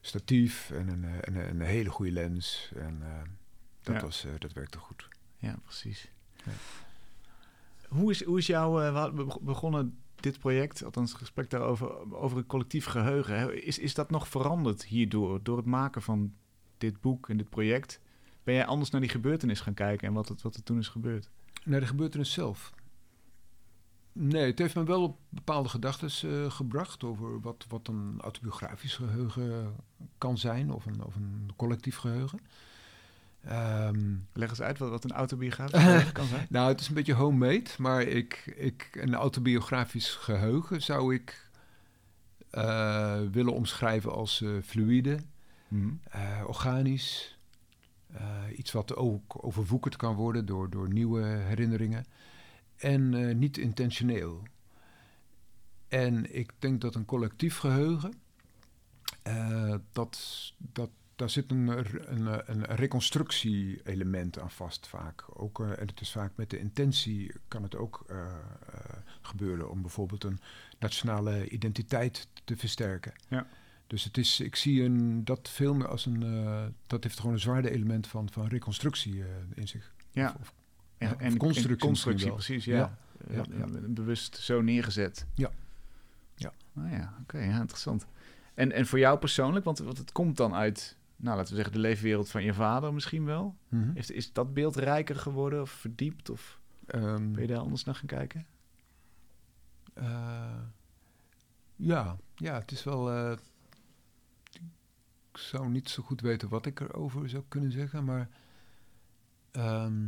statief 0.00 0.70
en 0.70 0.88
een, 0.88 1.04
eh, 1.04 1.14
en 1.20 1.34
een, 1.36 1.48
een 1.50 1.60
hele 1.60 1.90
goede 1.90 2.12
lens. 2.12 2.72
En 2.76 2.98
eh, 3.02 3.08
dat, 3.82 4.02
was, 4.02 4.26
dat 4.38 4.52
werkte 4.52 4.78
goed. 4.78 5.08
Ja, 5.36 5.58
precies. 5.64 6.10
Ja. 6.44 6.52
Hoe, 7.88 8.10
is, 8.10 8.24
hoe 8.24 8.38
is 8.38 8.46
jouw... 8.46 8.80
eh, 8.80 9.14
we 9.14 9.38
begonnen 9.40 9.98
dit 10.20 10.38
project, 10.38 10.84
althans 10.84 11.10
het 11.10 11.18
gesprek 11.20 11.50
daarover, 11.50 12.14
over 12.16 12.36
het 12.36 12.46
collectief 12.46 12.84
geheugen. 12.84 13.64
Is, 13.64 13.78
is 13.78 13.94
dat 13.94 14.10
nog 14.10 14.28
veranderd 14.28 14.84
hierdoor, 14.84 15.42
door 15.42 15.56
het 15.56 15.66
maken 15.66 16.02
van 16.02 16.34
dit 16.78 17.00
boek 17.00 17.28
en 17.28 17.36
dit 17.36 17.48
project? 17.48 18.00
Ben 18.42 18.54
jij 18.54 18.66
anders 18.66 18.90
naar 18.90 19.00
die 19.00 19.10
gebeurtenis 19.10 19.60
gaan 19.60 19.74
kijken 19.74 20.08
en 20.08 20.14
wat, 20.14 20.28
het, 20.28 20.42
wat 20.42 20.54
er 20.54 20.62
toen 20.62 20.78
is 20.78 20.88
gebeurd? 20.88 21.30
Naar 21.64 21.80
de 21.80 21.86
gebeurtenis 21.86 22.32
zelf. 22.32 22.72
Nee, 24.12 24.46
het 24.46 24.58
heeft 24.58 24.74
me 24.74 24.84
wel 24.84 25.02
op 25.02 25.18
bepaalde 25.28 25.68
gedachten 25.68 26.30
eh, 26.30 26.50
gebracht 26.50 27.04
over 27.04 27.40
wat, 27.40 27.66
wat 27.68 27.88
een 27.88 28.20
autobiografisch 28.20 28.94
geheugen 28.94 29.74
kan 30.18 30.38
zijn 30.38 30.72
of 30.72 30.86
een, 30.86 31.04
of 31.04 31.16
een 31.16 31.50
collectief 31.56 31.96
geheugen. 31.96 32.38
Ehm, 33.44 34.14
Leg 34.32 34.48
eens 34.48 34.60
uit 34.60 34.78
wat, 34.78 34.90
wat 34.90 35.04
een 35.04 35.12
autobiografisch 35.12 35.80
geheugen 35.82 36.12
kan 36.12 36.26
zijn. 36.26 36.46
nou, 36.50 36.68
het 36.68 36.80
is 36.80 36.88
een 36.88 36.94
beetje 36.94 37.14
homemade, 37.14 37.70
maar 37.78 38.02
ik, 38.02 38.52
ik, 38.56 38.88
een 38.92 39.14
autobiografisch 39.14 40.10
geheugen 40.10 40.82
zou 40.82 41.14
ik 41.14 41.50
eh, 42.50 43.20
willen 43.30 43.52
omschrijven 43.52 44.12
als 44.12 44.42
eh, 44.42 44.50
fluïde, 44.64 45.18
Mhm. 45.68 45.88
eh, 46.10 46.42
organisch. 46.46 47.36
iets 48.56 48.72
wat 48.72 48.96
ook 48.96 49.44
overwoekerd 49.44 49.96
kan 49.96 50.14
worden 50.14 50.46
door, 50.46 50.70
door 50.70 50.88
nieuwe 50.92 51.22
herinneringen. 51.22 52.04
En 52.76 53.38
niet 53.38 53.58
intentioneel. 53.58 54.42
En 55.88 56.34
ik 56.36 56.52
denk 56.58 56.80
dat 56.80 56.94
een 56.94 57.04
collectief 57.04 57.58
geheugen, 57.58 58.12
eh, 59.22 59.74
dat, 59.92 60.18
dat, 60.58 60.90
daar 61.18 61.30
zit 61.30 61.50
een, 61.50 61.68
een, 62.12 62.26
een 62.50 62.64
reconstructie-element 62.64 64.38
aan 64.38 64.50
vast 64.50 64.86
vaak. 64.86 65.24
Ook, 65.40 65.60
eh, 65.60 65.70
en 65.70 65.86
het 65.86 66.00
is 66.00 66.10
vaak 66.12 66.32
met 66.34 66.50
de 66.50 66.58
intentie 66.58 67.32
kan 67.48 67.62
het 67.62 67.76
ook 67.76 68.04
eh, 68.08 68.16
eh, 68.18 68.30
gebeuren 69.22 69.70
om 69.70 69.80
bijvoorbeeld 69.82 70.24
een 70.24 70.40
nationale 70.78 71.48
identiteit 71.48 72.28
te 72.44 72.56
versterken. 72.56 73.12
Ja. 73.28 73.46
Dus 73.86 74.04
het 74.04 74.18
is, 74.18 74.40
ik 74.40 74.56
zie 74.56 74.82
een, 74.82 75.24
dat 75.24 75.48
veel 75.48 75.74
meer 75.74 75.88
als 75.88 76.06
een, 76.06 76.22
eh, 76.22 76.64
dat 76.86 77.02
heeft 77.02 77.18
gewoon 77.18 77.32
een 77.34 77.40
zwaarde 77.40 77.70
element 77.70 78.06
van, 78.06 78.30
van 78.30 78.46
reconstructie 78.46 79.22
eh, 79.22 79.28
in 79.54 79.68
zich. 79.68 79.92
Ja, 80.10 80.28
Of- 80.28 80.34
of- 80.40 80.52
en, 80.98 81.08
ja, 81.08 81.16
en, 81.18 81.36
constructie 81.36 81.70
en 81.72 81.78
constructie 81.88 82.32
precies, 82.32 82.64
ja. 82.64 82.76
Ja, 82.76 82.98
Eh, 83.28 83.36
ja, 83.36 83.44
ja. 83.50 83.64
eh, 83.64 83.68
Bewust 83.88 84.36
zo 84.36 84.60
neergezet. 84.62 85.26
Ja. 85.34 85.50
Ja. 86.34 86.52
Nou 86.72 86.90
ja, 86.90 87.14
oké, 87.22 87.38
ja, 87.38 87.60
interessant. 87.60 88.06
En, 88.54 88.72
en 88.72 88.86
voor 88.86 88.98
jou 88.98 89.18
persoonlijk, 89.18 89.64
want, 89.64 89.78
want 89.78 89.98
het 89.98 90.12
komt 90.12 90.36
dan 90.36 90.54
uit, 90.54 90.96
nou 91.20 91.36
laten 91.36 91.50
we 91.50 91.54
zeggen, 91.56 91.72
de 91.74 91.80
leefwereld 91.80 92.30
van 92.30 92.42
je 92.42 92.54
vader 92.54 92.94
misschien 92.94 93.24
wel. 93.24 93.56
Mhm. 93.68 93.96
Is, 93.96 94.10
is 94.10 94.32
dat 94.32 94.54
beeld 94.54 94.76
rijker 94.76 95.16
geworden 95.16 95.60
of 95.60 95.70
verdiept? 95.70 96.30
Of 96.30 96.60
ben 96.86 97.40
je 97.40 97.46
daar 97.46 97.58
anders 97.58 97.84
naar 97.84 97.94
gaan 97.94 98.06
kijken? 98.06 98.46
Eh, 99.94 100.60
ja, 101.76 102.16
ja, 102.36 102.54
het 102.58 102.70
is 102.72 102.84
wel. 102.84 103.10
eh, 103.12 103.32
ik 105.32 105.38
zou 105.38 105.68
niet 105.68 105.88
zo 105.90 106.02
goed 106.02 106.20
weten 106.20 106.48
wat 106.48 106.66
ik 106.66 106.80
erover 106.80 107.28
zou 107.28 107.42
kunnen 107.48 107.72
zeggen, 107.72 108.04
maar. 108.04 108.28
ehm, 109.50 110.06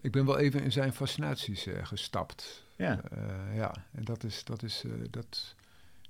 ik 0.00 0.12
ben 0.12 0.26
wel 0.26 0.38
even 0.38 0.62
in 0.62 0.72
zijn 0.72 0.92
fascinaties 0.92 1.66
eh, 1.66 1.86
gestapt. 1.86 2.64
Ja, 2.76 3.00
ja, 3.54 3.74
en 3.92 4.04
dat 4.04 4.24
is. 4.24 4.44
Dat 4.44 4.62
is 4.62 4.84
dat, 5.10 5.54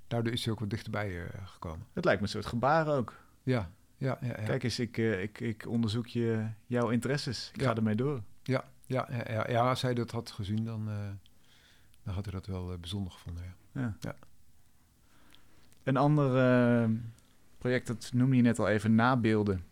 daardoor 0.07 0.33
is 0.33 0.45
hij 0.45 0.53
ook 0.53 0.61
wat 0.61 0.71
dichterbij 0.71 1.31
gekomen. 1.45 1.87
dat 1.93 2.05
lijkt 2.05 2.21
me 2.21 2.27
een 2.27 2.33
soort 2.33 2.47
gebaar 2.47 2.89
ook. 2.89 3.15
Ja, 3.43 3.71
ja, 3.97 4.19
ja. 4.21 4.27
ja. 4.27 4.33
Kijk 4.45 4.63
eens, 4.63 4.79
ik, 4.79 4.99
eh, 4.99 5.23
ik, 5.23 5.41
ik 5.41 5.67
onderzoek 5.69 6.07
je, 6.07 6.47
jouw 6.67 6.89
interesses. 6.91 7.51
Ik 7.55 7.61
Ja. 7.61 7.67
ga 7.69 7.75
ermee 7.77 7.95
door. 7.95 8.23
Ja, 8.43 8.65
ja, 8.87 9.09
ja, 9.11 9.33
ja, 9.33 9.51
ja, 9.51 9.69
als 9.69 9.83
hij 9.83 9.95
dat 9.95 10.11
had 10.11 10.31
gezien, 10.31 10.65
dan, 10.65 10.89
eh, 10.89 11.09
dan 12.03 12.15
had 12.15 12.25
hij 12.25 12.33
dat 12.35 12.47
wel 12.47 12.73
eh, 12.73 12.79
bijzonder 12.79 13.13
gevonden. 13.13 13.43
Ja. 13.45 13.81
Ja. 13.81 13.97
Ja. 14.01 14.15
Een 15.83 15.97
ander 15.97 16.37
eh, 16.37 16.91
project, 17.59 17.87
dat 17.87 18.11
noemde 18.15 18.37
je 18.37 18.43
net 18.43 18.59
al 18.59 18.69
even, 18.69 18.95
nabeelden. 18.95 19.65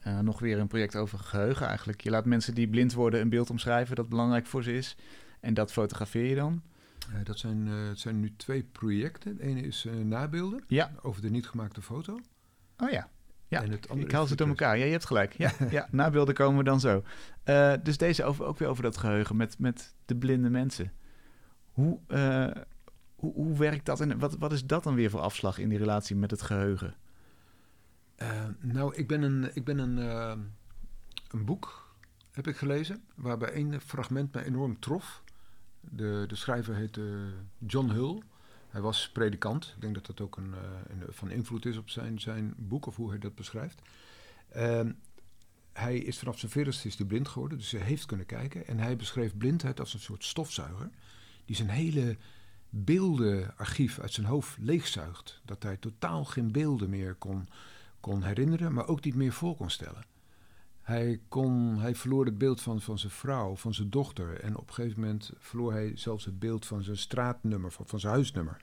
Eh, 0.00 0.18
nog 0.18 0.38
weer 0.40 0.58
een 0.58 0.66
project 0.66 0.96
over 0.96 1.18
geheugen 1.18 1.66
eigenlijk. 1.66 2.00
Je 2.00 2.10
laat 2.10 2.24
mensen 2.24 2.54
die 2.54 2.68
blind 2.68 2.92
worden 2.92 3.20
een 3.20 3.28
beeld 3.28 3.50
omschrijven 3.50 3.96
dat 3.96 4.08
belangrijk 4.08 4.46
voor 4.46 4.62
ze 4.62 4.72
is. 4.76 4.96
En 5.40 5.54
dat 5.54 5.72
fotografeer 5.72 6.24
je 6.26 6.34
dan. 6.34 6.62
Eh, 7.12 7.24
dat 7.24 7.38
zijn, 7.38 7.68
eh, 7.68 7.88
het 7.88 7.98
zijn 7.98 8.20
nu 8.20 8.32
twee 8.36 8.62
projecten. 8.62 9.36
De 9.36 9.42
ene 9.42 9.60
is 9.60 9.86
nabeelden 10.04 10.64
Ja. 10.66 10.92
over 11.02 11.22
de 11.22 11.30
niet 11.30 11.46
gemaakte 11.48 11.82
foto. 11.82 12.20
Oh 12.78 12.90
ja. 12.90 13.08
Ja, 13.52 13.62
En 13.62 13.70
het 13.70 13.88
andere 13.88 14.08
ik 14.08 14.14
haal 14.14 14.26
ze 14.26 14.34
door 14.34 14.48
elkaar. 14.48 14.78
Ja, 14.78 14.84
je 14.84 14.90
hebt 14.90 15.06
gelijk. 15.06 15.32
Ja, 15.32 15.52
ja 15.70 15.88
nabeelden 15.90 16.34
komen 16.34 16.58
we 16.58 16.64
dan 16.64 16.80
zo. 16.80 17.02
Eh, 17.42 17.72
dus 17.82 17.96
deze 17.96 18.24
over, 18.24 18.44
ook 18.44 18.58
weer 18.58 18.68
over 18.68 18.82
dat 18.82 18.96
geheugen 18.96 19.36
met, 19.36 19.58
met 19.58 19.94
de 20.04 20.16
blinde 20.16 20.50
mensen. 20.50 20.92
Hoe, 21.72 21.98
eh, 22.06 22.50
hoe, 23.14 23.34
hoe 23.34 23.58
werkt 23.58 23.86
dat 23.86 24.00
en 24.00 24.18
wat, 24.18 24.36
wat 24.38 24.52
is 24.52 24.66
dat 24.66 24.82
dan 24.82 24.94
weer 24.94 25.10
voor 25.10 25.20
afslag 25.20 25.58
in 25.58 25.68
die 25.68 25.78
relatie 25.78 26.16
met 26.16 26.30
het 26.30 26.42
geheugen? 26.42 26.94
Eh, 28.16 28.28
nou, 28.60 28.94
ik 28.94 29.08
ben 29.08 29.22
een, 29.22 29.50
ik 29.54 29.64
ben 29.64 29.78
een, 29.78 29.96
een 31.30 31.44
boek 31.44 31.82
heb 32.32 32.46
ik 32.46 32.56
gelezen 32.56 33.02
waarbij 33.14 33.52
één 33.52 33.80
fragment 33.80 34.32
mij 34.34 34.44
enorm 34.44 34.78
trof. 34.78 35.22
De, 35.80 36.24
de 36.28 36.34
schrijver 36.34 36.74
heet 36.74 36.96
eh, 36.96 37.04
John 37.58 37.90
Hull. 37.90 38.22
Hij 38.72 38.80
was 38.80 39.10
predikant. 39.10 39.72
Ik 39.74 39.80
denk 39.80 39.94
dat 39.94 40.06
dat 40.06 40.20
ook 40.20 40.36
een, 40.36 40.54
eh, 40.54 40.60
een- 40.88 41.12
van 41.12 41.30
invloed 41.30 41.66
is 41.66 41.76
op 41.76 41.90
zijn, 41.90 42.20
zijn 42.20 42.54
boek 42.56 42.86
of 42.86 42.96
hoe 42.96 43.10
hij 43.10 43.18
dat 43.18 43.34
beschrijft. 43.34 43.82
Ehm, 44.48 44.92
hij 45.72 45.98
is 45.98 46.18
vanaf 46.18 46.38
zijn 46.38 46.50
veertigste 46.50 46.88
is 46.88 46.96
blind 46.96 47.28
geworden, 47.28 47.58
dus 47.58 47.70
hij 47.70 47.80
heeft 47.80 48.06
kunnen 48.06 48.26
kijken. 48.26 48.66
En 48.66 48.78
hij 48.78 48.96
beschreef 48.96 49.36
blindheid 49.36 49.80
als 49.80 49.94
een 49.94 50.00
soort 50.00 50.24
stofzuiger 50.24 50.90
die 51.44 51.56
zijn 51.56 51.68
hele 51.68 52.16
beeldenarchief 52.70 53.98
uit 53.98 54.12
zijn 54.12 54.26
hoofd 54.26 54.58
leegzuigt. 54.58 55.40
Dat 55.44 55.62
hij 55.62 55.76
totaal 55.76 56.24
geen 56.24 56.52
beelden 56.52 56.90
meer 56.90 57.14
kon, 57.14 57.48
kon 58.00 58.22
herinneren, 58.22 58.72
maar 58.72 58.86
ook 58.88 59.04
niet 59.04 59.14
meer 59.14 59.32
voor 59.32 59.56
kon 59.56 59.70
stellen. 59.70 60.04
Hij, 60.82 61.20
kon, 61.28 61.78
hij 61.78 61.94
verloor 61.94 62.24
het 62.24 62.38
beeld 62.38 62.60
van, 62.60 62.80
van 62.80 62.98
zijn 62.98 63.12
vrouw, 63.12 63.56
van 63.56 63.74
zijn 63.74 63.90
dochter. 63.90 64.40
En 64.40 64.56
op 64.56 64.68
een 64.68 64.74
gegeven 64.74 65.00
moment 65.00 65.30
verloor 65.38 65.72
hij 65.72 65.92
zelfs 65.94 66.24
het 66.24 66.38
beeld 66.38 66.66
van 66.66 66.82
zijn 66.82 66.96
straatnummer, 66.96 67.72
van, 67.72 67.86
van 67.86 68.00
zijn 68.00 68.12
huisnummer. 68.12 68.56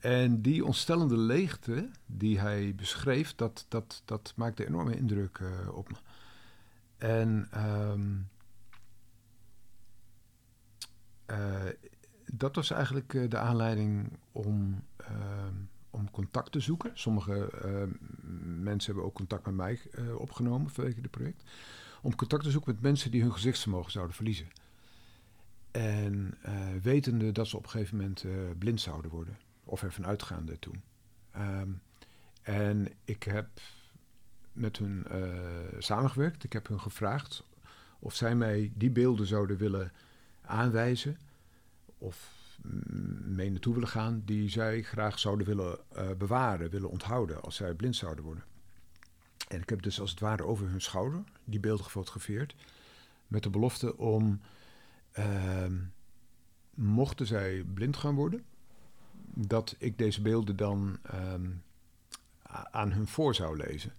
En 0.00 0.42
die 0.42 0.64
ontstellende 0.64 1.16
leegte 1.16 1.90
die 2.06 2.40
hij 2.40 2.74
beschreef, 2.74 3.34
dat, 3.34 3.66
dat, 3.68 4.02
dat 4.04 4.32
maakte 4.36 4.66
enorme 4.66 4.96
indruk 4.96 5.38
eh, 5.38 5.76
op 5.76 5.88
me. 5.88 5.96
En 6.98 7.48
ehm, 7.50 8.16
eh, 11.26 11.72
dat 12.32 12.54
was 12.54 12.70
eigenlijk 12.70 13.14
eh, 13.14 13.28
de 13.28 13.38
aanleiding 13.38 14.18
om, 14.32 14.84
ehm, 14.96 15.54
om 16.00 16.10
contact 16.10 16.52
te 16.52 16.60
zoeken. 16.60 16.90
Sommige 16.94 17.50
eh, 17.50 17.82
mensen 18.62 18.92
hebben 18.92 19.04
ook 19.04 19.14
contact 19.14 19.46
met 19.46 19.54
mij 19.54 19.80
eh, 19.92 20.14
opgenomen 20.14 20.70
vanwege 20.70 21.00
dit 21.00 21.10
project. 21.10 21.42
Om 22.02 22.14
contact 22.14 22.42
te 22.42 22.50
zoeken 22.50 22.72
met 22.72 22.82
mensen 22.82 23.10
die 23.10 23.22
hun 23.22 23.32
gezichtsvermogen 23.32 23.92
zouden 23.92 24.14
verliezen. 24.14 24.48
En 25.70 26.34
eh, 26.42 26.54
wetende 26.82 27.32
dat 27.32 27.48
ze 27.48 27.56
op 27.56 27.64
een 27.64 27.70
gegeven 27.70 27.96
moment 27.96 28.24
blind 28.58 28.80
zouden 28.80 29.10
worden. 29.10 29.38
Of 29.64 29.82
ervan 29.82 30.06
uitgaande 30.06 30.58
toen. 30.58 30.82
Ehm, 31.30 31.70
en 32.42 32.88
ik 33.04 33.22
heb 33.22 33.48
met 34.52 34.78
hun 34.78 35.06
samengewerkt. 35.78 36.44
Ik 36.44 36.52
heb 36.52 36.68
hun 36.68 36.80
gevraagd 36.80 37.44
of 37.98 38.14
zij 38.14 38.34
mij 38.34 38.72
die 38.74 38.90
beelden 38.90 39.26
zouden 39.26 39.56
willen 39.56 39.92
aanwijzen. 40.40 41.18
Of 41.98 42.39
mee 43.24 43.50
naartoe 43.50 43.74
willen 43.74 43.88
gaan. 43.88 44.22
Die 44.24 44.48
zij 44.48 44.82
graag 44.82 45.18
zouden 45.18 45.46
willen 45.46 45.78
eh, 45.88 46.10
bewaren, 46.18 46.70
willen 46.70 46.90
onthouden 46.90 47.42
als 47.42 47.56
zij 47.56 47.74
blind 47.74 47.96
zouden 47.96 48.24
worden. 48.24 48.44
En 49.48 49.60
ik 49.60 49.68
heb 49.68 49.82
dus 49.82 50.00
als 50.00 50.10
het 50.10 50.20
ware 50.20 50.44
over 50.44 50.68
hun 50.68 50.80
schouder 50.80 51.24
die 51.44 51.60
beelden 51.60 51.84
gefotografeerd. 51.84 52.54
Met 53.26 53.42
de 53.42 53.50
belofte 53.50 53.96
om, 53.96 54.40
ehm, 55.12 55.76
mochten 56.74 57.26
zij 57.26 57.64
blind 57.74 57.96
gaan 57.96 58.14
worden, 58.14 58.44
dat 59.34 59.74
ik 59.78 59.98
deze 59.98 60.22
beelden 60.22 60.56
dan 60.56 60.98
ehm, 61.02 61.50
aan 62.70 62.92
hun 62.92 63.06
voor 63.06 63.34
zou 63.34 63.56
lezen. 63.56 63.92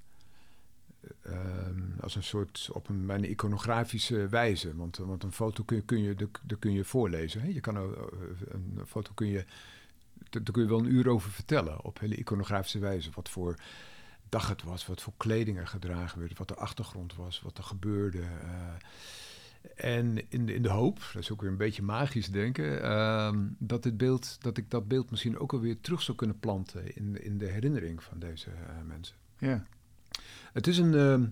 Ehm, 1.22 1.82
als 2.00 2.16
een 2.16 2.24
soort 2.24 2.70
op 2.74 2.90
een 2.90 3.30
iconografische 3.30 4.28
wijze. 4.28 4.76
Want, 4.76 4.98
want 4.98 5.24
een 5.24 5.32
foto 5.32 5.64
kun 5.64 5.76
je, 5.76 5.84
kun 5.84 6.02
je, 6.02 6.16
kun 6.60 6.72
je 6.74 6.84
voorlezen. 6.84 7.42
Hè? 7.42 7.48
Je 7.48 7.60
kan 7.60 7.78
ook, 7.78 7.96
eh, 7.96 8.54
een 8.54 8.82
foto 8.88 9.12
kun 9.14 9.28
je, 9.28 9.46
daar 10.30 10.44
kun 10.52 10.62
je 10.62 10.70
wel 10.70 10.80
een 10.80 10.94
uur 10.94 11.08
over 11.10 11.32
vertellen. 11.32 11.84
Op 11.84 12.00
hele 12.00 12.16
iconografische 12.16 12.80
wijze. 12.80 13.10
Wat 13.14 13.30
voor 13.30 13.56
dag 14.30 14.48
het 14.48 14.64
was, 14.64 14.88
wat 14.88 15.02
voor 15.02 15.14
kleding 15.18 15.58
er 15.58 15.68
gedragen 15.68 16.20
werd, 16.20 16.38
wat 16.38 16.48
de 16.48 16.56
achtergrond 16.56 17.16
was, 17.16 17.42
wat 17.42 17.58
er 17.58 17.64
gebeurde. 17.64 18.22
eh. 18.22 18.76
en 19.76 20.30
in 20.30 20.46
de, 20.46 20.54
in 20.54 20.62
de 20.62 20.70
hoop, 20.70 21.00
dat 21.14 21.22
is 21.22 21.32
ook 21.32 21.42
weer 21.42 21.50
een 21.50 21.58
beetje 21.58 21.82
magisch 21.82 22.28
denken, 22.32 22.82
ehm, 22.84 23.48
dat, 23.58 23.84
dit 23.84 23.98
beeld, 23.98 24.38
dat 24.42 24.58
ik 24.58 24.70
dat 24.70 24.88
beeld 24.88 25.12
misschien 25.12 25.40
ook 25.40 25.54
alweer 25.54 25.82
terug 25.82 26.02
zou 26.02 26.18
kunnen 26.18 26.40
planten 26.40 26.96
in, 26.96 27.24
in 27.24 27.38
de 27.38 27.46
herinnering 27.46 28.04
van 28.04 28.20
deze 28.20 28.50
eh, 28.50 28.76
mensen. 28.88 29.16
Ja. 29.38 29.66
Het 30.54 30.68
is 30.68 30.78
een. 30.78 30.94
ehm, 30.94 31.26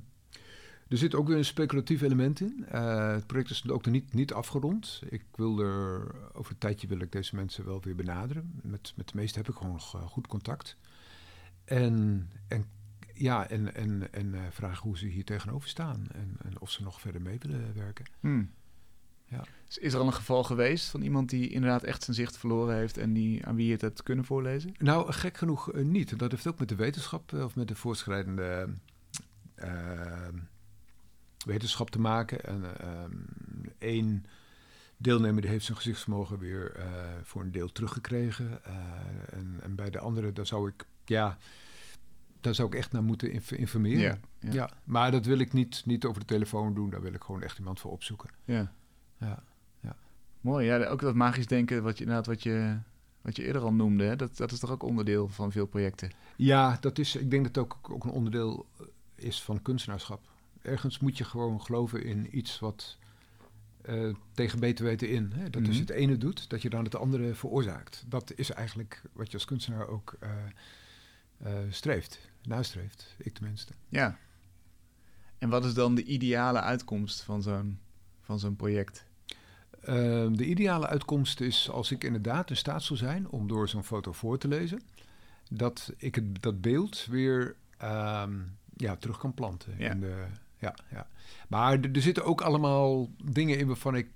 er 0.87 0.97
zit 0.97 1.15
ook 1.15 1.27
weer 1.27 1.37
een 1.37 1.45
speculatief 1.45 2.01
element 2.01 2.41
in. 2.41 2.65
Eh, 2.69 3.11
het 3.11 3.27
project 3.27 3.49
is 3.49 3.69
ook 3.69 3.85
nog 3.85 3.93
niet, 3.93 4.13
niet 4.13 4.33
afgerond. 4.33 5.01
Ik 5.09 5.23
wil 5.35 5.59
er. 5.59 6.15
Over 6.33 6.51
een 6.51 6.57
tijdje 6.57 6.87
wil 6.87 6.99
ik 6.99 7.11
deze 7.11 7.35
mensen 7.35 7.65
wel 7.65 7.81
weer 7.81 7.95
benaderen. 7.95 8.59
Met, 8.63 8.93
met 8.95 9.07
de 9.07 9.15
meesten 9.15 9.41
heb 9.41 9.51
ik 9.51 9.57
gewoon 9.57 9.71
nog 9.71 9.95
eh, 9.95 10.01
goed 10.01 10.27
contact. 10.27 10.77
En, 11.65 12.27
en 12.47 12.65
ja, 13.13 13.49
en, 13.49 13.75
en, 13.75 14.13
en 14.13 14.33
eh, 14.33 14.41
vragen 14.51 14.83
hoe 14.83 14.97
ze 14.97 15.05
hier 15.05 15.25
tegenover 15.25 15.69
staan. 15.69 16.07
En, 16.11 16.35
en 16.43 16.59
of 16.59 16.71
ze 16.71 16.83
nog 16.83 17.01
verder 17.01 17.21
mee 17.21 17.37
willen 17.39 17.73
werken. 17.75 18.05
Hmm. 18.19 18.51
Ja. 19.25 19.43
Is, 19.77 19.93
er 19.93 19.99
al 19.99 20.05
een 20.05 20.13
geval 20.13 20.43
geweest 20.43 20.89
van 20.89 21.01
iemand 21.01 21.29
die 21.29 21.49
inderdaad 21.49 21.83
echt 21.83 22.03
zijn 22.03 22.15
zicht 22.15 22.37
verloren 22.37 22.75
heeft 22.75 22.97
en 22.97 23.13
die, 23.13 23.45
aan 23.45 23.55
wie 23.55 23.65
je 23.65 23.71
het 23.71 23.81
hebt 23.81 24.03
kunnen 24.03 24.25
voorlezen? 24.25 24.73
Nou, 24.77 25.11
gek 25.11 25.37
genoeg 25.37 25.73
niet. 25.73 26.19
Dat 26.19 26.31
heeft 26.31 26.47
ook 26.47 26.59
met 26.59 26.69
de 26.69 26.75
wetenschap 26.75 27.33
of 27.33 27.55
met 27.55 27.67
de 27.67 27.75
voortschrijdende 27.75 28.43
eh, 28.43 28.67
wetenschap 31.45 31.89
te 31.89 31.99
maken. 31.99 32.43
En 32.43 32.79
ehm, 32.79 33.11
één 33.77 34.25
deelnemer 34.97 35.41
die 35.41 35.49
heeft 35.51 35.65
zijn 35.65 35.77
gezichtsvermogen 35.77 36.39
weer 36.39 36.75
eh, 36.75 36.85
voor 37.23 37.41
een 37.41 37.51
deel 37.51 37.71
teruggekregen. 37.71 38.63
Eh, 38.63 38.73
en, 39.31 39.59
en 39.61 39.75
bij 39.75 39.89
de 39.89 39.99
andere, 39.99 40.33
daar 40.33 40.45
zou 40.47 40.67
ik, 40.69 40.85
ja, 41.05 41.37
daar 42.41 42.55
zou 42.55 42.67
ik 42.67 42.75
echt 42.75 42.91
naar 42.91 43.03
moeten 43.03 43.31
inf- 43.31 43.51
informeren. 43.51 44.19
ja. 44.39 44.51
Ja. 44.51 44.69
maar 44.83 45.11
dat 45.11 45.25
wil 45.25 45.39
ik 45.39 45.53
niet, 45.53 45.81
niet 45.85 46.05
over 46.05 46.19
de 46.19 46.25
telefoon 46.27 46.73
doen. 46.73 46.89
Daar 46.89 47.01
wil 47.01 47.13
ik 47.13 47.23
gewoon 47.23 47.41
echt 47.43 47.57
iemand 47.57 47.79
voor 47.79 47.91
opzoeken. 47.91 48.29
ja. 48.45 48.73
Ja. 49.17 49.43
Mooi, 50.41 50.65
ja, 50.65 50.85
ook 50.85 51.01
dat 51.01 51.15
magisch 51.15 51.47
denken, 51.47 51.83
wat 51.83 51.97
je, 51.97 52.03
inderdaad, 52.03 52.25
wat 52.25 52.43
je, 52.43 52.77
wat 53.21 53.35
je 53.35 53.43
eerder 53.43 53.61
al 53.61 53.73
noemde, 53.73 54.03
hè? 54.03 54.15
Dat, 54.15 54.37
dat 54.37 54.51
is 54.51 54.59
toch 54.59 54.71
ook 54.71 54.83
onderdeel 54.83 55.27
van 55.27 55.51
veel 55.51 55.65
projecten? 55.65 56.11
Ja, 56.37 56.77
dat 56.81 56.97
is, 56.97 57.15
ik 57.15 57.29
denk 57.31 57.43
dat 57.45 57.55
het 57.55 57.63
ook, 57.65 57.89
ook 57.91 58.03
een 58.03 58.09
onderdeel 58.11 58.65
eh, 58.79 58.85
is 59.19 59.41
van 59.41 59.61
kunstenaarschap. 59.61 60.29
Ergens 60.61 60.99
moet 60.99 61.17
je 61.17 61.23
gewoon 61.23 61.61
geloven 61.61 62.03
in 62.03 62.37
iets 62.37 62.59
wat 62.59 62.97
eh, 63.81 64.15
tegen 64.33 64.59
beter 64.59 64.85
weten 64.85 65.09
in. 65.09 65.31
Hè? 65.35 65.49
Dat 65.49 65.55
als 65.67 65.75
je 65.75 65.81
Mhm. 65.81 65.91
het 65.91 65.99
ene 65.99 66.17
doet, 66.17 66.49
dat 66.49 66.61
je 66.61 66.69
dan 66.69 66.83
het 66.83 66.95
andere 66.95 67.33
veroorzaakt. 67.35 68.03
Dat 68.07 68.31
is 68.35 68.51
eigenlijk 68.51 69.01
wat 69.13 69.27
je 69.27 69.33
als 69.33 69.45
kunstenaar 69.45 69.87
ook 69.87 70.15
eh, 70.19 70.29
eh, 71.37 71.53
streeft, 71.69 72.19
nastreeft. 72.43 73.15
Ik 73.17 73.33
tenminste. 73.33 73.73
Ja. 73.89 74.17
En 75.37 75.49
wat 75.49 75.65
is 75.65 75.73
dan 75.73 75.95
de 75.95 76.03
ideale 76.03 76.59
uitkomst 76.61 77.21
van 77.21 77.41
zo'n, 77.41 77.79
van 78.21 78.39
zo'n 78.39 78.55
project? 78.55 79.05
Ehm, 79.81 80.33
de 80.33 80.45
ideale 80.45 80.87
uitkomst 80.87 81.39
is 81.41 81.69
als 81.69 81.91
ik 81.91 82.03
inderdaad 82.03 82.49
in 82.49 82.57
staat 82.57 82.83
zou 82.83 82.99
zijn 82.99 83.29
om 83.29 83.47
door 83.47 83.69
zo'n 83.69 83.83
foto 83.83 84.11
voor 84.11 84.37
te 84.37 84.47
lezen, 84.47 84.81
dat 85.51 85.93
ik 85.97 86.15
het, 86.15 86.41
dat 86.41 86.61
beeld 86.61 87.05
weer 87.05 87.55
ehm, 87.77 88.39
ja, 88.79 88.95
terug 88.95 89.17
kan 89.17 89.33
planten. 89.33 89.75
Ja. 89.77 89.91
In 89.91 89.99
de, 89.99 90.25
ja, 90.57 90.75
ja. 90.91 91.07
Maar 91.47 91.79
er, 91.79 91.91
er 91.91 92.01
zitten 92.01 92.25
ook 92.25 92.41
allemaal 92.41 93.09
dingen 93.23 93.57
in 93.57 93.67
waarvan 93.67 93.95
ik. 93.95 94.07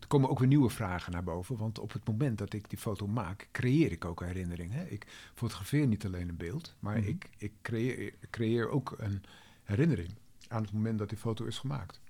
Er 0.00 0.06
komen 0.06 0.30
ook 0.30 0.38
weer 0.38 0.48
nieuwe 0.48 0.70
vragen 0.70 1.12
naar 1.12 1.24
boven. 1.24 1.56
Want 1.56 1.78
op 1.78 1.92
het 1.92 2.06
moment 2.08 2.38
dat 2.38 2.52
ik 2.52 2.68
die 2.70 2.78
foto 2.78 3.06
maak, 3.06 3.48
creëer 3.52 3.92
ik 3.92 4.04
ook 4.04 4.20
een 4.20 4.26
herinnering. 4.26 4.72
Hè? 4.72 4.84
Ik 4.84 5.06
fotografeer 5.34 5.86
niet 5.86 6.06
alleen 6.06 6.28
een 6.28 6.36
beeld, 6.36 6.74
maar 6.78 6.98
Mhm. 6.98 7.08
ik, 7.08 7.28
ik 7.38 7.52
creëer, 7.62 8.14
creëer 8.30 8.68
ook 8.68 8.94
een 8.98 9.22
herinnering 9.64 10.14
aan 10.48 10.62
het 10.62 10.72
moment 10.72 10.98
dat 10.98 11.08
die 11.08 11.18
foto 11.18 11.44
is 11.44 11.58
gemaakt. 11.58 12.00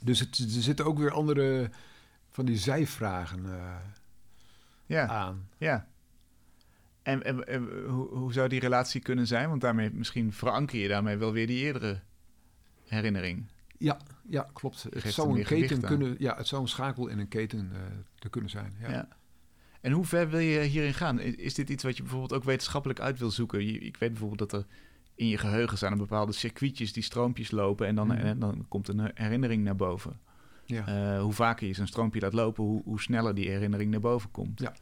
Dus 0.00 0.20
het, 0.20 0.38
er 0.38 0.48
zitten 0.62 0.84
ook 0.86 0.98
weer 0.98 1.10
andere 1.10 1.70
van 2.30 2.44
die 2.44 2.56
zijvragen 2.58 3.44
eh, 3.58 3.76
Ja, 4.86 5.06
aan. 5.06 5.48
ja. 5.58 5.86
En, 7.06 7.22
en, 7.24 7.46
en 7.46 7.68
hoe, 7.88 8.08
hoe 8.08 8.32
zou 8.32 8.48
die 8.48 8.60
relatie 8.60 9.00
kunnen 9.00 9.26
zijn? 9.26 9.48
Want 9.48 9.60
daarmee 9.60 9.90
misschien 9.92 10.32
veranker 10.32 10.78
je 10.78 10.88
daarmee 10.88 11.16
wel 11.16 11.32
weer 11.32 11.46
die 11.46 11.58
eerdere 11.58 12.00
herinnering. 12.86 13.46
Ja, 13.78 13.98
ja 14.28 14.48
klopt. 14.52 14.86
Het 14.90 15.12
zou 15.12 15.38
een 15.38 15.44
keten 15.44 15.76
aan. 15.76 15.88
kunnen. 15.88 16.16
Ja, 16.18 16.36
het 16.36 16.46
zou 16.46 16.62
een 16.62 16.68
schakel 16.68 17.06
in 17.06 17.18
een 17.18 17.28
keten 17.28 17.70
eh, 17.72 17.80
te 18.18 18.28
kunnen 18.28 18.50
zijn. 18.50 18.74
Ja. 18.80 18.90
Ja. 18.90 19.08
En 19.80 19.92
hoe 19.92 20.04
ver 20.04 20.28
wil 20.28 20.38
je 20.38 20.60
hierin 20.60 20.94
gaan? 20.94 21.20
Is, 21.20 21.34
is 21.34 21.54
dit 21.54 21.68
iets 21.70 21.82
wat 21.82 21.96
je 21.96 22.02
bijvoorbeeld 22.02 22.32
ook 22.32 22.44
wetenschappelijk 22.44 23.00
uit 23.00 23.18
wil 23.18 23.30
zoeken? 23.30 23.66
Je- 23.66 23.78
ik 23.78 23.96
weet 23.96 24.10
bijvoorbeeld 24.10 24.50
dat 24.50 24.60
er 24.60 24.66
in 25.14 25.28
je 25.28 25.38
geheugen 25.38 25.78
zijn 25.78 25.96
bepaalde 25.98 26.32
circuitjes 26.32 26.92
die 26.92 27.02
stroompjes 27.02 27.50
lopen 27.50 27.86
en 27.86 27.94
dan, 27.94 28.06
Mhm. 28.06 28.16
en 28.16 28.38
dan 28.38 28.64
komt 28.68 28.88
een 28.88 29.10
herinnering 29.14 29.64
naar 29.64 29.76
boven. 29.76 30.20
Ja. 30.64 30.86
Eh, 31.14 31.22
hoe 31.22 31.32
vaker 31.32 31.66
je 31.66 31.72
zo'n 31.74 31.86
stroompje 31.86 32.20
laat 32.20 32.32
lopen, 32.32 32.64
hoe, 32.64 32.82
hoe 32.84 33.00
sneller 33.00 33.34
die 33.34 33.48
herinnering 33.48 33.90
naar 33.90 34.00
boven 34.00 34.30
komt. 34.30 34.60
Ja. 34.60 34.74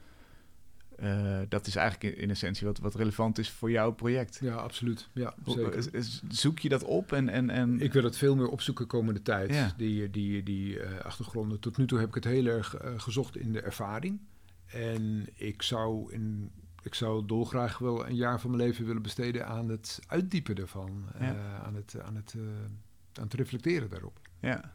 Eh, 0.98 1.38
dat 1.48 1.66
is 1.66 1.76
eigenlijk 1.76 2.14
in, 2.16 2.22
in 2.22 2.30
essentie 2.30 2.66
wat, 2.66 2.78
wat 2.78 2.94
relevant 2.94 3.38
is 3.38 3.50
voor 3.50 3.70
jouw 3.70 3.92
project. 3.92 4.38
ja, 4.40 4.54
absoluut. 4.54 5.08
Ja, 5.12 5.34
zeker. 5.44 5.94
is- 5.94 6.22
zoek 6.28 6.58
je 6.58 6.68
dat 6.68 6.84
op 6.84 7.12
en... 7.12 7.28
en, 7.28 7.50
en 7.50 7.80
Ik 7.80 7.92
wil 7.92 8.04
het 8.04 8.16
veel 8.16 8.36
meer 8.36 8.48
opzoeken 8.48 8.86
komende 8.86 9.22
tijd, 9.22 9.50
Ja. 9.54 9.72
die, 9.76 10.10
die, 10.10 10.42
die 10.42 10.80
eh, 10.80 11.04
achtergronden. 11.04 11.60
Tot 11.60 11.76
nu 11.76 11.86
toe 11.86 11.98
heb 11.98 12.08
ik 12.08 12.14
het 12.14 12.24
heel 12.24 12.46
erg 12.46 12.74
eh, 12.76 12.92
gezocht 12.96 13.36
in 13.36 13.52
de 13.52 13.60
ervaring. 13.60 14.20
En 14.66 15.26
ik 15.34 15.62
zou, 15.62 16.12
in, 16.12 16.50
ik 16.82 16.94
zou 16.94 17.26
dolgraag 17.26 17.78
wel 17.78 18.06
een 18.06 18.14
jaar 18.16 18.40
van 18.40 18.50
mijn 18.50 18.62
leven 18.62 18.86
willen 18.86 19.02
besteden 19.02 19.46
aan 19.46 19.68
het 19.68 20.00
uitdiepen. 20.06 20.56
Ja. 20.56 21.34
eh, 21.34 21.62
aan, 21.64 21.74
het, 21.74 21.96
aan, 22.02 22.14
het, 22.16 22.34
eh, 22.36 22.42
aan 23.12 23.24
het 23.24 23.34
reflecteren 23.34 23.90
daarop. 23.90 24.20
Ja, 24.40 24.72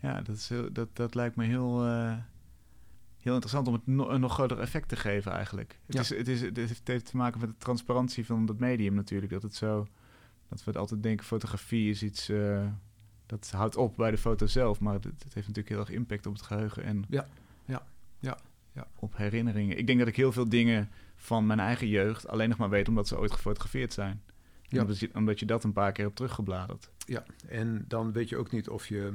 ja 0.00 0.20
dat, 0.22 0.36
is 0.36 0.48
heel, 0.48 0.72
dat, 0.72 0.88
dat 0.92 1.14
lijkt 1.14 1.36
me 1.36 1.44
heel, 1.44 1.84
eh, 1.84 2.16
heel 3.24 3.32
interessant 3.32 3.66
om 3.68 3.72
het 3.74 3.86
no- 3.86 4.08
een 4.10 4.20
nog 4.20 4.32
groter 4.32 4.58
effect 4.58 4.88
te 4.88 4.96
geven 4.96 5.32
eigenlijk. 5.32 5.78
Het, 5.86 5.94
Ja. 5.94 6.00
is, 6.00 6.08
het, 6.08 6.28
is, 6.28 6.40
het 6.40 6.56
heeft- 6.56 6.88
heeft 6.88 7.06
te 7.10 7.16
maken 7.16 7.40
met 7.40 7.48
de 7.48 7.56
transparantie 7.58 8.26
van 8.26 8.46
dat 8.46 8.58
medium 8.58 8.94
natuurlijk. 8.94 9.32
Dat 9.32 9.42
het 9.42 9.54
zo, 9.54 9.86
dat 10.48 10.58
we 10.58 10.70
het 10.70 10.76
altijd 10.76 11.02
denken, 11.02 11.26
fotografie 11.26 11.90
is 11.90 12.02
iets, 12.02 12.28
eh, 12.28 12.66
dat 13.26 13.50
houdt 13.50 13.76
op 13.76 13.96
bij 13.96 14.10
de 14.10 14.18
foto 14.18 14.46
zelf. 14.46 14.80
Maar 14.80 14.94
het, 14.94 15.04
het 15.04 15.22
heeft 15.34 15.34
natuurlijk 15.46 15.68
heel 15.68 15.78
erg 15.78 15.90
impact 15.90 16.26
op 16.26 16.32
het 16.32 16.42
geheugen 16.42 16.84
en 16.84 17.04
Ja, 17.08 17.28
ja, 17.64 17.82
ja, 18.18 18.38
ja. 18.72 18.86
op 18.94 19.16
herinneringen. 19.16 19.78
Ik 19.78 19.86
denk 19.86 19.98
dat 19.98 20.08
ik 20.08 20.16
heel 20.16 20.32
veel 20.32 20.48
dingen 20.48 20.90
van 21.16 21.46
mijn 21.46 21.60
eigen 21.60 21.88
jeugd 21.88 22.28
alleen 22.28 22.48
nog 22.48 22.58
maar 22.58 22.70
weet 22.70 22.88
omdat 22.88 23.08
ze 23.08 23.18
ooit 23.18 23.32
gefotografeerd 23.32 23.92
zijn. 23.92 24.22
Ja. 24.62 24.80
Omdat, 24.80 24.98
je, 24.98 25.10
omdat 25.14 25.38
je 25.40 25.46
dat 25.46 25.64
een 25.64 25.72
paar 25.72 25.92
keer 25.92 26.04
hebt 26.04 26.16
teruggebladerd. 26.16 26.90
Ja, 27.06 27.24
en 27.48 27.84
dan 27.88 28.12
weet 28.12 28.28
je 28.28 28.36
ook 28.36 28.50
niet 28.50 28.68
of 28.68 28.86
je 28.86 29.12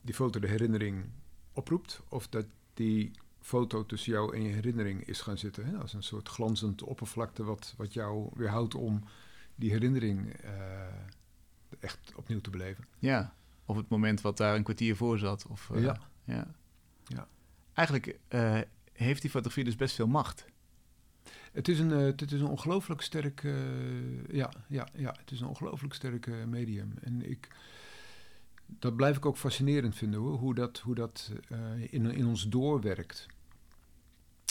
die 0.00 0.14
foto 0.14 0.40
de 0.40 0.46
herinnering 0.48 1.04
oproept 1.52 2.02
of 2.08 2.28
dat 2.28 2.46
die 2.74 3.10
foto 3.40 3.86
tussen 3.86 4.12
jou 4.12 4.34
en 4.36 4.42
je 4.42 4.52
herinnering 4.52 5.06
is 5.06 5.20
gaan 5.20 5.38
zitten. 5.38 5.66
Hè? 5.66 5.76
Als 5.76 5.92
een 5.92 6.02
soort 6.02 6.28
glanzend 6.28 6.82
oppervlakte 6.82 7.44
wat, 7.44 7.74
wat 7.76 7.92
jou 7.92 8.30
weerhoudt 8.34 8.74
om 8.74 9.04
die 9.54 9.70
herinnering 9.70 10.32
eh, 10.32 10.52
echt 11.80 12.12
opnieuw 12.14 12.40
te 12.40 12.50
beleven. 12.50 12.84
Ja, 12.98 13.34
of 13.64 13.76
het 13.76 13.88
moment 13.88 14.20
wat 14.20 14.36
daar 14.36 14.56
een 14.56 14.62
kwartier 14.62 14.96
voor 14.96 15.18
zat. 15.18 15.46
Of, 15.46 15.70
eh, 15.70 15.82
Ja. 15.82 16.00
ja. 16.24 16.46
Ja. 17.04 17.28
Eigenlijk 17.74 18.18
eh, 18.28 18.60
heeft 18.92 19.20
die 19.20 19.30
fotografie 19.30 19.64
dus 19.64 19.76
best 19.76 19.94
veel 19.94 20.06
macht. 20.06 20.44
Het 21.52 21.68
is 21.68 21.78
een, 21.78 21.90
het 21.90 22.32
is 22.32 22.40
een 22.40 22.46
ongelooflijk 22.46 23.00
sterk, 23.00 23.42
ja, 24.30 24.50
ja, 24.66 24.88
ja, 24.94 25.14
het 25.20 25.30
is 25.30 25.40
een 25.40 25.46
ongelooflijk 25.46 25.94
sterk 25.94 26.46
medium. 26.46 26.94
En 27.00 27.30
ik, 27.30 27.48
dat 28.78 28.96
blijf 28.96 29.16
ik 29.16 29.26
ook 29.26 29.36
fascinerend 29.36 29.94
vinden 29.94 30.20
hoor, 30.20 30.38
hoe 30.38 30.54
dat, 30.54 30.78
hoe 30.78 30.94
dat 30.94 31.32
eh, 31.48 31.92
in, 31.92 32.06
in 32.06 32.26
ons 32.26 32.48
doorwerkt. 32.48 33.28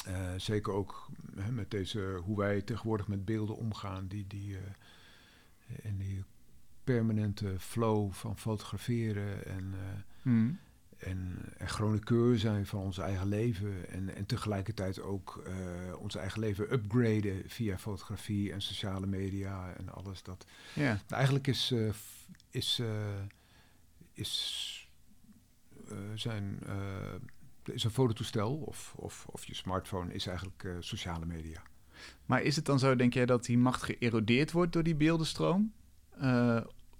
Eh, 0.06 0.34
zeker 0.38 0.74
ook 0.74 1.10
hè, 1.36 1.52
met 1.52 1.72
deze, 1.72 2.20
hoe 2.24 2.38
wij 2.38 2.62
tegenwoordig 2.62 3.08
met 3.08 3.26
beelden 3.26 3.56
omgaan, 3.56 4.08
die, 4.08 4.28
die, 4.28 4.58
eh, 4.58 5.86
en 5.86 5.98
die 5.98 6.24
permanente 6.84 7.60
flow 7.60 8.12
van 8.12 8.38
fotograferen 8.38 9.46
en, 9.46 9.74
eh, 9.74 10.32
en, 11.10 11.40
en 11.58 11.68
chroniqueur 11.68 12.38
zijn 12.40 12.66
van 12.66 12.80
ons 12.80 12.98
eigen 12.98 13.28
leven. 13.28 13.90
En, 13.90 14.16
en 14.16 14.26
tegelijkertijd 14.26 15.02
ook 15.02 15.44
ons 16.00 16.16
eigen 16.16 16.40
leven 16.40 16.74
upgraden 16.74 17.44
via 17.48 17.78
fotografie 17.78 18.52
en 18.52 18.62
sociale 18.62 19.08
media 19.08 19.74
en 19.74 19.90
alles. 19.90 20.24
Dat, 20.24 20.46
Ja, 20.74 21.00
eigenlijk 21.08 21.48
is, 21.48 21.74
is, 22.50 22.82
is 24.20 24.90
eh, 25.90 25.98
zijn, 26.16 26.60
eh, 26.66 27.74
is 27.74 27.84
een 27.84 27.92
fototoestel 27.92 28.56
of, 28.56 28.94
of, 28.96 29.26
of 29.30 29.46
je 29.46 29.56
smartphone 29.56 30.14
is 30.14 30.28
eigenlijk 30.28 30.64
eh, 30.64 30.72
sociale 30.80 31.26
media. 31.26 31.62
maar 32.26 32.42
is 32.42 32.56
het 32.56 32.66
dan 32.66 32.80
zo, 32.80 32.96
denk 32.96 33.14
jij, 33.14 33.26
dat 33.26 33.46
die 33.46 33.58
macht 33.58 33.84
geërodeerd 33.84 34.52
wordt 34.52 34.74
door 34.74 34.84
die 34.84 34.96
beeldenstroom? 34.96 35.74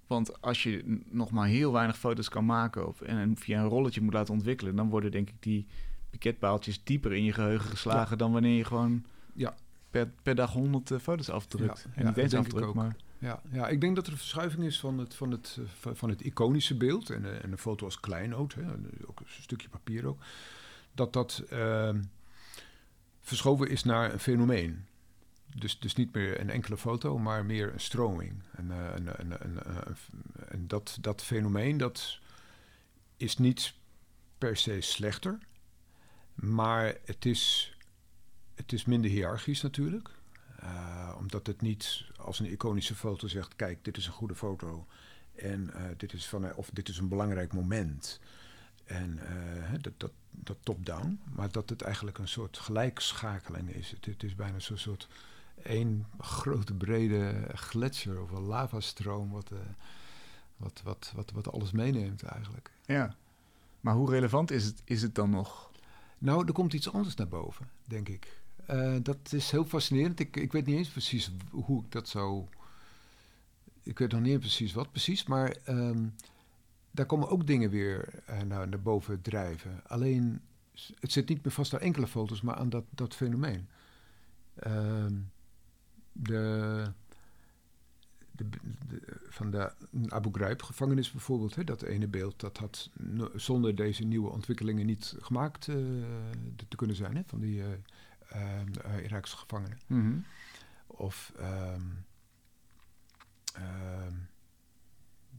Want 0.08 0.42
als 0.42 0.64
je 0.64 1.02
nog 1.10 1.32
maar 1.32 1.48
heel 1.48 1.72
weinig 1.72 1.98
foto's 1.98 2.30
kan 2.30 2.46
maken 2.46 2.88
of, 2.88 3.02
en, 3.02 3.38
via 3.38 3.62
een 3.62 3.68
rolletje 3.68 4.02
moet 4.02 4.14
laten 4.14 4.34
ontwikkelen, 4.34 4.76
dan 4.76 4.90
worden 4.90 5.12
denk 5.12 5.30
ik 5.30 5.36
die 5.40 5.68
piketpaaltjes 6.10 6.84
dieper 6.84 7.14
in 7.14 7.24
je 7.24 7.34
geheugen 7.34 7.70
geslagen 7.70 8.18
dan 8.18 8.32
wanneer 8.32 8.58
je 8.58 8.66
gewoon 8.66 9.06
Ja. 9.34 9.56
per, 9.90 10.12
per 10.24 10.36
dag 10.36 10.52
honderd 10.52 11.02
foto's 11.02 11.30
afdrukt. 11.30 11.88
Ja, 11.88 11.96
en 11.96 12.06
niet 12.06 12.18
eens 12.18 12.34
afdrukt, 12.34 12.66
ook. 12.66 12.76
maar... 12.76 12.96
Ja, 13.20 13.42
ja, 13.52 13.68
ik 13.68 13.82
denk 13.82 13.96
dat 13.96 14.06
er 14.06 14.12
een 14.12 14.18
verschuiving 14.18 14.64
is 14.64 14.80
van 14.80 14.98
het, 14.98 15.16
van 15.16 15.32
het, 15.32 15.58
eh, 15.84 15.92
van- 15.94 16.10
het 16.10 16.22
iconische 16.22 16.76
beeld 16.78 17.10
en, 17.10 17.26
eh, 17.26 17.44
en 17.44 17.50
de 17.52 17.58
foto 17.58 17.86
als 17.86 18.00
kleinoot, 18.00 18.54
hè, 18.54 18.62
en 18.62 18.92
ook 19.06 19.20
een 19.20 19.26
stukje 19.42 19.70
papier 19.70 20.06
ook, 20.06 20.22
dat 20.92 21.14
dat 21.14 21.44
ehm, 21.50 22.02
verschoven 23.22 23.70
is 23.70 23.84
naar 23.84 24.14
een 24.14 24.20
fenomeen. 24.20 24.86
Dus, 25.56 25.80
dus 25.80 25.96
niet 25.96 26.14
meer 26.14 26.40
een 26.40 26.50
enkele 26.50 26.78
foto, 26.78 27.18
maar 27.18 27.46
meer 27.46 27.74
een 27.74 27.80
stroming. 27.80 28.34
En, 28.52 28.72
eh, 28.72 28.96
eh, 28.96 29.42
en 30.48 30.68
dat, 30.68 30.98
dat 31.02 31.24
fenomeen 31.24 31.78
dat 31.78 32.20
is 33.18 33.38
niet 33.38 33.74
per 34.38 34.58
se 34.58 34.82
slechter, 34.82 35.38
maar 36.36 36.96
het 37.06 37.26
is, 37.26 37.74
het 38.56 38.74
is 38.74 38.86
minder 38.86 39.12
hiërarchisch 39.12 39.62
natuurlijk. 39.62 40.10
Eh, 40.62 41.16
omdat 41.18 41.48
het 41.48 41.62
niet 41.62 42.06
als 42.18 42.40
een 42.40 42.52
iconische 42.52 42.96
foto 42.96 43.28
zegt: 43.28 43.56
kijk, 43.56 43.84
dit 43.84 43.98
is 43.98 44.06
een 44.06 44.14
goede 44.14 44.36
foto. 44.36 44.88
En 45.36 45.74
eh, 45.74 45.82
dit 45.98 46.14
is 46.14 46.28
van, 46.28 46.56
of 46.56 46.70
dit 46.74 46.90
is 46.90 46.98
een 46.98 47.08
belangrijk 47.08 47.54
moment. 47.54 48.20
En 48.86 49.20
eh, 49.20 49.74
dat, 49.82 49.94
dat, 49.98 50.12
dat 50.32 50.58
top-down. 50.64 51.20
Maar 51.36 51.52
dat 51.52 51.70
het 51.70 51.82
eigenlijk 51.82 52.18
een 52.18 52.28
soort 52.28 52.58
gelijkschakeling 52.58 53.70
is. 53.70 53.92
Het, 53.92 54.06
het 54.06 54.24
is 54.24 54.36
bijna 54.36 54.60
zo'n 54.60 54.78
soort 54.78 55.08
één 55.64 56.06
grote 56.20 56.74
brede 56.74 57.48
gletsjer 57.54 58.22
of 58.22 58.32
een 58.32 58.46
lavastroom. 58.46 59.32
Wat, 59.32 59.52
wat, 60.58 60.82
wat, 60.84 61.12
wat, 61.16 61.32
wat 61.32 61.52
alles 61.52 61.72
meeneemt 61.72 62.24
eigenlijk. 62.24 62.72
Ja. 62.86 63.16
Maar 63.82 63.94
hoe 63.94 64.10
relevant 64.10 64.52
is 64.52 64.66
het, 64.66 64.82
is 64.84 65.02
het 65.02 65.16
dan 65.16 65.30
nog? 65.30 65.72
Nou, 66.18 66.48
er 66.48 66.54
komt 66.54 66.74
iets 66.74 66.92
anders 66.94 67.16
naar 67.16 67.28
boven, 67.28 67.70
denk 67.86 68.10
ik. 68.10 68.42
Eh, 68.70 68.96
dat 69.02 69.34
is 69.34 69.52
heel 69.52 69.66
fascinerend. 69.66 70.20
Ik, 70.20 70.36
ik 70.36 70.52
weet 70.52 70.66
niet 70.66 70.78
eens 70.78 70.90
precies 70.90 71.32
hoe 71.50 71.84
ik 71.84 71.92
dat 71.92 72.08
zou. 72.08 72.46
Ik 73.84 74.00
weet 74.00 74.12
nog 74.12 74.22
niet 74.22 74.40
precies 74.40 74.74
wat 74.74 74.92
precies, 74.92 75.26
maar 75.26 75.52
ehm, 75.64 76.08
daar 76.92 77.06
komen 77.06 77.30
ook 77.30 77.48
dingen 77.48 77.70
weer 77.70 78.24
eh, 78.26 78.42
naar, 78.42 78.82
boven 78.82 79.22
drijven. 79.22 79.82
Alleen, 79.88 80.42
het 81.00 81.12
zit 81.12 81.30
niet 81.30 81.44
meer 81.44 81.54
vast 81.54 81.74
aan 81.74 81.80
enkele 81.80 82.08
foto's, 82.08 82.42
maar 82.42 82.56
aan 82.56 82.70
dat, 82.70 82.84
dat 82.90 83.16
fenomeen. 83.16 83.68
Ehm, 84.56 85.14
de, 86.12 86.86
de, 88.32 88.46
van 89.30 89.52
de 89.52 89.72
Abu 90.08 90.30
Ghraib-gevangenis 90.32 91.12
bijvoorbeeld, 91.12 91.56
hè, 91.56 91.64
dat 91.64 91.82
ene 91.82 92.08
beeld, 92.08 92.40
dat 92.40 92.58
had 92.58 92.90
zonder 93.36 93.76
deze 93.76 94.04
nieuwe 94.04 94.30
ontwikkelingen 94.32 94.86
niet 94.86 95.16
gemaakt 95.20 95.68
eh, 95.68 95.76
te- 96.56 96.68
te 96.68 96.76
kunnen 96.76 96.96
zijn, 96.96 97.16
hè, 97.16 97.22
van 97.26 97.40
die 97.40 97.62
eh 98.30 98.60
eh, 98.60 98.98
eh, 98.98 99.04
Iraakse 99.04 99.38
gevangenen. 99.38 99.78
Of, 100.88 101.32
ehm, 101.38 101.82
ehm, 103.54 104.14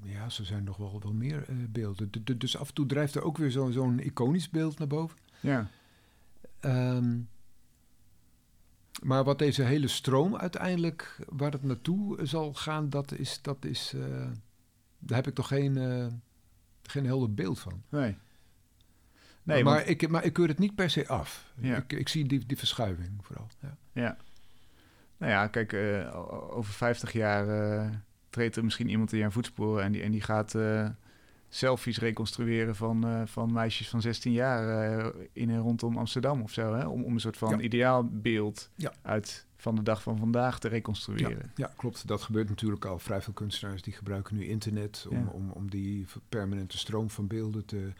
ja, 0.03 0.29
zo 0.29 0.45
zijn 0.45 0.65
nog 0.65 0.77
wel, 0.77 1.01
wel 1.03 1.13
meer 1.13 1.45
eh, 1.49 1.57
beelden. 1.69 2.11
D- 2.11 2.41
dus 2.41 2.57
af 2.57 2.69
en 2.69 2.75
toe 2.75 2.87
drijft 2.87 3.15
er 3.15 3.23
ook 3.23 3.37
weer 3.39 3.51
zo- 3.51 3.71
zo'n 3.71 3.99
iconisch 3.99 4.51
beeld 4.51 4.79
naar 4.79 4.89
boven. 4.89 5.19
Ja. 5.41 5.69
Ehm, 6.61 7.19
maar 9.03 9.25
wat 9.25 9.39
deze 9.39 9.63
hele 9.63 9.89
stroom 9.89 10.37
uiteindelijk, 10.37 11.19
waar 11.29 11.53
het 11.53 11.63
naartoe 11.63 12.27
zal 12.27 12.55
gaan, 12.55 12.91
dat 12.91 13.13
is, 13.13 13.43
dat 13.43 13.65
is 13.65 13.93
eh, 13.95 14.27
daar 14.99 15.17
heb 15.17 15.27
ik 15.27 15.35
toch 15.35 15.47
geen, 15.49 15.77
eh, 15.77 16.07
geen 16.83 17.05
helder 17.07 17.35
beeld 17.35 17.59
van. 17.61 17.83
Nee. 17.89 18.17
Nee, 19.43 19.65
maar, 19.65 19.75
want- 19.75 19.89
ik, 19.89 20.09
maar 20.09 20.25
ik 20.25 20.33
keur 20.33 20.49
het 20.49 20.59
niet 20.59 20.75
per 20.75 20.91
se 20.91 21.09
af. 21.09 21.53
Ja. 21.61 21.77
Ik, 21.77 21.93
ik 21.93 22.09
zie 22.09 22.27
die, 22.27 22.47
die 22.47 22.57
verschuiving 22.59 23.11
vooral. 23.23 23.49
Ja. 23.61 23.77
Ja. 23.93 24.17
Nou 25.17 25.33
ja, 25.33 25.47
kijk, 25.47 25.73
eh, 25.73 26.17
over 26.57 26.73
50 26.73 27.13
jaar 27.13 27.49
eh, 27.49 27.91
treedt 28.31 28.57
er 28.57 28.65
misschien 28.65 28.89
iemand 28.89 29.13
in 29.13 29.19
jouw 29.19 29.31
voetsporen 29.31 29.85
en 29.85 29.93
die, 29.93 30.03
en 30.03 30.11
die 30.11 30.21
gaat 30.21 30.55
eh, 30.55 30.89
selfies 31.49 31.99
reconstrueren 31.99 32.77
van, 32.77 33.29
van 33.29 33.53
meisjes 33.53 33.89
van 33.89 34.01
16 34.01 34.33
jaar 34.33 35.13
in 35.33 35.51
en 35.51 35.59
rondom 35.59 35.97
Amsterdam 35.99 36.43
of 36.43 36.53
zo. 36.53 36.75
Hè? 36.75 36.87
Om, 36.87 37.05
om 37.05 37.13
een 37.13 37.21
soort 37.21 37.37
van 37.37 37.51
Ja. 37.51 37.59
ideaalbeeld 37.61 38.71
uit 39.03 39.47
van 39.57 39.75
de 39.75 39.83
dag 39.83 40.03
van 40.03 40.19
vandaag 40.19 40.59
te 40.59 40.69
Ja, 40.69 40.75
reconstrueren. 40.75 41.53
ja, 41.55 41.71
klopt. 41.77 42.07
Dat 42.07 42.23
gebeurt 42.23 42.49
natuurlijk 42.49 42.85
al. 42.85 42.99
Vrij 42.99 43.21
veel 43.23 43.33
kunstenaars 43.33 43.83
die 43.83 43.93
gebruiken 43.93 44.37
nu 44.37 44.45
internet 44.47 45.07
om, 45.11 45.17
Ja. 45.19 45.27
om, 45.33 45.51
om 45.51 45.71
die 45.71 46.07
permanente 46.29 46.79
stroom 46.79 47.11
van 47.11 47.27
beelden 47.27 47.65
te, 47.65 47.93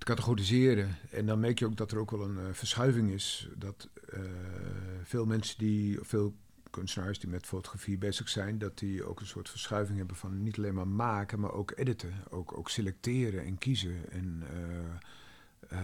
te 0.00 0.06
categoriseren. 0.06 0.96
En 1.10 1.26
dan 1.26 1.40
merk 1.40 1.58
je 1.58 1.66
ook 1.66 1.76
dat 1.76 1.92
er 1.92 1.98
ook 1.98 2.10
wel 2.10 2.22
een 2.22 2.38
eh, 2.38 2.44
verschuiving 2.52 3.10
is. 3.10 3.48
Dat 3.56 3.88
eh, 4.08 4.20
veel 5.02 5.26
mensen 5.26 5.58
die, 5.58 5.98
veel 6.02 6.34
kunstenaars 6.70 7.18
die 7.18 7.30
met 7.30 7.46
fotografie 7.46 7.98
bezig 7.98 8.28
zijn, 8.28 8.58
dat 8.58 8.78
die 8.78 9.04
ook 9.04 9.20
een 9.20 9.26
soort 9.26 9.48
verschuiving 9.50 9.98
hebben 9.98 10.16
van 10.16 10.42
niet 10.42 10.58
alleen 10.58 10.74
maar 10.74 10.88
maken, 10.88 11.40
maar 11.40 11.52
ook 11.52 11.72
editen. 11.76 12.12
Ook, 12.28 12.58
ook 12.58 12.70
selecteren 12.70 13.44
en 13.44 13.58
kiezen 13.58 14.10
en 14.10 14.42
eh, 15.68 15.78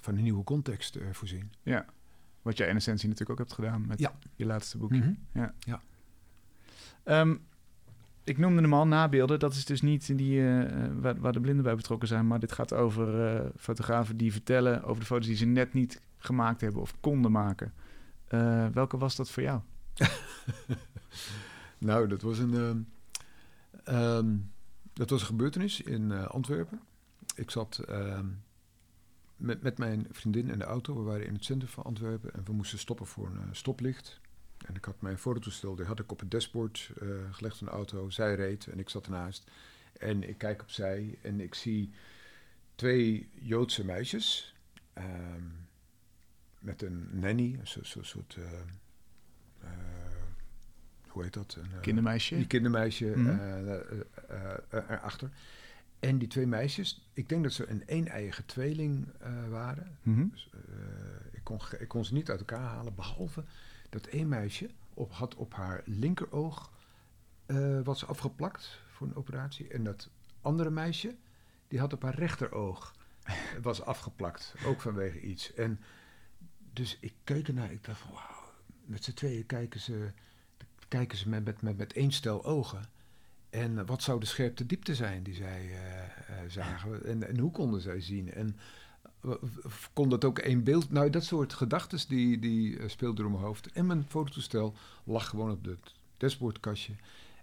van 0.00 0.16
een 0.16 0.22
nieuwe 0.22 0.44
context 0.44 0.98
voorzien. 1.12 1.52
Ja, 1.62 1.86
wat 2.42 2.56
jij 2.56 2.68
in 2.68 2.76
essentie 2.76 3.08
natuurlijk 3.08 3.40
ook 3.40 3.46
hebt 3.46 3.58
gedaan 3.60 3.86
met 3.86 3.98
Ja. 3.98 4.18
je 4.36 4.44
laatste 4.46 4.78
boekje. 4.78 4.98
Mhm. 4.98 5.12
Ja. 5.32 5.54
Ja. 5.58 5.82
Ehm, 7.02 7.36
ik 8.24 8.38
noemde 8.38 8.62
hem 8.62 8.74
al 8.74 8.86
nabeelden. 8.86 9.38
Dat 9.38 9.52
is 9.52 9.64
dus 9.64 9.80
niet 9.80 10.16
die, 10.16 10.40
eh, 10.40 10.62
eh, 10.62 10.92
waar, 11.00 11.20
waar 11.20 11.32
de 11.32 11.40
blinden 11.40 11.64
bij 11.64 11.74
betrokken 11.74 12.08
zijn. 12.08 12.26
Maar 12.26 12.40
dit 12.40 12.52
gaat 12.52 12.72
over 12.72 13.26
eh, 13.26 13.46
fotografen 13.56 14.16
die 14.16 14.32
vertellen 14.32 14.82
over 14.82 15.00
de 15.00 15.06
foto's 15.06 15.26
die 15.26 15.36
ze 15.36 15.44
net 15.44 15.72
niet 15.72 16.00
gemaakt 16.16 16.60
hebben 16.60 16.80
of 16.80 16.94
konden 17.00 17.32
maken. 17.32 17.72
Welke 18.72 18.98
was 18.98 19.16
dat 19.16 19.30
voor 19.30 19.42
jou? 19.42 19.60
Nou, 21.78 22.08
dat 22.08 22.22
was 22.22 22.38
een, 22.38 22.86
ehm, 23.84 24.36
dat 24.92 25.10
was 25.10 25.20
een 25.20 25.26
gebeurtenis 25.26 25.80
in 25.80 26.12
Antwerpen. 26.12 26.80
Ik 27.34 27.50
zat 27.50 27.78
ehm, 27.78 28.26
met, 29.36 29.62
met 29.62 29.78
mijn 29.78 30.06
vriendin 30.10 30.50
in 30.50 30.58
de 30.58 30.64
auto. 30.64 30.94
We 30.94 31.02
waren 31.02 31.26
in 31.26 31.34
het 31.34 31.44
centrum 31.44 31.70
van 31.70 31.84
Antwerpen 31.84 32.34
en 32.34 32.44
we 32.44 32.52
moesten 32.52 32.78
stoppen 32.78 33.06
voor 33.06 33.26
een 33.26 33.56
stoplicht. 33.56 34.19
En 34.66 34.74
ik 34.74 34.84
had 34.84 35.00
mijn 35.00 35.18
fototoestel, 35.18 35.74
die 35.74 35.84
had 35.84 35.98
ik 35.98 36.12
op 36.12 36.20
het 36.20 36.30
dashboard 36.30 36.90
eh, 37.00 37.08
gelegd 37.30 37.56
van 37.56 37.66
de 37.66 37.72
auto. 37.72 38.10
Zij 38.10 38.34
reed 38.34 38.66
en 38.66 38.78
ik 38.78 38.88
zat 38.88 39.04
ernaast. 39.04 39.50
En 39.98 40.28
ik 40.28 40.38
kijk 40.38 40.62
opzij 40.62 41.18
en 41.22 41.40
ik 41.40 41.54
zie 41.54 41.90
twee 42.74 43.28
Joodse 43.40 43.84
meisjes 43.84 44.54
ehm, 44.92 45.44
met 46.58 46.82
een 46.82 47.08
nanny, 47.12 47.58
een 47.60 47.84
soort, 48.04 48.36
eh, 48.36 48.60
eh, 49.60 49.70
hoe 51.08 51.22
heet 51.22 51.32
dat? 51.32 51.58
Een, 51.58 51.80
Kindermeisje? 51.80 52.36
die 52.36 52.46
kindermeisje 52.46 53.12
eh, 53.12 53.74
eh, 53.74 54.58
erachter. 54.70 55.30
En 55.98 56.18
die 56.18 56.28
twee 56.28 56.46
meisjes, 56.46 57.10
ik 57.12 57.28
denk 57.28 57.42
dat 57.42 57.52
ze 57.52 57.68
een 57.68 57.82
een-eiige 57.86 58.46
tweeling 58.46 59.08
waren. 59.48 59.98
Mhm. 60.02 60.28
Dus, 60.28 60.50
ik, 61.32 61.44
kon, 61.44 61.60
ik 61.78 61.88
kon 61.88 62.04
ze 62.04 62.14
niet 62.14 62.30
uit 62.30 62.38
elkaar 62.38 62.68
halen, 62.68 62.94
behalve 62.94 63.44
dat 63.90 64.06
één 64.06 64.28
meisje 64.28 64.70
op, 64.94 65.12
had 65.12 65.34
op 65.34 65.54
haar 65.54 65.82
linkeroog 65.84 66.72
eh 67.46 67.80
was 67.80 68.06
afgeplakt 68.06 68.80
voor 68.88 69.06
een 69.06 69.16
operatie. 69.16 69.68
En 69.68 69.84
dat 69.84 70.08
andere 70.40 70.70
meisje, 70.70 71.16
die 71.68 71.78
had 71.78 71.92
op 71.92 72.02
haar 72.02 72.14
rechteroog 72.14 72.94
was 73.62 73.82
afgeplakt, 73.82 74.54
ook 74.64 74.80
vanwege 74.80 75.20
iets. 75.20 75.54
En 75.54 75.80
dus 76.72 76.96
ik 77.00 77.14
keek 77.24 77.48
ernaar, 77.48 77.72
ik 77.72 77.84
dacht 77.84 78.00
van 78.00 78.12
wauw, 78.12 78.52
met 78.84 79.04
z'n 79.04 79.12
tweeën 79.12 79.46
kijken 79.46 79.80
ze, 79.80 80.12
kijken 80.88 81.18
ze 81.18 81.28
met, 81.28 81.44
met, 81.44 81.62
met, 81.62 81.76
met 81.76 81.92
één 81.92 82.12
stel 82.12 82.44
ogen. 82.44 82.82
En 83.50 83.78
eh, 83.78 83.86
wat 83.86 84.02
zou 84.02 84.20
de 84.20 84.26
scherpte 84.26 84.66
diepte 84.66 84.94
zijn 84.94 85.22
die 85.22 85.34
zij 85.34 85.70
eh, 85.70 86.02
eh, 86.04 86.50
zagen? 86.50 87.04
En, 87.04 87.28
en 87.28 87.38
hoe 87.38 87.50
konden 87.50 87.80
zij 87.80 88.00
zien? 88.00 88.32
En 88.32 88.56
kon 89.92 90.08
dat 90.08 90.24
ook 90.24 90.38
één 90.38 90.64
beeld? 90.64 90.90
Nou, 90.90 91.10
dat 91.10 91.24
soort 91.24 91.52
gedachten 91.52 92.08
die, 92.08 92.38
die 92.38 92.78
eh, 92.78 92.88
speelden 92.88 93.22
door 93.22 93.30
mijn 93.32 93.44
hoofd. 93.44 93.72
En 93.72 93.86
mijn 93.86 94.04
fototoestel 94.08 94.74
lag 95.04 95.28
gewoon 95.28 95.50
op 95.50 95.64
het 95.64 95.94
dashboardkastje. 96.16 96.92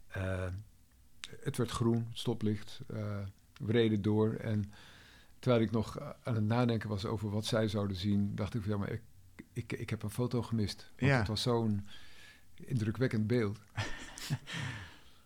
Eh, 0.07 0.47
het 1.39 1.57
werd 1.57 1.71
groen, 1.71 2.05
het 2.09 2.17
stoplicht. 2.19 2.79
eh 2.87 3.17
we 3.57 3.71
reden 3.71 4.01
door. 4.01 4.33
En 4.33 4.71
terwijl 5.39 5.63
ik 5.63 5.71
nog 5.71 5.99
aan 6.23 6.35
het 6.35 6.43
nadenken 6.43 6.89
was 6.89 7.05
over 7.05 7.29
wat 7.29 7.45
zij 7.45 7.67
zouden 7.67 7.97
zien, 7.97 8.35
dacht 8.35 8.53
ik 8.55 8.61
van 8.61 8.71
ja, 8.71 8.77
maar 8.77 8.91
ik, 8.91 9.01
ik, 9.53 9.73
ik 9.73 9.89
heb 9.89 10.03
een 10.03 10.09
foto 10.09 10.41
gemist. 10.41 10.91
Want 10.97 11.11
Ja. 11.11 11.17
het 11.17 11.27
was 11.27 11.41
zo'n 11.41 11.87
indrukwekkend 12.55 13.27
beeld. 13.27 13.59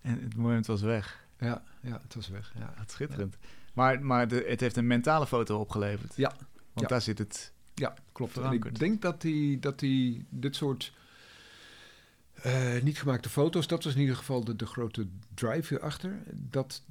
En 0.02 0.22
het 0.24 0.36
moment 0.36 0.66
was 0.66 0.82
weg. 0.82 1.26
Ja, 1.39 1.64
ja, 1.82 1.99
het 2.04 2.16
was 2.16 2.28
weg. 2.30 2.54
Ja, 2.58 2.74
Wat 2.78 2.91
schitterend. 2.91 3.38
Maar, 3.74 4.01
maar 4.05 4.28
de, 4.28 4.45
het 4.47 4.59
heeft 4.59 4.78
een 4.78 4.88
mentale 4.88 5.28
foto 5.28 5.59
opgeleverd. 5.59 6.15
Ja. 6.15 6.30
Want 6.74 6.80
Ja. 6.82 6.88
daar 6.88 7.01
zit 7.01 7.17
het... 7.17 7.53
ja 7.74 7.93
klopt. 8.11 8.38
Ik 8.38 8.80
denk 8.80 9.01
dat 9.01 9.22
die, 9.22 9.59
dat 9.59 9.80
die 9.80 10.26
dit 10.30 10.55
soort 10.55 10.93
eh, 12.34 12.82
niet 12.82 12.99
gemaakte 12.99 13.30
foto's, 13.30 13.67
dat 13.67 13.84
was 13.84 13.93
in 13.95 14.01
ieder 14.01 14.15
geval 14.15 14.43
de, 14.43 14.55
de 14.55 14.65
grote 14.65 15.07
drive 15.34 15.74
hierachter. 15.74 16.17
Dat 16.34 16.82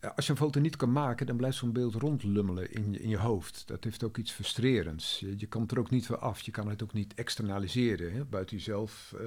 eh, 0.00 0.10
als 0.16 0.24
je 0.26 0.32
een 0.32 0.38
foto 0.38 0.60
niet 0.60 0.76
kan 0.76 0.92
maken, 0.92 1.26
dan 1.26 1.36
blijft 1.36 1.56
zo'n 1.56 1.72
beeld 1.72 1.94
rondlummelen 1.94 2.72
in 2.72 2.92
je, 2.92 2.98
in 3.00 3.08
je 3.08 3.18
hoofd. 3.18 3.62
Dat 3.66 3.84
heeft 3.84 4.04
ook 4.04 4.16
iets 4.16 4.32
frustrerends. 4.32 5.20
Je, 5.20 5.34
je 5.36 5.46
kan 5.46 5.68
er 5.68 5.78
ook 5.78 5.90
niet 5.90 6.06
van 6.06 6.20
af. 6.20 6.40
Je 6.40 6.50
kan 6.50 6.68
het 6.68 6.82
ook 6.82 6.92
niet 6.92 7.14
externaliseren. 7.14 8.12
Hè? 8.12 8.24
Buiten 8.24 8.56
jezelf 8.56 9.14
eh, 9.20 9.26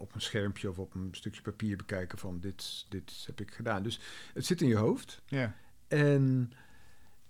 op 0.00 0.14
een 0.14 0.20
schermpje 0.20 0.68
of 0.70 0.78
op 0.78 0.94
een 0.94 1.08
stukje 1.12 1.42
papier 1.42 1.76
bekijken 1.76 2.18
van 2.18 2.40
dit, 2.40 2.86
dit 2.88 3.22
heb 3.26 3.40
ik 3.40 3.50
gedaan. 3.50 3.82
Dus 3.82 4.00
het 4.34 4.46
zit 4.46 4.60
in 4.62 4.68
je 4.68 4.76
hoofd. 4.76 5.20
Ja. 5.26 5.54
En, 5.90 6.52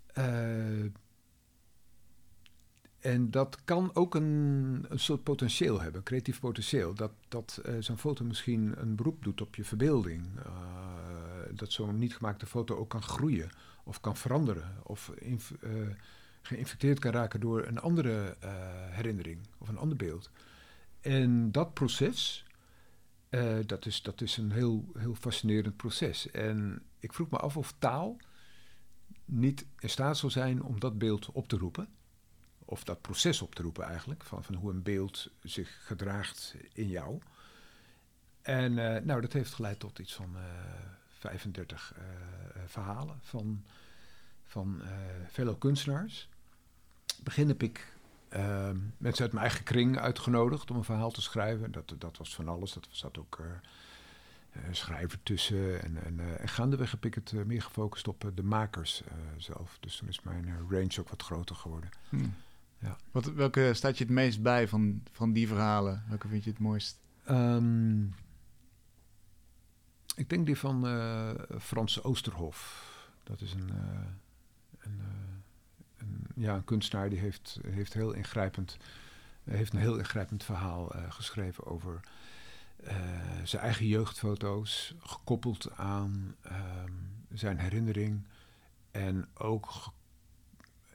eh, 0.07 0.85
en 2.99 3.31
dat 3.31 3.65
kan 3.65 3.95
ook 3.95 4.15
een, 4.15 4.87
een 4.89 4.99
soort 4.99 5.23
potentieel 5.23 5.81
hebben, 5.81 6.03
creatief 6.03 6.41
potentieel. 6.41 6.95
Dat, 6.95 7.13
dat 7.29 7.61
eh, 7.65 7.75
zo'n 7.79 7.99
foto 7.99 8.25
misschien 8.25 8.75
een 8.77 8.97
beroep 8.97 9.25
doet 9.25 9.41
op 9.41 9.55
je 9.55 9.65
verbeelding. 9.65 10.27
Eh, 10.45 10.53
dat 11.51 11.73
zo'n 11.73 11.99
niet 11.99 12.17
gemaakte 12.17 12.47
foto 12.47 12.77
ook 12.77 12.89
kan 12.89 13.03
groeien 13.03 13.51
of 13.85 14.01
kan 14.01 14.17
veranderen. 14.17 14.77
Of 14.83 15.13
geïnfecteerd 16.43 16.99
kan 16.99 17.13
raken 17.13 17.41
door 17.41 17.67
een 17.67 17.79
andere 17.79 18.37
herinnering 18.91 19.41
of 19.59 19.69
een 19.69 19.79
ander 19.79 19.97
beeld. 19.97 20.31
En 21.01 21.53
dat 21.53 21.75
proces, 21.75 22.47
dat, 23.67 23.87
is, 23.87 24.03
dat 24.03 24.21
is 24.21 24.37
een 24.37 24.53
heel, 24.53 24.85
heel 24.99 25.15
fascinerend 25.15 25.77
proces. 25.77 26.31
En 26.31 26.83
ik 26.99 27.13
vroeg 27.13 27.31
me 27.31 27.39
af 27.39 27.57
of 27.57 27.75
taal 27.79 28.19
niet 29.31 29.67
in 29.79 29.91
staat 29.91 30.17
zal 30.17 30.31
zijn 30.31 30.63
om 30.63 30.81
dat 30.81 30.99
beeld 30.99 31.31
op 31.33 31.49
te 31.49 31.57
roepen. 31.57 31.89
Of 32.65 32.85
dat 32.85 33.01
proces 33.01 33.43
op 33.43 33.55
te 33.55 33.63
roepen 33.63 33.85
eigenlijk, 33.85 34.25
van, 34.25 34.45
van 34.45 34.55
hoe 34.55 34.71
een 34.71 34.83
beeld 34.83 35.31
zich 35.43 35.87
gedraagt 35.87 36.55
in 36.73 36.89
jou. 36.89 37.19
En 38.43 38.95
eh, 38.95 39.03
nou, 39.03 39.21
dat 39.21 39.33
heeft 39.33 39.55
geleid 39.55 39.79
tot 39.79 39.99
iets 39.99 40.15
van 40.15 40.37
eh 40.37 40.43
35 41.21 41.93
eh, 41.97 42.03
verhalen 42.67 43.19
van, 43.23 43.65
van 44.45 44.83
vele 45.29 45.59
kunstenaars. 45.59 46.29
Begin 47.23 47.49
heb 47.49 47.63
ik 47.63 47.93
eh, 48.29 48.71
mensen 48.97 49.23
uit 49.23 49.33
mijn 49.33 49.47
eigen 49.47 49.65
kring 49.65 49.99
uitgenodigd 49.99 50.71
om 50.71 50.77
een 50.77 50.85
verhaal 50.85 51.11
te 51.11 51.23
schrijven. 51.23 51.73
Dat, 51.73 51.95
dat 51.99 52.17
was 52.17 52.35
van 52.35 52.49
alles, 52.49 52.73
dat 52.73 52.87
zat 52.91 53.19
ook... 53.19 53.41
eh, 54.51 54.63
schrijver 54.71 55.23
tussen. 55.23 55.83
En, 55.83 56.05
en, 56.05 56.21
eh, 56.21 56.41
en 56.41 56.49
gaandeweg 56.49 56.91
heb 56.91 57.05
ik 57.05 57.15
het 57.15 57.33
eh, 57.33 57.43
meer 57.43 57.63
gefocust 57.63 58.09
op 58.09 58.31
de 58.35 58.43
makers 58.43 59.03
zelf. 59.37 59.77
Dus 59.81 59.97
toen 59.97 60.09
is 60.09 60.23
mijn 60.23 60.55
range 60.71 61.01
ook 61.01 61.09
wat 61.09 61.23
groter 61.23 61.57
geworden. 61.57 61.91
Hm. 62.09 62.29
Ja. 62.79 62.97
Wat, 63.11 63.33
welke 63.33 63.71
staat 63.75 63.99
je 63.99 64.05
het 64.05 64.13
meest 64.13 64.43
bij 64.43 64.69
van, 64.69 65.03
van 65.13 65.33
die 65.33 65.49
verhalen? 65.49 66.05
Welke 66.09 66.29
vind 66.29 66.45
je 66.45 66.51
het 66.51 66.59
mooist? 66.59 66.99
Ehm, 67.25 68.05
ik 70.17 70.29
denk 70.29 70.47
die 70.47 70.59
van 70.59 70.87
Frans 71.61 72.03
Oosterhof. 72.03 72.89
Dat 73.23 73.41
is 73.41 73.53
een, 73.53 73.71
een, 74.79 75.01
een, 75.97 76.27
ja, 76.35 76.55
een 76.55 76.65
kunstenaar 76.65 77.11
die 77.11 77.19
heeft, 77.19 77.59
heeft, 77.67 77.93
heel 77.93 78.13
ingrijpend, 78.13 78.77
heeft 79.45 79.73
een 79.73 79.81
heel 79.81 79.99
ingrijpend 79.99 80.45
verhaal 80.45 80.93
geschreven 81.09 81.67
over 81.67 82.01
eh, 82.85 82.97
zijn 83.45 83.63
eigen 83.63 83.87
jeugdfoto's, 83.87 84.95
gekoppeld 84.99 85.71
aan 85.77 86.35
ehm, 86.43 86.93
zijn 87.33 87.59
herinnering 87.59 88.27
en 88.91 89.29
ook 89.35 89.93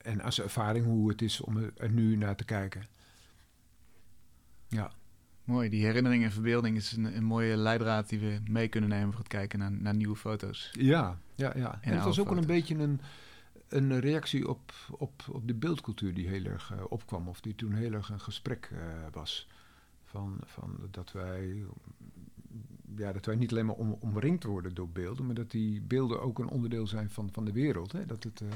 en 0.01 0.31
zijn 0.33 0.47
ervaring 0.47 0.86
hoe 0.86 1.09
het 1.09 1.21
is 1.21 1.41
om 1.41 1.57
er- 1.57 1.91
nu 1.91 2.15
naar 2.15 2.36
te 2.36 2.45
kijken. 2.45 2.86
Ja. 4.67 4.91
Mooi, 5.43 5.69
die 5.69 5.86
herinnering 5.86 6.23
en 6.23 6.31
verbeelding 6.31 6.77
is 6.77 6.91
een, 6.91 7.15
een 7.17 7.23
mooie 7.23 7.55
leidraad 7.57 8.09
die 8.09 8.19
we 8.19 8.39
mee 8.49 8.67
kunnen 8.67 8.89
nemen 8.89 9.09
voor 9.11 9.19
het 9.19 9.27
kijken 9.27 9.59
naar, 9.59 9.71
naar 9.71 9.95
nieuwe 9.95 10.15
foto's. 10.15 10.69
Ja, 10.71 11.17
ja, 11.36 11.51
ja. 11.55 11.77
En, 11.81 11.93
het 11.93 12.03
was 12.03 12.19
ook 12.19 12.29
wel 12.29 12.38
een 12.38 12.45
beetje 12.45 12.75
een, 12.75 13.01
een 13.67 13.99
reactie 13.99 14.47
op, 14.49 14.73
op, 14.91 15.23
op 15.31 15.47
de 15.47 15.53
beeldcultuur 15.53 16.13
die 16.13 16.27
heel 16.27 16.43
erg 16.45 16.71
eh, 16.71 16.83
opkwam. 16.89 17.27
Of 17.27 17.41
die 17.41 17.55
toen 17.55 17.73
heel 17.73 17.93
erg 17.93 18.09
een 18.09 18.19
gesprek 18.19 18.69
eh, 18.71 18.79
was. 19.11 19.47
Van, 20.16 20.38
van 20.45 20.78
dat, 20.91 21.11
wij, 21.11 21.63
ja, 22.95 23.13
dat 23.13 23.26
wij 23.26 23.36
niet 23.36 23.51
alleen 23.51 23.66
maar 23.66 23.76
om, 23.76 23.97
omringd 23.99 24.43
worden 24.43 24.74
door 24.74 24.89
beelden, 24.89 25.26
maar 25.26 25.36
dat 25.36 25.51
die 25.51 25.82
beelden 25.82 26.22
ook 26.22 26.39
een 26.39 26.49
onderdeel 26.49 26.88
zijn 26.88 27.09
van, 27.09 27.30
van 27.32 27.45
de 27.45 27.51
wereld. 27.51 27.91
Hè? 27.91 28.05
Dat 28.05 28.24
het, 28.24 28.41
eh, 28.41 28.47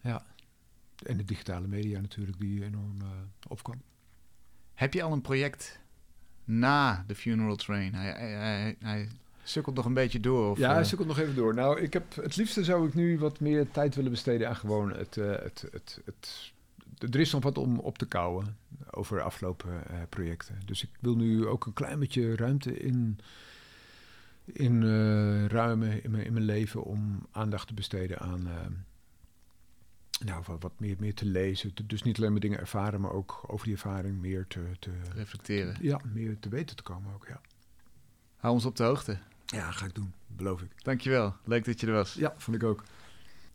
ja. 0.00 0.24
En 1.02 1.16
de 1.16 1.24
digitale 1.24 1.66
media 1.66 2.00
natuurlijk, 2.00 2.40
die 2.40 2.64
enorm 2.64 3.00
eh, 3.00 3.08
opkwam. 3.48 3.82
Heb 4.74 4.92
je 4.92 5.02
al 5.02 5.12
een 5.12 5.20
project 5.20 5.80
na 6.44 7.04
de 7.06 7.14
Funeral 7.14 7.56
Train? 7.56 7.94
Hij, 7.94 8.76
hij, 8.78 9.08
sukkelt 9.48 9.74
nog 9.76 9.84
een 9.84 9.94
beetje 9.94 10.20
door. 10.20 10.50
Of, 10.50 10.58
ja, 10.58 10.68
eh, 10.68 10.74
hij 10.74 10.84
zoekt 10.84 11.06
nog 11.06 11.18
even 11.18 11.34
door. 11.34 11.54
Nou, 11.54 11.80
ik 11.80 11.92
heb, 11.92 12.14
het 12.14 12.36
liefste 12.36 12.64
zou 12.64 12.88
ik 12.88 12.94
nu 12.94 13.18
wat 13.18 13.40
meer 13.40 13.70
tijd 13.70 13.94
willen 13.94 14.10
besteden 14.10 14.48
aan 14.48 14.56
gewoon 14.56 14.92
het, 14.92 15.16
eh, 15.16 15.30
het, 15.30 15.64
het, 15.72 16.00
het, 16.04 16.52
er 16.98 17.20
is 17.20 17.32
nog 17.32 17.42
wat 17.42 17.58
om 17.58 17.78
op 17.78 17.98
te 17.98 18.06
kouwen 18.06 18.56
over 18.90 19.22
afgelopen 19.22 19.70
uh, 19.90 19.96
projecten. 20.08 20.60
Dus 20.64 20.82
ik 20.82 20.90
wil 21.00 21.16
nu 21.16 21.46
ook 21.46 21.66
een 21.66 21.72
klein 21.72 21.98
beetje 21.98 22.36
ruimte 22.36 22.78
in, 22.78 23.18
in 24.44 24.82
uh, 24.82 25.46
ruimen 25.46 26.02
in 26.04 26.10
mijn, 26.10 26.24
in 26.24 26.32
mijn 26.32 26.44
leven 26.44 26.84
om 26.84 27.26
aandacht 27.30 27.66
te 27.66 27.74
besteden 27.74 28.18
aan 28.18 28.48
nou, 30.24 30.42
wat, 30.46 30.62
wat, 30.62 30.80
meer, 30.80 30.96
meer 30.98 31.14
te 31.14 31.26
lezen. 31.26 31.72
dus 31.84 32.02
niet 32.02 32.18
alleen 32.18 32.32
maar 32.32 32.40
dingen 32.40 32.58
ervaren, 32.58 33.00
maar 33.00 33.12
ook 33.12 33.44
over 33.46 33.66
die 33.66 33.74
ervaring 33.74 34.20
meer 34.20 34.44
te, 34.48 34.60
te 34.78 34.90
reflecteren. 35.14 35.76
Ja, 35.80 36.00
meer 36.12 36.38
te 36.38 36.48
weten 36.48 36.76
te 36.76 36.82
komen 36.82 37.14
ook, 37.14 37.26
ja. 37.28 37.40
Hou 38.36 38.54
ons 38.54 38.64
op 38.64 38.76
de 38.76 38.82
hoogte. 38.82 39.18
Ja, 39.46 39.70
ga 39.70 39.86
ik 39.86 39.94
doen, 39.94 40.12
beloof 40.26 40.62
ik. 40.62 40.70
Dankjewel, 40.82 41.34
leuk 41.44 41.64
dat 41.64 41.80
je 41.80 41.86
er 41.86 41.92
was. 41.92 42.14
Ja, 42.14 42.34
vond 42.36 42.56
ik 42.56 42.62
ook. 42.62 42.82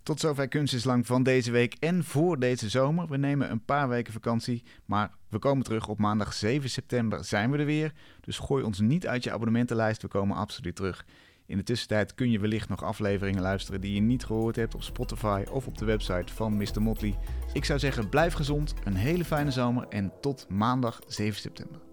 Tot 0.04 0.20
zover 0.20 0.48
Kunst 0.48 0.74
is 0.74 0.84
Lang 0.84 1.06
van 1.06 1.24
deze 1.24 1.52
week 1.52 1.76
en 1.80 2.04
voor 2.04 2.40
deze 2.40 2.70
zomer. 2.70 3.08
We 3.08 3.18
nemen 3.18 3.52
een 3.52 3.66
paar 3.66 3.90
weken 3.90 4.14
vakantie, 4.14 4.64
maar 4.86 5.12
we 5.30 5.40
komen 5.40 5.64
terug 5.64 5.88
op 5.88 5.98
maandag 5.98 6.34
7 6.34 6.70
september 6.70 7.26
zijn 7.26 7.52
we 7.52 7.58
er 7.58 7.66
weer. 7.66 7.94
Dus 8.22 8.40
gooi 8.40 8.64
ons 8.64 8.80
niet 8.80 9.08
uit 9.08 9.24
je 9.24 9.32
abonnementenlijst, 9.32 10.02
we 10.02 10.08
komen 10.08 10.38
absoluut 10.38 10.76
terug. 10.76 11.06
In 11.46 11.58
de 11.58 11.64
tussentijd 11.64 12.14
kun 12.14 12.32
je 12.32 12.40
wellicht 12.40 12.70
nog 12.70 12.84
afleveringen 12.84 13.42
luisteren 13.42 13.82
die 13.82 13.94
je 13.94 14.02
niet 14.02 14.26
gehoord 14.26 14.56
hebt 14.56 14.76
op 14.76 14.84
Spotify 14.84 15.44
of 15.52 15.68
op 15.68 15.78
de 15.78 15.86
website 15.86 16.34
van 16.34 16.58
Mr. 16.58 16.82
Motley. 16.82 17.18
Ik 17.54 17.66
zou 17.66 17.80
zeggen, 17.80 18.10
blijf 18.10 18.34
gezond, 18.34 18.74
een 18.84 18.96
hele 18.96 19.26
fijne 19.26 19.52
zomer 19.52 19.88
en 19.88 20.12
tot 20.22 20.46
maandag 20.50 21.00
7 21.08 21.42
september. 21.42 21.91